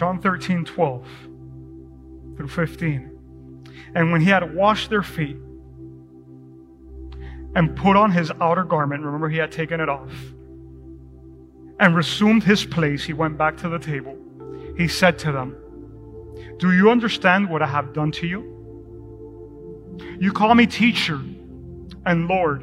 John 0.00 0.18
13, 0.18 0.64
12 0.64 1.06
through 2.34 2.48
15. 2.48 3.60
And 3.94 4.10
when 4.10 4.22
he 4.22 4.30
had 4.30 4.54
washed 4.54 4.88
their 4.88 5.02
feet 5.02 5.36
and 7.54 7.76
put 7.76 7.96
on 7.96 8.10
his 8.10 8.32
outer 8.40 8.64
garment, 8.64 9.04
remember 9.04 9.28
he 9.28 9.36
had 9.36 9.52
taken 9.52 9.78
it 9.78 9.90
off, 9.90 10.10
and 11.78 11.94
resumed 11.94 12.42
his 12.44 12.64
place, 12.64 13.04
he 13.04 13.12
went 13.12 13.36
back 13.36 13.58
to 13.58 13.68
the 13.68 13.78
table. 13.78 14.16
He 14.78 14.88
said 14.88 15.18
to 15.18 15.32
them, 15.32 15.54
Do 16.56 16.72
you 16.72 16.90
understand 16.90 17.50
what 17.50 17.60
I 17.60 17.66
have 17.66 17.92
done 17.92 18.10
to 18.12 18.26
you? 18.26 18.40
You 20.18 20.32
call 20.32 20.54
me 20.54 20.66
teacher 20.66 21.20
and 22.06 22.26
Lord, 22.26 22.62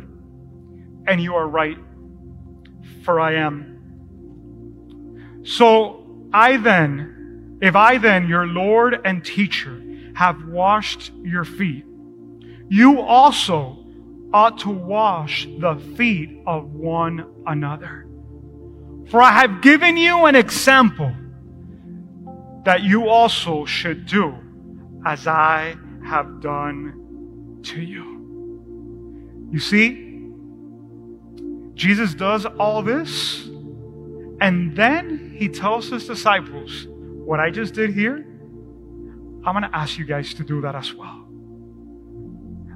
and 1.05 1.21
you 1.21 1.35
are 1.35 1.47
right, 1.47 1.77
for 3.03 3.19
I 3.19 3.35
am. 3.35 3.75
So 5.43 6.03
I 6.33 6.57
then, 6.57 7.13
if 7.61 7.75
I 7.75 7.97
then, 7.97 8.27
your 8.27 8.45
Lord 8.45 9.01
and 9.03 9.23
teacher, 9.23 9.81
have 10.15 10.47
washed 10.47 11.11
your 11.21 11.43
feet, 11.43 11.85
you 12.69 13.01
also 13.01 13.85
ought 14.33 14.59
to 14.59 14.69
wash 14.69 15.47
the 15.59 15.75
feet 15.95 16.41
of 16.45 16.73
one 16.73 17.25
another. 17.45 18.07
For 19.09 19.21
I 19.21 19.31
have 19.31 19.61
given 19.61 19.95
you 19.95 20.25
an 20.25 20.35
example 20.35 21.13
that 22.65 22.83
you 22.83 23.07
also 23.07 23.63
should 23.65 24.05
do 24.05 24.35
as 25.05 25.27
I 25.27 25.77
have 26.05 26.41
done 26.41 27.59
to 27.63 27.81
you. 27.81 29.47
You 29.51 29.59
see, 29.59 30.03
Jesus 31.73 32.13
does 32.13 32.45
all 32.45 32.81
this, 32.81 33.45
and 34.41 34.75
then 34.75 35.35
he 35.37 35.47
tells 35.47 35.89
his 35.89 36.05
disciples, 36.05 36.87
what 37.27 37.41
I 37.41 37.51
just 37.51 37.73
did 37.73 37.93
here, 37.93 38.25
I'm 39.45 39.53
going 39.53 39.63
to 39.63 39.75
ask 39.75 39.97
you 39.97 40.05
guys 40.05 40.33
to 40.35 40.45
do 40.45 40.61
that 40.61 40.75
as 40.75 40.93
well. 40.93 41.25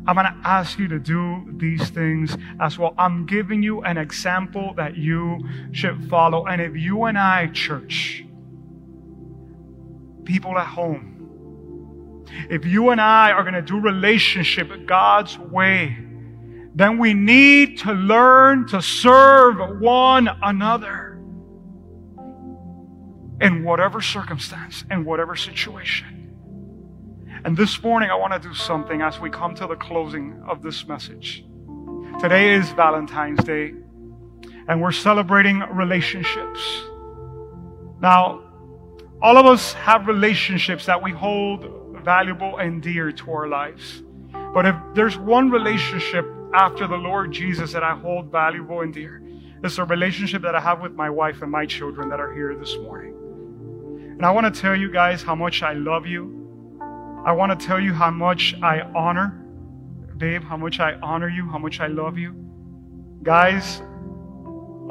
I'm 0.06 0.16
going 0.16 0.26
to 0.26 0.36
ask 0.44 0.78
you 0.78 0.90
to 0.90 1.00
do 1.00 1.46
these 1.56 1.90
things 1.92 2.36
as 2.60 2.78
well. 2.78 2.94
I'm 2.98 3.26
giving 3.26 3.64
you 3.64 3.82
an 3.84 3.98
example 3.98 4.74
that 4.76 4.98
you 4.98 5.40
should 5.72 6.10
follow. 6.10 6.48
And 6.48 6.62
if 6.62 6.76
you 6.76 7.06
and 7.06 7.18
I, 7.18 7.48
church, 7.48 8.26
people 10.26 10.58
at 10.58 10.68
home, 10.68 12.26
if 12.50 12.66
you 12.66 12.90
and 12.90 13.00
I 13.00 13.32
are 13.32 13.44
going 13.44 13.54
to 13.54 13.62
do 13.62 13.80
relationship 13.80 14.86
God's 14.86 15.38
way, 15.38 15.98
then 16.76 16.98
we 16.98 17.14
need 17.14 17.78
to 17.80 17.94
learn 17.94 18.68
to 18.68 18.82
serve 18.82 19.80
one 19.80 20.28
another 20.44 21.11
in 23.42 23.64
whatever 23.64 24.02
circumstance, 24.02 24.86
in 24.92 25.04
whatever 25.04 25.36
situation. 25.36 26.32
And 27.44 27.58
this 27.58 27.82
morning, 27.82 28.12
I 28.12 28.16
want 28.16 28.34
to 28.34 28.40
do 28.40 28.54
something 28.54 29.02
as 29.02 29.20
we 29.20 29.32
come 29.32 29.56
to 29.56 29.66
the 29.66 29.76
closing 29.76 30.44
of 30.48 30.62
this 30.62 30.88
message. 30.88 31.44
Today 32.20 32.54
is 32.54 32.70
Valentine's 32.70 33.44
Day, 33.44 33.74
and 34.68 34.80
we're 34.80 34.92
celebrating 34.92 35.60
relationships. 35.72 36.84
Now, 38.00 38.44
all 39.24 39.38
of 39.38 39.48
us 39.48 39.74
have 39.74 40.06
relationships 40.06 40.86
that 40.86 41.02
we 41.02 41.12
hold 41.12 41.66
valuable 42.04 42.58
and 42.58 42.80
dear 42.82 43.12
to 43.12 43.32
our 43.32 43.48
lives. 43.48 44.04
But 44.54 44.68
if 44.68 44.76
there's 44.94 45.18
one 45.18 45.50
relationship 45.50 46.28
after 46.54 46.86
the 46.86 46.98
Lord 46.98 47.32
Jesus 47.32 47.74
that 47.74 47.84
I 47.84 47.96
hold 47.96 48.32
valuable 48.32 48.82
and 48.82 48.94
dear, 48.94 49.24
it's 49.64 49.80
a 49.80 49.86
relationship 49.86 50.44
that 50.44 50.54
I 50.54 50.60
have 50.60 50.82
with 50.82 50.94
my 50.94 51.10
wife 51.10 51.42
and 51.42 51.52
my 51.52 51.66
children 51.66 52.10
that 52.10 52.20
are 52.20 52.34
here 52.34 52.56
this 52.56 52.76
morning. 52.78 53.16
And 54.22 54.28
I 54.28 54.30
want 54.30 54.54
to 54.54 54.62
tell 54.62 54.76
you 54.76 54.92
guys 54.92 55.24
how 55.24 55.34
much 55.34 55.64
I 55.64 55.74
love 55.74 56.06
you. 56.06 56.78
I 57.26 57.32
want 57.32 57.60
to 57.60 57.66
tell 57.66 57.80
you 57.80 57.92
how 57.92 58.12
much 58.12 58.54
I 58.62 58.82
honor, 58.94 59.30
babe, 60.16 60.44
how 60.44 60.58
much 60.58 60.80
I 60.80 60.94
honor 61.02 61.28
you, 61.28 61.50
how 61.50 61.58
much 61.58 61.80
I 61.80 61.88
love 61.88 62.20
you. 62.20 62.36
Guys, 63.24 63.82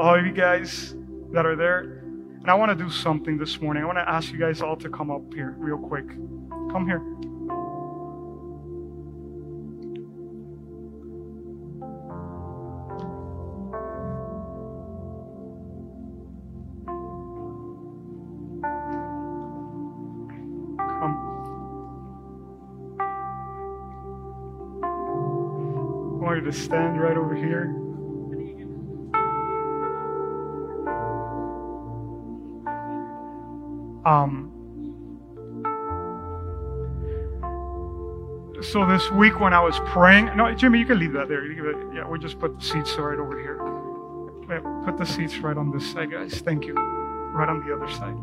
all 0.00 0.16
of 0.18 0.26
you 0.26 0.32
guys 0.32 0.96
that 1.32 1.46
are 1.46 1.54
there, 1.54 2.02
and 2.40 2.50
I 2.50 2.54
want 2.54 2.76
to 2.76 2.84
do 2.84 2.90
something 2.90 3.38
this 3.38 3.60
morning. 3.60 3.84
I 3.84 3.86
want 3.86 3.98
to 3.98 4.08
ask 4.10 4.32
you 4.32 4.38
guys 4.40 4.62
all 4.62 4.74
to 4.74 4.90
come 4.90 5.12
up 5.12 5.32
here 5.32 5.54
real 5.58 5.78
quick. 5.78 6.08
Come 6.72 6.86
here. 6.88 7.00
To 26.40 26.52
stand 26.52 27.00
right 27.00 27.16
over 27.16 27.34
here. 27.34 27.74
Um, 34.04 34.50
so 38.62 38.86
this 38.86 39.10
week 39.10 39.40
when 39.40 39.52
I 39.52 39.60
was 39.60 39.78
praying, 39.86 40.30
no, 40.36 40.52
Jimmy, 40.54 40.78
you 40.78 40.86
can 40.86 40.98
leave 40.98 41.12
that 41.12 41.28
there. 41.28 41.44
Yeah, 41.94 42.08
we 42.08 42.18
just 42.18 42.38
put 42.38 42.58
the 42.58 42.64
seats 42.64 42.96
right 42.96 43.18
over 43.18 43.38
here. 43.38 43.58
Put 44.84 44.96
the 44.98 45.06
seats 45.06 45.38
right 45.38 45.56
on 45.56 45.70
this 45.70 45.90
side, 45.92 46.10
guys. 46.10 46.40
Thank 46.40 46.66
you. 46.66 46.74
Right 46.74 47.48
on 47.48 47.64
the 47.66 47.74
other 47.74 47.88
side. 47.92 48.16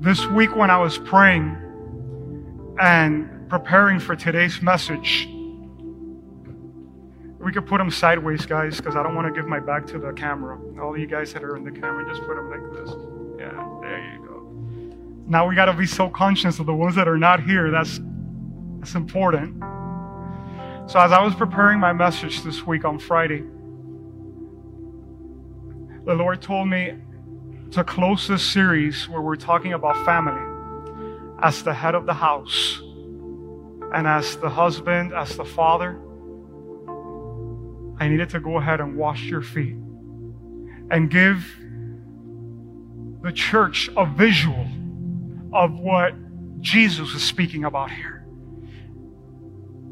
This 0.00 0.24
week 0.26 0.56
when 0.56 0.70
I 0.70 0.78
was 0.78 0.98
praying 0.98 1.56
and 2.80 3.48
preparing 3.48 4.00
for 4.00 4.16
today's 4.16 4.62
message, 4.62 5.28
could 7.52 7.66
put 7.66 7.78
them 7.78 7.90
sideways, 7.90 8.46
guys, 8.46 8.78
because 8.78 8.96
I 8.96 9.02
don't 9.02 9.14
want 9.14 9.32
to 9.32 9.38
give 9.38 9.48
my 9.48 9.60
back 9.60 9.86
to 9.88 9.98
the 9.98 10.12
camera. 10.12 10.58
All 10.80 10.96
you 10.96 11.06
guys 11.06 11.32
that 11.32 11.44
are 11.44 11.56
in 11.56 11.64
the 11.64 11.70
camera, 11.70 12.08
just 12.08 12.22
put 12.26 12.36
them 12.36 12.50
like 12.50 12.72
this. 12.72 12.94
Yeah, 13.38 13.78
there 13.80 14.12
you 14.12 14.26
go. 14.26 14.42
Now 15.26 15.48
we 15.48 15.54
got 15.54 15.66
to 15.66 15.72
be 15.72 15.86
so 15.86 16.08
conscious 16.08 16.58
of 16.58 16.66
the 16.66 16.74
ones 16.74 16.94
that 16.96 17.08
are 17.08 17.18
not 17.18 17.42
here. 17.42 17.70
That's 17.70 18.00
that's 18.78 18.94
important. 18.94 19.60
So 20.90 20.98
as 20.98 21.12
I 21.12 21.22
was 21.22 21.34
preparing 21.34 21.78
my 21.78 21.92
message 21.92 22.42
this 22.42 22.66
week 22.66 22.84
on 22.84 22.98
Friday, 22.98 23.44
the 26.04 26.14
Lord 26.14 26.42
told 26.42 26.68
me 26.68 26.94
to 27.70 27.84
close 27.84 28.26
this 28.26 28.42
series 28.42 29.08
where 29.08 29.22
we're 29.22 29.36
talking 29.36 29.72
about 29.72 30.04
family 30.04 30.42
as 31.40 31.62
the 31.62 31.72
head 31.72 31.94
of 31.94 32.06
the 32.06 32.14
house 32.14 32.80
and 33.94 34.06
as 34.06 34.36
the 34.38 34.48
husband, 34.48 35.14
as 35.14 35.36
the 35.36 35.44
father. 35.44 35.98
I 38.02 38.08
needed 38.08 38.30
to 38.30 38.40
go 38.40 38.58
ahead 38.58 38.80
and 38.80 38.96
wash 38.96 39.22
your 39.22 39.42
feet 39.42 39.76
and 40.90 41.08
give 41.08 41.46
the 43.22 43.30
church 43.32 43.88
a 43.96 44.04
visual 44.04 44.66
of 45.52 45.78
what 45.78 46.12
Jesus 46.60 47.14
is 47.14 47.22
speaking 47.22 47.62
about 47.62 47.92
here. 47.92 48.26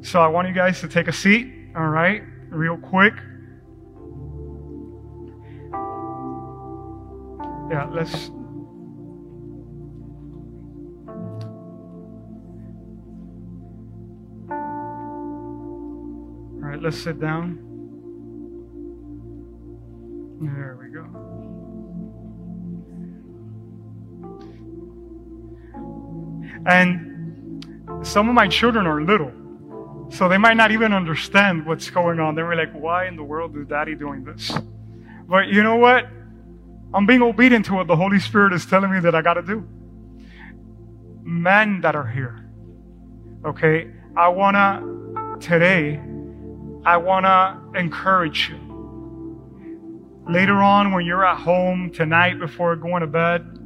So 0.03 0.21
I 0.21 0.27
want 0.27 0.49
you 0.49 0.55
guys 0.55 0.81
to 0.81 0.89
take 0.89 1.07
a 1.07 1.13
seat, 1.13 1.55
all 1.77 1.87
right, 1.87 2.25
real 2.49 2.77
quick. 2.79 3.15
Yeah, 7.71 7.89
let's. 7.93 8.31
All 16.51 16.67
right, 16.67 16.83
let's 16.83 16.99
sit 16.99 17.21
down. 17.21 17.70
There 20.41 20.79
we 20.81 20.89
go. 20.89 21.05
And 26.67 27.65
some 28.03 28.29
of 28.29 28.35
my 28.35 28.49
children 28.49 28.87
are 28.87 29.03
little, 29.03 29.33
so 30.11 30.29
they 30.29 30.39
might 30.39 30.57
not 30.57 30.73
even 30.73 30.93
understand 30.93 31.67
what's 31.67 31.91
going 31.91 32.21
on. 32.21 32.35
They 32.35 32.43
were 32.43 32.57
like, 32.57 32.73
why 32.73 33.07
in 33.07 33.17
the 33.17 33.23
world 33.23 33.57
is 33.57 33.67
daddy 33.67 33.95
doing 33.95 34.25
this? 34.25 34.51
But 35.29 35.49
you 35.49 35.63
know 35.63 35.77
what? 35.77 36.07
I'm 36.93 37.07
being 37.07 37.23
obedient 37.23 37.67
to 37.67 37.75
what 37.75 37.87
the 37.87 37.97
Holy 37.97 38.19
Spirit 38.19 38.53
is 38.53 38.67
telling 38.67 38.91
me 38.91 39.01
that 39.01 39.15
I 39.15 39.23
got 39.23 39.35
to 39.35 39.43
do. 39.43 39.69
Men 41.23 41.83
that 41.83 41.95
are 41.95 42.07
here, 42.07 42.51
okay? 43.45 43.91
I 44.17 44.29
want 44.29 44.57
to, 44.57 45.37
today, 45.47 46.01
I 46.85 46.97
want 46.97 47.27
to 47.27 47.79
encourage 47.79 48.49
you. 48.49 48.70
Later 50.31 50.63
on, 50.63 50.93
when 50.93 51.05
you're 51.05 51.25
at 51.25 51.39
home 51.39 51.91
tonight 51.91 52.39
before 52.39 52.77
going 52.77 53.01
to 53.01 53.09
bed, 53.09 53.59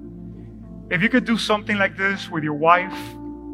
if 0.90 1.02
you 1.02 1.10
could 1.10 1.26
do 1.26 1.36
something 1.36 1.76
like 1.76 1.94
this 1.94 2.30
with 2.30 2.42
your 2.42 2.54
wife, 2.54 2.96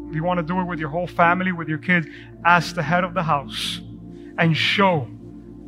if 0.07 0.15
you 0.15 0.23
want 0.23 0.37
to 0.37 0.43
do 0.43 0.61
it 0.61 0.63
with 0.63 0.79
your 0.79 0.87
whole 0.87 1.07
family, 1.07 1.51
with 1.51 1.67
your 1.67 1.77
kids, 1.77 2.07
as 2.45 2.73
the 2.73 2.81
head 2.81 3.03
of 3.03 3.13
the 3.13 3.21
house, 3.21 3.81
and 4.37 4.55
show, 4.55 5.09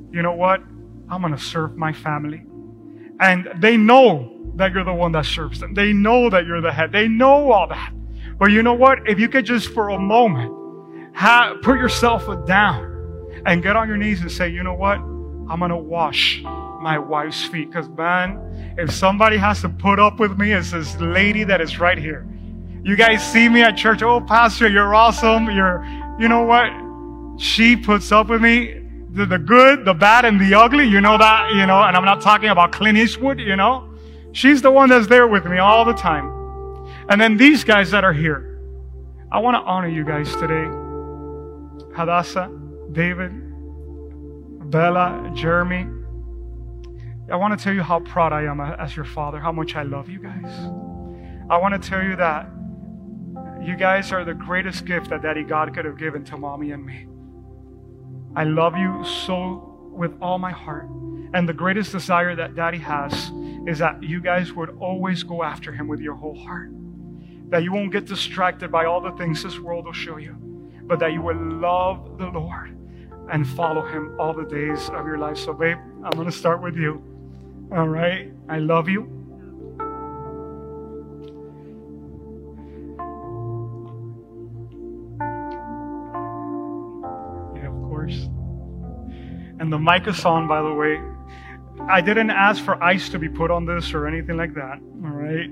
you 0.10 0.22
know 0.22 0.32
what? 0.32 0.62
I'm 1.10 1.20
going 1.20 1.36
to 1.36 1.42
serve 1.42 1.76
my 1.76 1.92
family. 1.92 2.46
And 3.20 3.50
they 3.58 3.76
know 3.76 4.34
that 4.56 4.72
you're 4.72 4.86
the 4.86 4.94
one 4.94 5.12
that 5.12 5.26
serves 5.26 5.60
them. 5.60 5.74
They 5.74 5.92
know 5.92 6.30
that 6.30 6.46
you're 6.46 6.62
the 6.62 6.72
head. 6.72 6.94
They 6.94 7.10
know 7.10 7.52
all 7.52 7.68
that. 7.68 7.92
But 8.40 8.52
you 8.52 8.64
know 8.64 8.74
what? 8.74 9.06
If 9.06 9.20
you 9.20 9.28
could 9.28 9.46
just 9.46 9.74
for 9.74 9.90
a 9.90 10.00
moment 10.00 10.50
put 11.62 11.78
yourself 11.78 12.26
down 12.46 13.42
and 13.46 13.62
get 13.62 13.76
on 13.76 13.90
your 13.90 13.98
knees 13.98 14.22
and 14.22 14.32
say, 14.32 14.48
you 14.48 14.64
know 14.64 14.76
what? 14.76 15.02
I'm 15.50 15.60
going 15.60 15.72
to 15.72 15.78
wash 15.78 16.42
my 16.44 16.98
wife's 16.98 17.46
feet. 17.46 17.70
Because, 17.70 17.90
man, 17.90 18.76
if 18.78 18.92
somebody 18.92 19.38
has 19.38 19.62
to 19.62 19.70
put 19.70 20.00
up 20.00 20.20
with 20.20 20.38
me, 20.38 20.52
it's 20.52 20.72
this 20.72 20.96
lady 21.00 21.44
that 21.44 21.62
is 21.62 21.80
right 21.80 21.98
here. 21.98 22.28
You 22.84 22.96
guys 22.96 23.24
see 23.32 23.48
me 23.48 23.62
at 23.62 23.78
church. 23.78 24.02
Oh, 24.02 24.20
Pastor, 24.20 24.68
you're 24.68 24.94
awesome. 24.94 25.50
You're, 25.50 25.86
you 26.20 26.28
know 26.28 26.44
what? 26.44 26.70
She 27.42 27.76
puts 27.76 28.12
up 28.12 28.28
with 28.30 28.42
me. 28.42 28.82
The, 29.12 29.26
the 29.26 29.38
good, 29.38 29.86
the 29.86 29.94
bad, 29.94 30.26
and 30.26 30.42
the 30.42 30.56
ugly. 30.56 30.86
You 30.86 31.00
know 31.00 31.18
that, 31.18 31.52
you 31.54 31.66
know, 31.66 31.82
and 31.84 31.96
I'm 31.96 32.04
not 32.04 32.22
talking 32.22 32.50
about 32.50 32.72
Clint 32.72 32.98
Eastwood, 32.98 33.40
you 33.40 33.56
know. 33.56 33.90
She's 34.32 34.62
the 34.62 34.72
one 34.72 34.90
that's 34.90 35.08
there 35.08 35.28
with 35.28 35.46
me 35.46 35.60
all 35.60 35.86
the 35.86 35.94
time. 35.94 36.32
And 37.10 37.22
then 37.22 37.38
these 37.38 37.64
guys 37.64 37.92
that 37.92 38.04
are 38.04 38.14
here. 38.14 38.60
I 39.32 39.40
want 39.40 39.56
to 39.56 39.62
honor 39.62 39.88
you 39.88 40.04
guys 40.04 40.32
today. 40.36 40.66
Hadassah, 41.96 42.52
David, 42.92 43.32
Bella, 44.74 45.32
Jeremy. 45.36 45.88
I 47.32 47.36
want 47.36 47.56
to 47.56 47.64
tell 47.64 47.76
you 47.76 47.84
how 47.84 48.00
proud 48.00 48.34
I 48.34 48.46
am 48.46 48.60
as 48.60 48.96
your 48.96 49.06
father, 49.06 49.40
how 49.40 49.52
much 49.52 49.76
I 49.76 49.84
love 49.84 50.10
you 50.10 50.18
guys. 50.18 50.52
I 51.48 51.58
want 51.58 51.80
to 51.80 51.90
tell 51.90 52.02
you 52.02 52.16
that 52.16 52.50
you 53.62 53.78
guys 53.78 54.12
are 54.12 54.26
the 54.26 54.34
greatest 54.34 54.86
gift 54.86 55.12
that 55.12 55.22
Daddy 55.22 55.44
God 55.44 55.76
could 55.76 55.86
have 55.86 56.00
given 56.00 56.26
to 56.26 56.38
mommy 56.38 56.72
and 56.72 56.84
me. 56.84 57.06
I 58.36 58.46
love 58.46 58.76
you 58.76 59.06
so 59.06 59.92
with 59.92 60.12
all 60.20 60.40
my 60.40 60.50
heart. 60.50 60.88
And 61.36 61.48
the 61.48 61.54
greatest 61.54 61.92
desire 61.92 62.36
that 62.36 62.56
Daddy 62.56 62.80
has 62.80 63.32
is 63.68 63.78
that 63.78 64.02
you 64.02 64.22
guys 64.22 64.54
would 64.54 64.72
always 64.80 65.22
go 65.22 65.44
after 65.44 65.72
Him 65.72 65.88
with 65.88 66.00
your 66.00 66.16
whole 66.16 66.36
heart. 66.36 66.72
That 67.52 67.62
you 67.62 67.72
won't 67.72 67.92
get 67.92 68.06
distracted 68.06 68.72
by 68.72 68.86
all 68.86 69.02
the 69.02 69.12
things 69.12 69.44
this 69.44 69.60
world 69.60 69.86
will 69.86 69.94
show 69.94 70.18
you, 70.18 70.34
but 70.82 70.98
that 70.98 71.14
you 71.14 71.22
will 71.22 71.38
love 71.38 72.18
the 72.18 72.26
Lord 72.26 72.76
and 73.34 73.50
follow 73.50 73.84
Him 73.84 74.16
all 74.20 74.32
the 74.32 74.46
days 74.46 74.90
of 74.90 75.08
your 75.08 75.18
life. 75.18 75.38
So, 75.38 75.54
babe, 75.54 75.78
I'm 76.04 76.12
going 76.12 76.28
to 76.28 76.32
start 76.32 76.62
with 76.62 76.78
you. 76.78 77.04
All 77.72 77.88
right? 77.88 78.32
I 78.48 78.60
love 78.60 78.88
you. 78.88 79.10
Yeah, 87.56 87.70
of 87.70 87.90
course. 87.90 88.30
And 89.60 89.74
the 89.74 89.80
mic 89.80 90.08
is 90.08 90.24
on, 90.26 90.48
by 90.48 90.62
the 90.62 90.72
way. 90.72 91.02
I 91.90 92.02
didn't 92.02 92.30
ask 92.30 92.64
for 92.64 92.82
ice 92.84 93.10
to 93.10 93.18
be 93.18 93.30
put 93.30 93.50
on 93.50 93.66
this 93.66 93.96
or 93.96 94.08
anything 94.08 94.38
like 94.38 94.54
that. 94.54 94.80
All 95.04 95.10
right? 95.10 95.50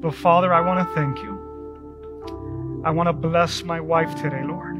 But 0.00 0.16
Father, 0.16 0.52
I 0.52 0.62
want 0.62 0.88
to 0.88 0.94
thank 0.96 1.18
you. 1.18 2.82
I 2.84 2.90
want 2.90 3.06
to 3.06 3.12
bless 3.12 3.62
my 3.62 3.78
wife 3.78 4.16
today, 4.20 4.42
Lord. 4.42 4.77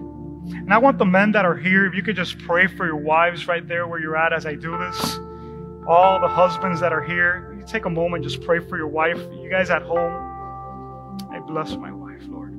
And 0.53 0.73
I 0.73 0.79
want 0.79 0.99
the 0.99 1.07
men 1.07 1.33
that 1.33 1.45
are 1.45 1.57
here, 1.57 1.87
if 1.87 1.95
you 1.95 2.03
could 2.03 2.17
just 2.17 2.39
pray 2.39 2.67
for 2.67 2.87
your 2.87 2.97
wives 2.97 3.49
right 3.49 3.67
there 3.67 3.87
where 3.87 4.01
you're 4.01 4.17
at 4.17 4.33
as 4.33 4.47
I 4.47 4.55
do 4.55 4.77
this 4.79 5.19
all 5.89 6.21
the 6.21 6.29
husbands 6.29 6.81
that 6.81 6.93
are 6.93 7.01
here, 7.01 7.57
you 7.59 7.65
take 7.67 7.87
a 7.87 7.91
moment, 7.91 8.23
just 8.23 8.43
pray 8.43 8.59
for 8.59 8.77
your 8.77 8.89
wife. 8.89 9.19
You 9.41 9.49
guys 9.51 9.71
at 9.71 9.81
home, 9.81 10.13
I 11.31 11.39
bless 11.41 11.75
my 11.77 11.91
wife, 11.91 12.21
Lord. 12.29 12.53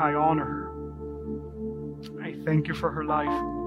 I 0.00 0.14
honor 0.14 0.46
her. 0.46 0.70
I 2.22 2.34
thank 2.46 2.68
you 2.68 2.74
for 2.74 2.90
her 2.90 3.04
life, 3.04 3.28
Lord. 3.28 3.60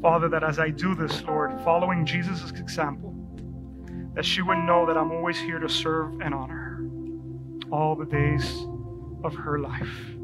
Father, 0.00 0.30
that 0.30 0.42
as 0.42 0.58
I 0.58 0.70
do 0.70 0.94
this, 0.94 1.22
Lord, 1.24 1.52
following 1.64 2.06
Jesus' 2.06 2.50
example, 2.52 3.14
that 4.14 4.24
she 4.24 4.40
would 4.40 4.58
know 4.58 4.86
that 4.86 4.96
I'm 4.96 5.12
always 5.12 5.38
here 5.38 5.58
to 5.58 5.68
serve 5.68 6.22
and 6.22 6.32
honor 6.32 6.56
her 6.56 7.70
all 7.70 7.94
the 7.94 8.06
days 8.06 8.64
of 9.22 9.34
her 9.34 9.58
life. 9.58 10.17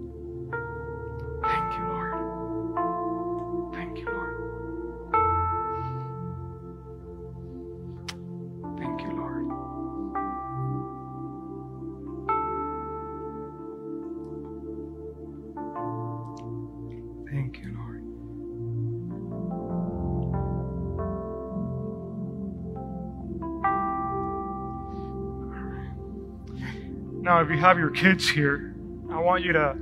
Now, 27.24 27.40
if 27.40 27.48
you 27.48 27.56
have 27.56 27.78
your 27.78 27.88
kids 27.88 28.28
here, 28.28 28.74
I 29.10 29.18
want 29.18 29.44
you 29.44 29.54
to 29.54 29.74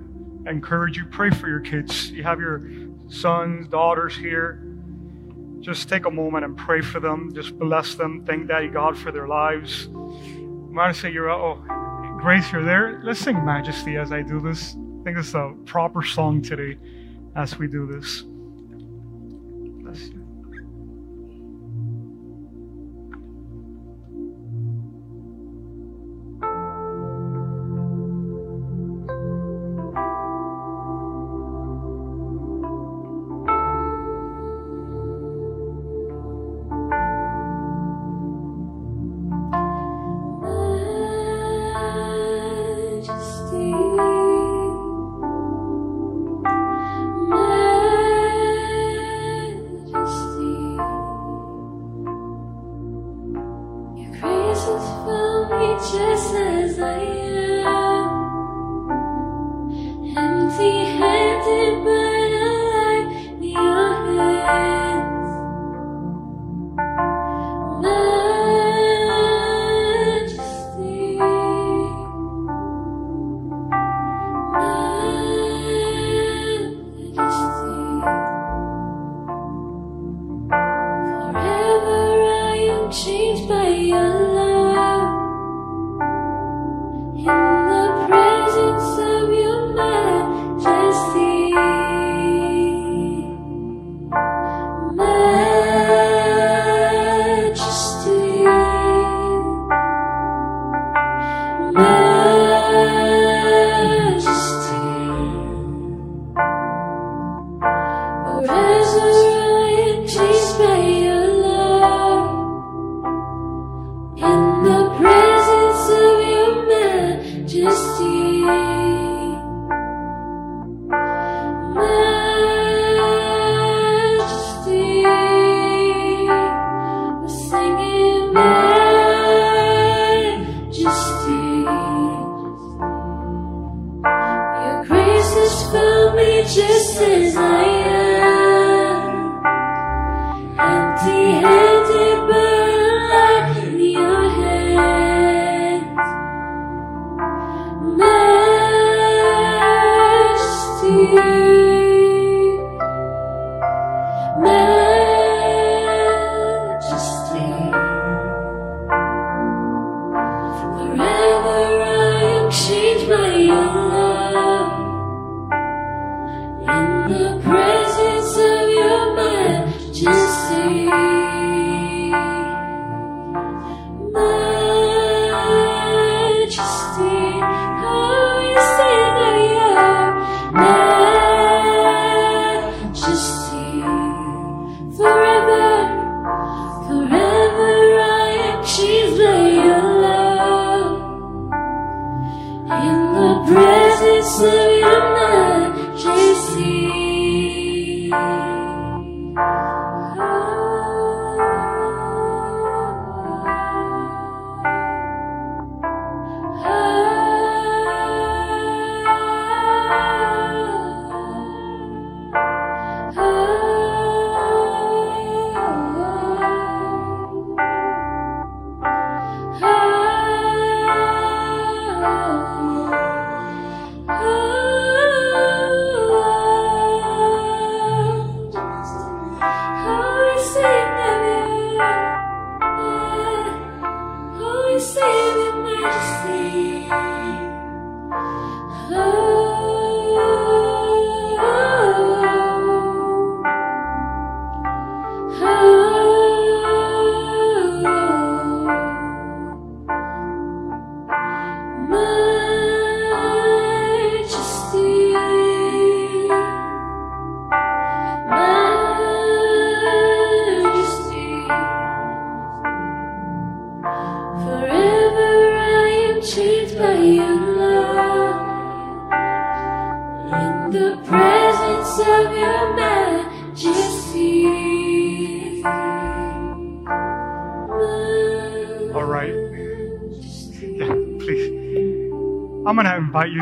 encourage 0.47 0.97
you, 0.97 1.05
pray 1.07 1.29
for 1.31 1.49
your 1.49 1.59
kids. 1.59 2.09
You 2.13 2.23
have 2.23 2.39
your 2.39 2.63
sons, 3.09 3.67
daughters 3.67 4.17
here. 4.17 4.63
Just 5.59 5.89
take 5.89 6.07
a 6.07 6.11
moment 6.11 6.45
and 6.45 6.57
pray 6.57 6.83
for 6.83 7.01
them. 7.01 7.35
Just 7.35 7.59
bless 7.59 7.97
them. 7.97 8.25
Thank 8.25 8.47
Daddy 8.47 8.69
God 8.69 8.97
for 8.97 9.11
their 9.11 9.27
lives. 9.27 9.89
Say, 10.93 11.11
you're, 11.11 11.33
uh, 11.33 11.37
oh, 11.37 12.19
Grace, 12.21 12.53
you're 12.53 12.65
there. 12.65 13.01
Let's 13.03 13.19
sing 13.19 13.45
Majesty 13.45 13.97
as 13.97 14.13
I 14.13 14.23
do 14.23 14.39
this. 14.39 14.77
I 15.01 15.03
think 15.03 15.19
it's 15.19 15.35
a 15.35 15.53
proper 15.65 16.05
song 16.05 16.43
today 16.43 16.79
as 17.35 17.59
we 17.59 17.67
do 17.67 17.89
this. 17.89 18.23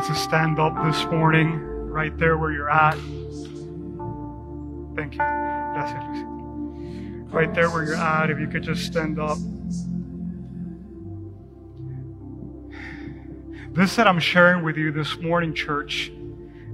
To 0.01 0.14
stand 0.14 0.59
up 0.59 0.74
this 0.84 1.05
morning, 1.07 1.61
right 1.61 2.16
there 2.16 2.38
where 2.38 2.53
you're 2.53 2.70
at. 2.70 2.94
Thank 4.96 5.12
you. 5.12 5.18
Gracias, 5.18 6.24
Right 7.32 7.53
there 7.55 7.68
where 7.68 7.84
you're 7.84 7.96
at, 7.96 8.30
if 8.30 8.38
you 8.38 8.46
could 8.46 8.62
just 8.62 8.86
stand 8.86 9.18
up. 9.18 9.36
This 13.72 13.94
that 13.96 14.09
I'm 14.09 14.20
sharing 14.20 14.64
with 14.64 14.76
you 14.76 14.90
this 14.90 15.18
morning, 15.18 15.55
church, 15.55 16.11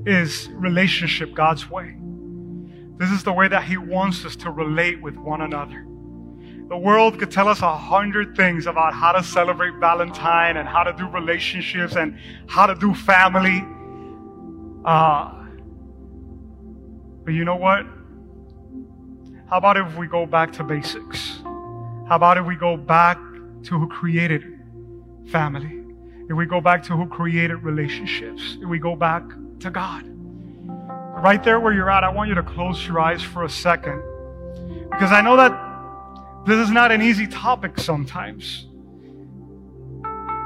is 0.06 0.48
relationship 0.52 1.34
God's 1.34 1.68
way. 1.68 1.96
This 2.96 3.10
is 3.10 3.24
the 3.24 3.32
way 3.32 3.48
that 3.48 3.64
He 3.64 3.76
wants 3.76 4.24
us 4.24 4.36
to 4.36 4.50
relate 4.50 5.02
with 5.02 5.16
one 5.16 5.42
another. 5.42 5.84
The 6.68 6.76
world 6.76 7.20
could 7.20 7.30
tell 7.30 7.46
us 7.46 7.62
a 7.62 7.76
hundred 7.76 8.36
things 8.36 8.66
about 8.66 8.92
how 8.92 9.12
to 9.12 9.22
celebrate 9.22 9.74
Valentine 9.74 10.56
and 10.56 10.68
how 10.68 10.82
to 10.82 10.92
do 10.92 11.08
relationships 11.08 11.94
and 11.94 12.18
how 12.48 12.66
to 12.66 12.74
do 12.74 12.92
family. 12.92 13.64
Uh, 14.84 15.32
but 17.24 17.34
you 17.34 17.44
know 17.44 17.54
what? 17.54 17.86
How 19.48 19.58
about 19.58 19.76
if 19.76 19.96
we 19.96 20.08
go 20.08 20.26
back 20.26 20.52
to 20.54 20.64
basics? 20.64 21.38
How 22.08 22.16
about 22.16 22.36
if 22.36 22.44
we 22.44 22.56
go 22.56 22.76
back 22.76 23.16
to 23.64 23.78
who 23.78 23.88
created 23.88 24.42
family? 25.28 25.84
If 26.28 26.36
we 26.36 26.46
go 26.46 26.60
back 26.60 26.82
to 26.84 26.96
who 26.96 27.06
created 27.06 27.62
relationships? 27.62 28.58
If 28.60 28.68
we 28.68 28.80
go 28.80 28.96
back 28.96 29.22
to 29.60 29.70
God? 29.70 30.04
Right 31.22 31.42
there 31.44 31.60
where 31.60 31.72
you're 31.72 31.90
at, 31.90 32.02
I 32.02 32.08
want 32.08 32.28
you 32.28 32.34
to 32.34 32.42
close 32.42 32.84
your 32.84 32.98
eyes 32.98 33.22
for 33.22 33.44
a 33.44 33.48
second. 33.48 34.02
Because 34.90 35.12
I 35.12 35.20
know 35.20 35.36
that 35.36 35.65
this 36.46 36.58
is 36.58 36.70
not 36.70 36.92
an 36.92 37.02
easy 37.02 37.26
topic 37.26 37.78
sometimes. 37.78 38.66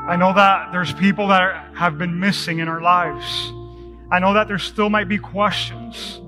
I 0.08 0.16
know 0.16 0.32
that 0.32 0.72
there's 0.72 0.92
people 0.94 1.28
that 1.28 1.74
have 1.76 1.98
been 1.98 2.18
missing 2.18 2.58
in 2.58 2.68
our 2.68 2.80
lives. 2.80 3.52
I 4.10 4.18
know 4.18 4.32
that 4.34 4.48
there 4.48 4.58
still 4.58 4.88
might 4.88 5.08
be 5.08 5.18
questions. 5.18 6.20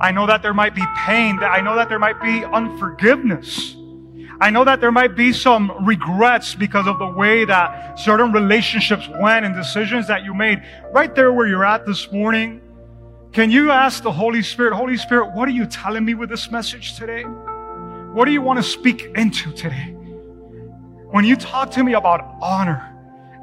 I 0.00 0.12
know 0.12 0.26
that 0.26 0.42
there 0.42 0.54
might 0.54 0.74
be 0.74 0.84
pain. 0.96 1.38
I 1.42 1.60
know 1.60 1.74
that 1.74 1.88
there 1.88 1.98
might 1.98 2.20
be 2.20 2.44
unforgiveness. 2.44 3.74
I 4.40 4.50
know 4.50 4.64
that 4.64 4.80
there 4.80 4.92
might 4.92 5.16
be 5.16 5.32
some 5.32 5.84
regrets 5.84 6.54
because 6.54 6.86
of 6.86 7.00
the 7.00 7.08
way 7.08 7.44
that 7.46 7.98
certain 7.98 8.30
relationships 8.30 9.08
went 9.20 9.44
and 9.44 9.54
decisions 9.56 10.06
that 10.06 10.22
you 10.22 10.34
made. 10.34 10.62
Right 10.92 11.12
there 11.12 11.32
where 11.32 11.48
you're 11.48 11.64
at 11.64 11.84
this 11.84 12.12
morning, 12.12 12.60
can 13.32 13.50
you 13.50 13.72
ask 13.72 14.04
the 14.04 14.12
Holy 14.12 14.42
Spirit, 14.42 14.74
Holy 14.74 14.96
Spirit, 14.96 15.34
what 15.34 15.48
are 15.48 15.52
you 15.52 15.66
telling 15.66 16.04
me 16.04 16.14
with 16.14 16.28
this 16.28 16.50
message 16.52 16.96
today? 16.96 17.24
What 18.18 18.24
do 18.24 18.32
you 18.32 18.42
want 18.42 18.58
to 18.58 18.64
speak 18.64 19.12
into 19.14 19.52
today? 19.52 19.94
When 21.12 21.24
you 21.24 21.36
talk 21.36 21.70
to 21.70 21.84
me 21.84 21.92
about 21.92 22.34
honor 22.42 22.92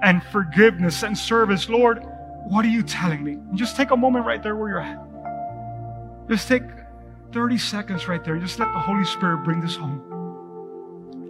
and 0.03 0.21
forgiveness 0.21 1.01
and 1.03 1.17
service, 1.17 1.69
Lord, 1.69 2.05
what 2.49 2.65
are 2.65 2.67
you 2.67 2.83
telling 2.83 3.23
me? 3.23 3.37
Just 3.53 3.77
take 3.77 3.91
a 3.91 3.95
moment 3.95 4.25
right 4.25 4.43
there 4.43 4.57
where 4.57 4.67
you're 4.67 4.81
at. 4.81 4.99
Just 6.27 6.49
take 6.49 6.63
30 7.31 7.57
seconds 7.57 8.09
right 8.09 8.21
there. 8.21 8.37
Just 8.37 8.59
let 8.59 8.65
the 8.73 8.79
Holy 8.81 9.05
Spirit 9.05 9.45
bring 9.45 9.61
this 9.61 9.77
home. 9.77 10.03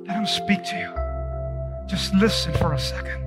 Let 0.08 0.18
Him 0.18 0.26
speak 0.26 0.64
to 0.64 0.76
you. 0.78 0.92
Just 1.88 2.16
listen 2.16 2.52
for 2.54 2.74
a 2.74 2.80
second. 2.80 3.22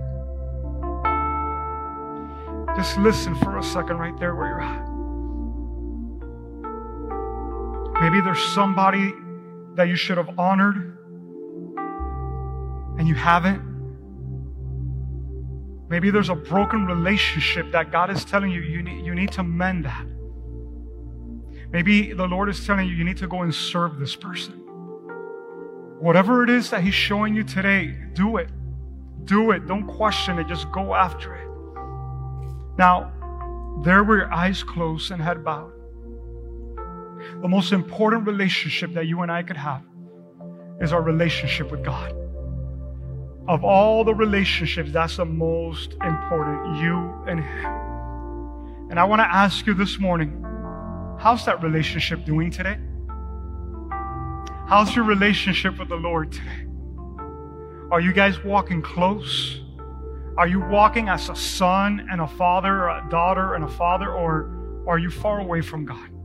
Just 2.74 2.98
listen 2.98 3.36
for 3.36 3.58
a 3.58 3.62
second 3.62 3.98
right 3.98 4.18
there 4.18 4.34
where 4.34 4.48
you're 4.48 4.62
at. 4.62 4.82
Maybe 8.02 8.20
there's 8.20 8.42
somebody 8.52 9.14
that 9.78 9.88
you 9.88 9.94
should 9.94 10.18
have 10.18 10.38
honored 10.38 10.98
and 12.98 13.06
you 13.06 13.14
haven't. 13.14 13.62
Maybe 15.88 16.10
there's 16.10 16.30
a 16.30 16.34
broken 16.34 16.84
relationship 16.84 17.70
that 17.70 17.92
God 17.92 18.10
is 18.10 18.24
telling 18.24 18.50
you 18.50 18.60
you 18.60 18.82
need, 18.82 19.06
you 19.06 19.14
need 19.14 19.30
to 19.32 19.44
mend 19.44 19.84
that. 19.84 20.04
Maybe 21.70 22.12
the 22.12 22.26
Lord 22.26 22.48
is 22.48 22.66
telling 22.66 22.88
you 22.88 22.94
you 22.94 23.04
need 23.04 23.18
to 23.18 23.28
go 23.28 23.42
and 23.42 23.54
serve 23.54 24.00
this 24.00 24.16
person. 24.16 24.54
Whatever 26.00 26.42
it 26.42 26.50
is 26.50 26.70
that 26.70 26.82
He's 26.82 26.94
showing 26.94 27.36
you 27.36 27.44
today, 27.44 27.96
do 28.14 28.38
it. 28.38 28.48
Do 29.26 29.52
it. 29.52 29.68
Don't 29.68 29.86
question 29.86 30.40
it. 30.40 30.48
Just 30.48 30.72
go 30.72 30.92
after 30.92 31.36
it. 31.36 31.48
Now, 32.76 33.12
there 33.84 34.02
were 34.02 34.16
your 34.16 34.34
eyes 34.34 34.64
closed 34.64 35.12
and 35.12 35.22
head 35.22 35.44
bowed. 35.44 35.77
The 37.41 37.47
most 37.47 37.72
important 37.72 38.26
relationship 38.26 38.95
that 38.95 39.07
you 39.07 39.22
and 39.22 39.30
I 39.30 39.45
could 39.45 39.57
have 39.57 39.82
is 40.80 40.93
our 40.93 41.01
relationship 41.01 41.70
with 41.70 41.84
God. 41.84 42.12
Of 43.47 43.62
all 43.62 44.03
the 44.03 44.12
relationships, 44.12 44.91
that's 44.91 45.18
the 45.18 45.24
most 45.24 45.93
important, 46.03 46.82
you 46.82 47.14
and 47.28 47.39
Him. 47.39 48.91
And 48.91 48.99
I 48.99 49.05
want 49.05 49.20
to 49.20 49.32
ask 49.32 49.66
you 49.68 49.74
this 49.74 50.01
morning 50.01 50.45
how's 51.20 51.45
that 51.45 51.62
relationship 51.62 52.24
doing 52.24 52.51
today? 52.51 52.76
How's 54.66 54.97
your 54.97 55.05
relationship 55.05 55.78
with 55.78 55.91
the 55.91 55.97
Lord 55.97 56.32
today? 56.32 56.66
Are 57.93 58.01
you 58.01 58.12
guys 58.12 58.43
walking 58.43 58.82
close? 58.82 59.61
Are 60.36 60.49
you 60.49 60.59
walking 60.59 61.09
as 61.09 61.28
a 61.28 61.36
son 61.36 62.09
and 62.11 62.20
a 62.20 62.26
father, 62.26 62.84
or 62.84 62.89
a 62.89 63.07
daughter 63.09 63.55
and 63.55 63.62
a 63.62 63.68
father, 63.68 64.12
or 64.12 64.84
are 64.89 64.99
you 64.99 65.09
far 65.09 65.41
away 65.41 65.61
from 65.61 65.84
God? 65.84 66.17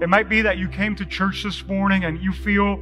It 0.00 0.08
might 0.08 0.28
be 0.28 0.42
that 0.42 0.58
you 0.58 0.68
came 0.68 0.94
to 0.96 1.04
church 1.04 1.42
this 1.42 1.66
morning 1.66 2.04
and 2.04 2.22
you 2.22 2.32
feel 2.32 2.80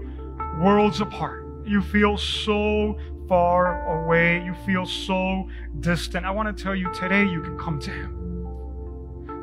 worlds 0.60 1.00
apart. 1.00 1.46
You 1.64 1.80
feel 1.80 2.18
so 2.18 2.98
far 3.26 4.04
away. 4.04 4.44
You 4.44 4.54
feel 4.66 4.84
so 4.84 5.48
distant. 5.80 6.26
I 6.26 6.30
want 6.30 6.54
to 6.54 6.62
tell 6.62 6.74
you 6.74 6.92
today 6.92 7.24
you 7.24 7.40
can 7.40 7.58
come 7.58 7.78
to 7.80 7.90
Him. 7.90 8.12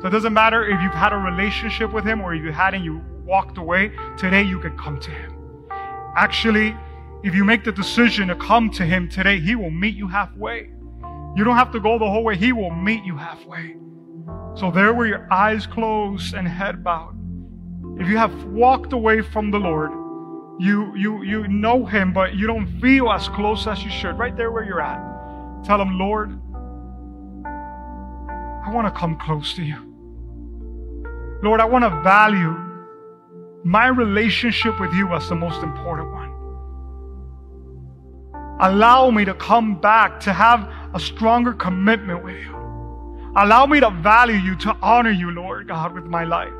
So 0.00 0.06
it 0.06 0.10
doesn't 0.10 0.32
matter 0.32 0.64
if 0.68 0.80
you've 0.82 0.92
had 0.92 1.12
a 1.12 1.16
relationship 1.16 1.92
with 1.92 2.04
Him 2.04 2.20
or 2.20 2.32
if 2.32 2.44
you 2.44 2.52
hadn't, 2.52 2.84
you 2.84 3.02
walked 3.24 3.58
away. 3.58 3.90
Today 4.16 4.42
you 4.42 4.60
can 4.60 4.78
come 4.78 5.00
to 5.00 5.10
Him. 5.10 5.34
Actually, 6.16 6.76
if 7.24 7.34
you 7.34 7.44
make 7.44 7.64
the 7.64 7.72
decision 7.72 8.28
to 8.28 8.36
come 8.36 8.70
to 8.70 8.84
Him 8.84 9.08
today, 9.08 9.40
He 9.40 9.56
will 9.56 9.70
meet 9.70 9.96
you 9.96 10.06
halfway. 10.06 10.70
You 11.34 11.42
don't 11.42 11.56
have 11.56 11.72
to 11.72 11.80
go 11.80 11.98
the 11.98 12.08
whole 12.08 12.22
way, 12.22 12.36
He 12.36 12.52
will 12.52 12.70
meet 12.70 13.04
you 13.04 13.16
halfway. 13.16 13.74
So 14.54 14.70
there 14.70 14.94
where 14.94 15.08
your 15.08 15.26
eyes 15.32 15.66
closed 15.66 16.34
and 16.34 16.46
head 16.46 16.84
bowed, 16.84 17.16
if 17.98 18.08
you 18.08 18.16
have 18.18 18.44
walked 18.44 18.92
away 18.92 19.22
from 19.22 19.50
the 19.50 19.58
Lord, 19.58 19.90
you, 20.58 20.94
you, 20.96 21.22
you 21.22 21.48
know 21.48 21.84
Him, 21.84 22.12
but 22.12 22.34
you 22.34 22.46
don't 22.46 22.66
feel 22.80 23.10
as 23.10 23.28
close 23.28 23.66
as 23.66 23.82
you 23.84 23.90
should, 23.90 24.18
right 24.18 24.36
there 24.36 24.50
where 24.50 24.64
you're 24.64 24.80
at. 24.80 25.64
Tell 25.64 25.80
Him, 25.80 25.98
Lord, 25.98 26.40
I 27.46 28.70
want 28.72 28.86
to 28.86 28.98
come 28.98 29.16
close 29.18 29.54
to 29.54 29.62
you. 29.62 29.76
Lord, 31.42 31.60
I 31.60 31.64
want 31.66 31.84
to 31.84 32.02
value 32.02 32.56
my 33.64 33.88
relationship 33.88 34.80
with 34.80 34.92
you 34.94 35.12
as 35.14 35.28
the 35.28 35.34
most 35.34 35.62
important 35.62 36.12
one. 36.12 36.30
Allow 38.60 39.10
me 39.10 39.24
to 39.24 39.34
come 39.34 39.80
back 39.80 40.20
to 40.20 40.32
have 40.32 40.68
a 40.94 41.00
stronger 41.00 41.52
commitment 41.52 42.24
with 42.24 42.36
you. 42.36 42.54
Allow 43.36 43.66
me 43.66 43.80
to 43.80 43.90
value 43.90 44.36
you, 44.36 44.56
to 44.56 44.76
honor 44.80 45.10
you, 45.10 45.30
Lord 45.32 45.68
God, 45.68 45.92
with 45.92 46.04
my 46.04 46.24
life. 46.24 46.52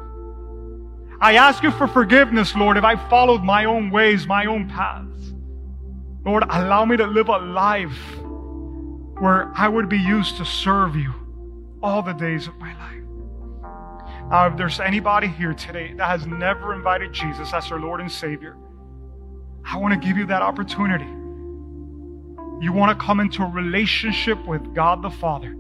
I 1.25 1.37
ask 1.37 1.62
you 1.62 1.70
for 1.70 1.87
forgiveness, 1.87 2.55
Lord, 2.55 2.77
if 2.77 2.85
I 2.85 2.97
followed 3.09 3.43
my 3.43 3.64
own 3.64 3.91
ways, 3.91 4.27
my 4.27 4.45
own 4.45 4.68
paths. 4.68 5.33
Lord, 6.22 6.45
allow 6.51 6.85
me 6.85 6.99
to 6.99 7.07
live 7.07 7.31
a 7.31 7.39
life 7.39 8.18
where 9.18 9.51
I 9.55 9.66
would 9.66 9.89
be 9.89 9.97
used 9.97 10.37
to 10.37 10.45
serve 10.45 10.95
you 10.95 11.14
all 11.83 12.03
the 12.03 12.12
days 12.12 12.47
of 12.47 12.59
my 12.59 12.75
life. 12.79 13.03
Now, 14.29 14.49
if 14.49 14.59
there's 14.59 14.81
anybody 14.81 15.29
here 15.29 15.55
today 15.55 15.95
that 15.95 16.07
has 16.07 16.27
never 16.27 16.75
invited 16.75 17.14
Jesus 17.14 17.55
as 17.55 17.70
their 17.70 17.81
Lord 17.81 18.03
and 18.03 18.12
Savior, 18.12 18.59
I 19.64 19.79
want 19.79 19.95
to 19.95 20.07
give 20.07 20.18
you 20.18 20.27
that 20.27 20.43
opportunity. 20.43 21.09
You 22.62 22.75
want 22.75 22.99
to 22.99 23.03
come 23.03 23.20
into 23.20 23.45
a 23.45 23.49
relationship 23.49 24.47
with 24.47 24.75
God 24.75 25.01
the 25.01 25.09
Father 25.09 25.57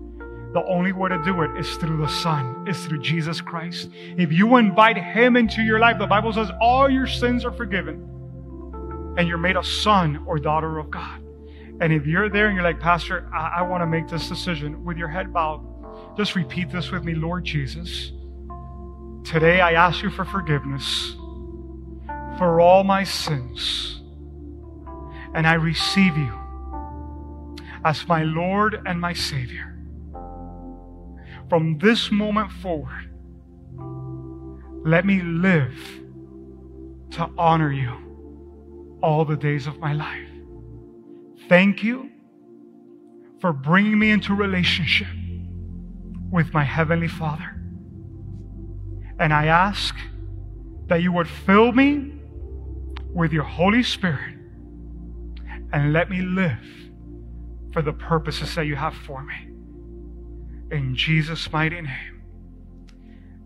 the 0.54 0.64
only 0.66 0.92
way 0.92 1.08
to 1.08 1.20
do 1.24 1.42
it 1.42 1.50
is 1.58 1.74
through 1.76 1.96
the 1.96 2.08
Son, 2.08 2.64
is 2.68 2.86
through 2.86 3.00
Jesus 3.00 3.40
Christ. 3.40 3.90
If 4.16 4.32
you 4.32 4.56
invite 4.56 4.96
Him 4.96 5.36
into 5.36 5.62
your 5.62 5.80
life, 5.80 5.98
the 5.98 6.06
Bible 6.06 6.32
says 6.32 6.48
all 6.60 6.88
your 6.88 7.08
sins 7.08 7.44
are 7.44 7.50
forgiven 7.50 8.08
and 9.18 9.26
you're 9.26 9.36
made 9.36 9.56
a 9.56 9.64
son 9.64 10.22
or 10.26 10.38
daughter 10.38 10.78
of 10.78 10.92
God. 10.92 11.20
And 11.80 11.92
if 11.92 12.06
you're 12.06 12.28
there 12.28 12.46
and 12.46 12.54
you're 12.54 12.64
like, 12.64 12.78
Pastor, 12.78 13.28
I, 13.34 13.58
I 13.58 13.62
want 13.62 13.82
to 13.82 13.86
make 13.86 14.06
this 14.06 14.28
decision 14.28 14.84
with 14.84 14.96
your 14.96 15.08
head 15.08 15.32
bowed, 15.32 16.16
just 16.16 16.36
repeat 16.36 16.70
this 16.70 16.92
with 16.92 17.02
me 17.02 17.14
Lord 17.14 17.44
Jesus, 17.44 18.12
today 19.24 19.60
I 19.60 19.72
ask 19.72 20.04
you 20.04 20.10
for 20.10 20.24
forgiveness 20.24 21.16
for 22.38 22.60
all 22.60 22.84
my 22.84 23.02
sins, 23.02 24.00
and 25.34 25.48
I 25.48 25.54
receive 25.54 26.16
you 26.16 26.32
as 27.84 28.06
my 28.06 28.22
Lord 28.22 28.80
and 28.86 29.00
my 29.00 29.12
Savior 29.12 29.73
from 31.54 31.78
this 31.78 32.10
moment 32.10 32.50
forward, 32.50 33.08
let 34.84 35.06
me 35.06 35.22
live 35.22 35.78
to 37.12 37.30
honor 37.38 37.70
you 37.70 38.98
all 39.00 39.24
the 39.24 39.36
days 39.36 39.68
of 39.68 39.78
my 39.78 39.92
life. 39.92 40.28
Thank 41.48 41.84
you 41.84 42.10
for 43.40 43.52
bringing 43.52 44.00
me 44.00 44.10
into 44.10 44.34
relationship 44.34 45.06
with 46.28 46.52
my 46.52 46.64
Heavenly 46.64 47.06
Father. 47.06 47.54
And 49.20 49.32
I 49.32 49.46
ask 49.46 49.94
that 50.88 51.02
you 51.02 51.12
would 51.12 51.28
fill 51.28 51.70
me 51.70 52.14
with 53.12 53.32
your 53.32 53.44
Holy 53.44 53.84
Spirit 53.84 54.34
and 55.72 55.92
let 55.92 56.10
me 56.10 56.20
live 56.20 56.66
for 57.72 57.80
the 57.80 57.92
purposes 57.92 58.56
that 58.56 58.66
you 58.66 58.74
have 58.74 58.96
for 58.96 59.22
me 59.22 59.53
in 60.70 60.94
Jesus' 60.96 61.50
mighty 61.52 61.80
name. 61.80 62.22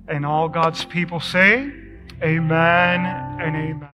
And 0.08 0.24
all 0.24 0.48
God's 0.48 0.84
people 0.84 1.20
say, 1.20 1.70
Amen 2.22 3.06
and 3.40 3.56
amen. 3.56 3.84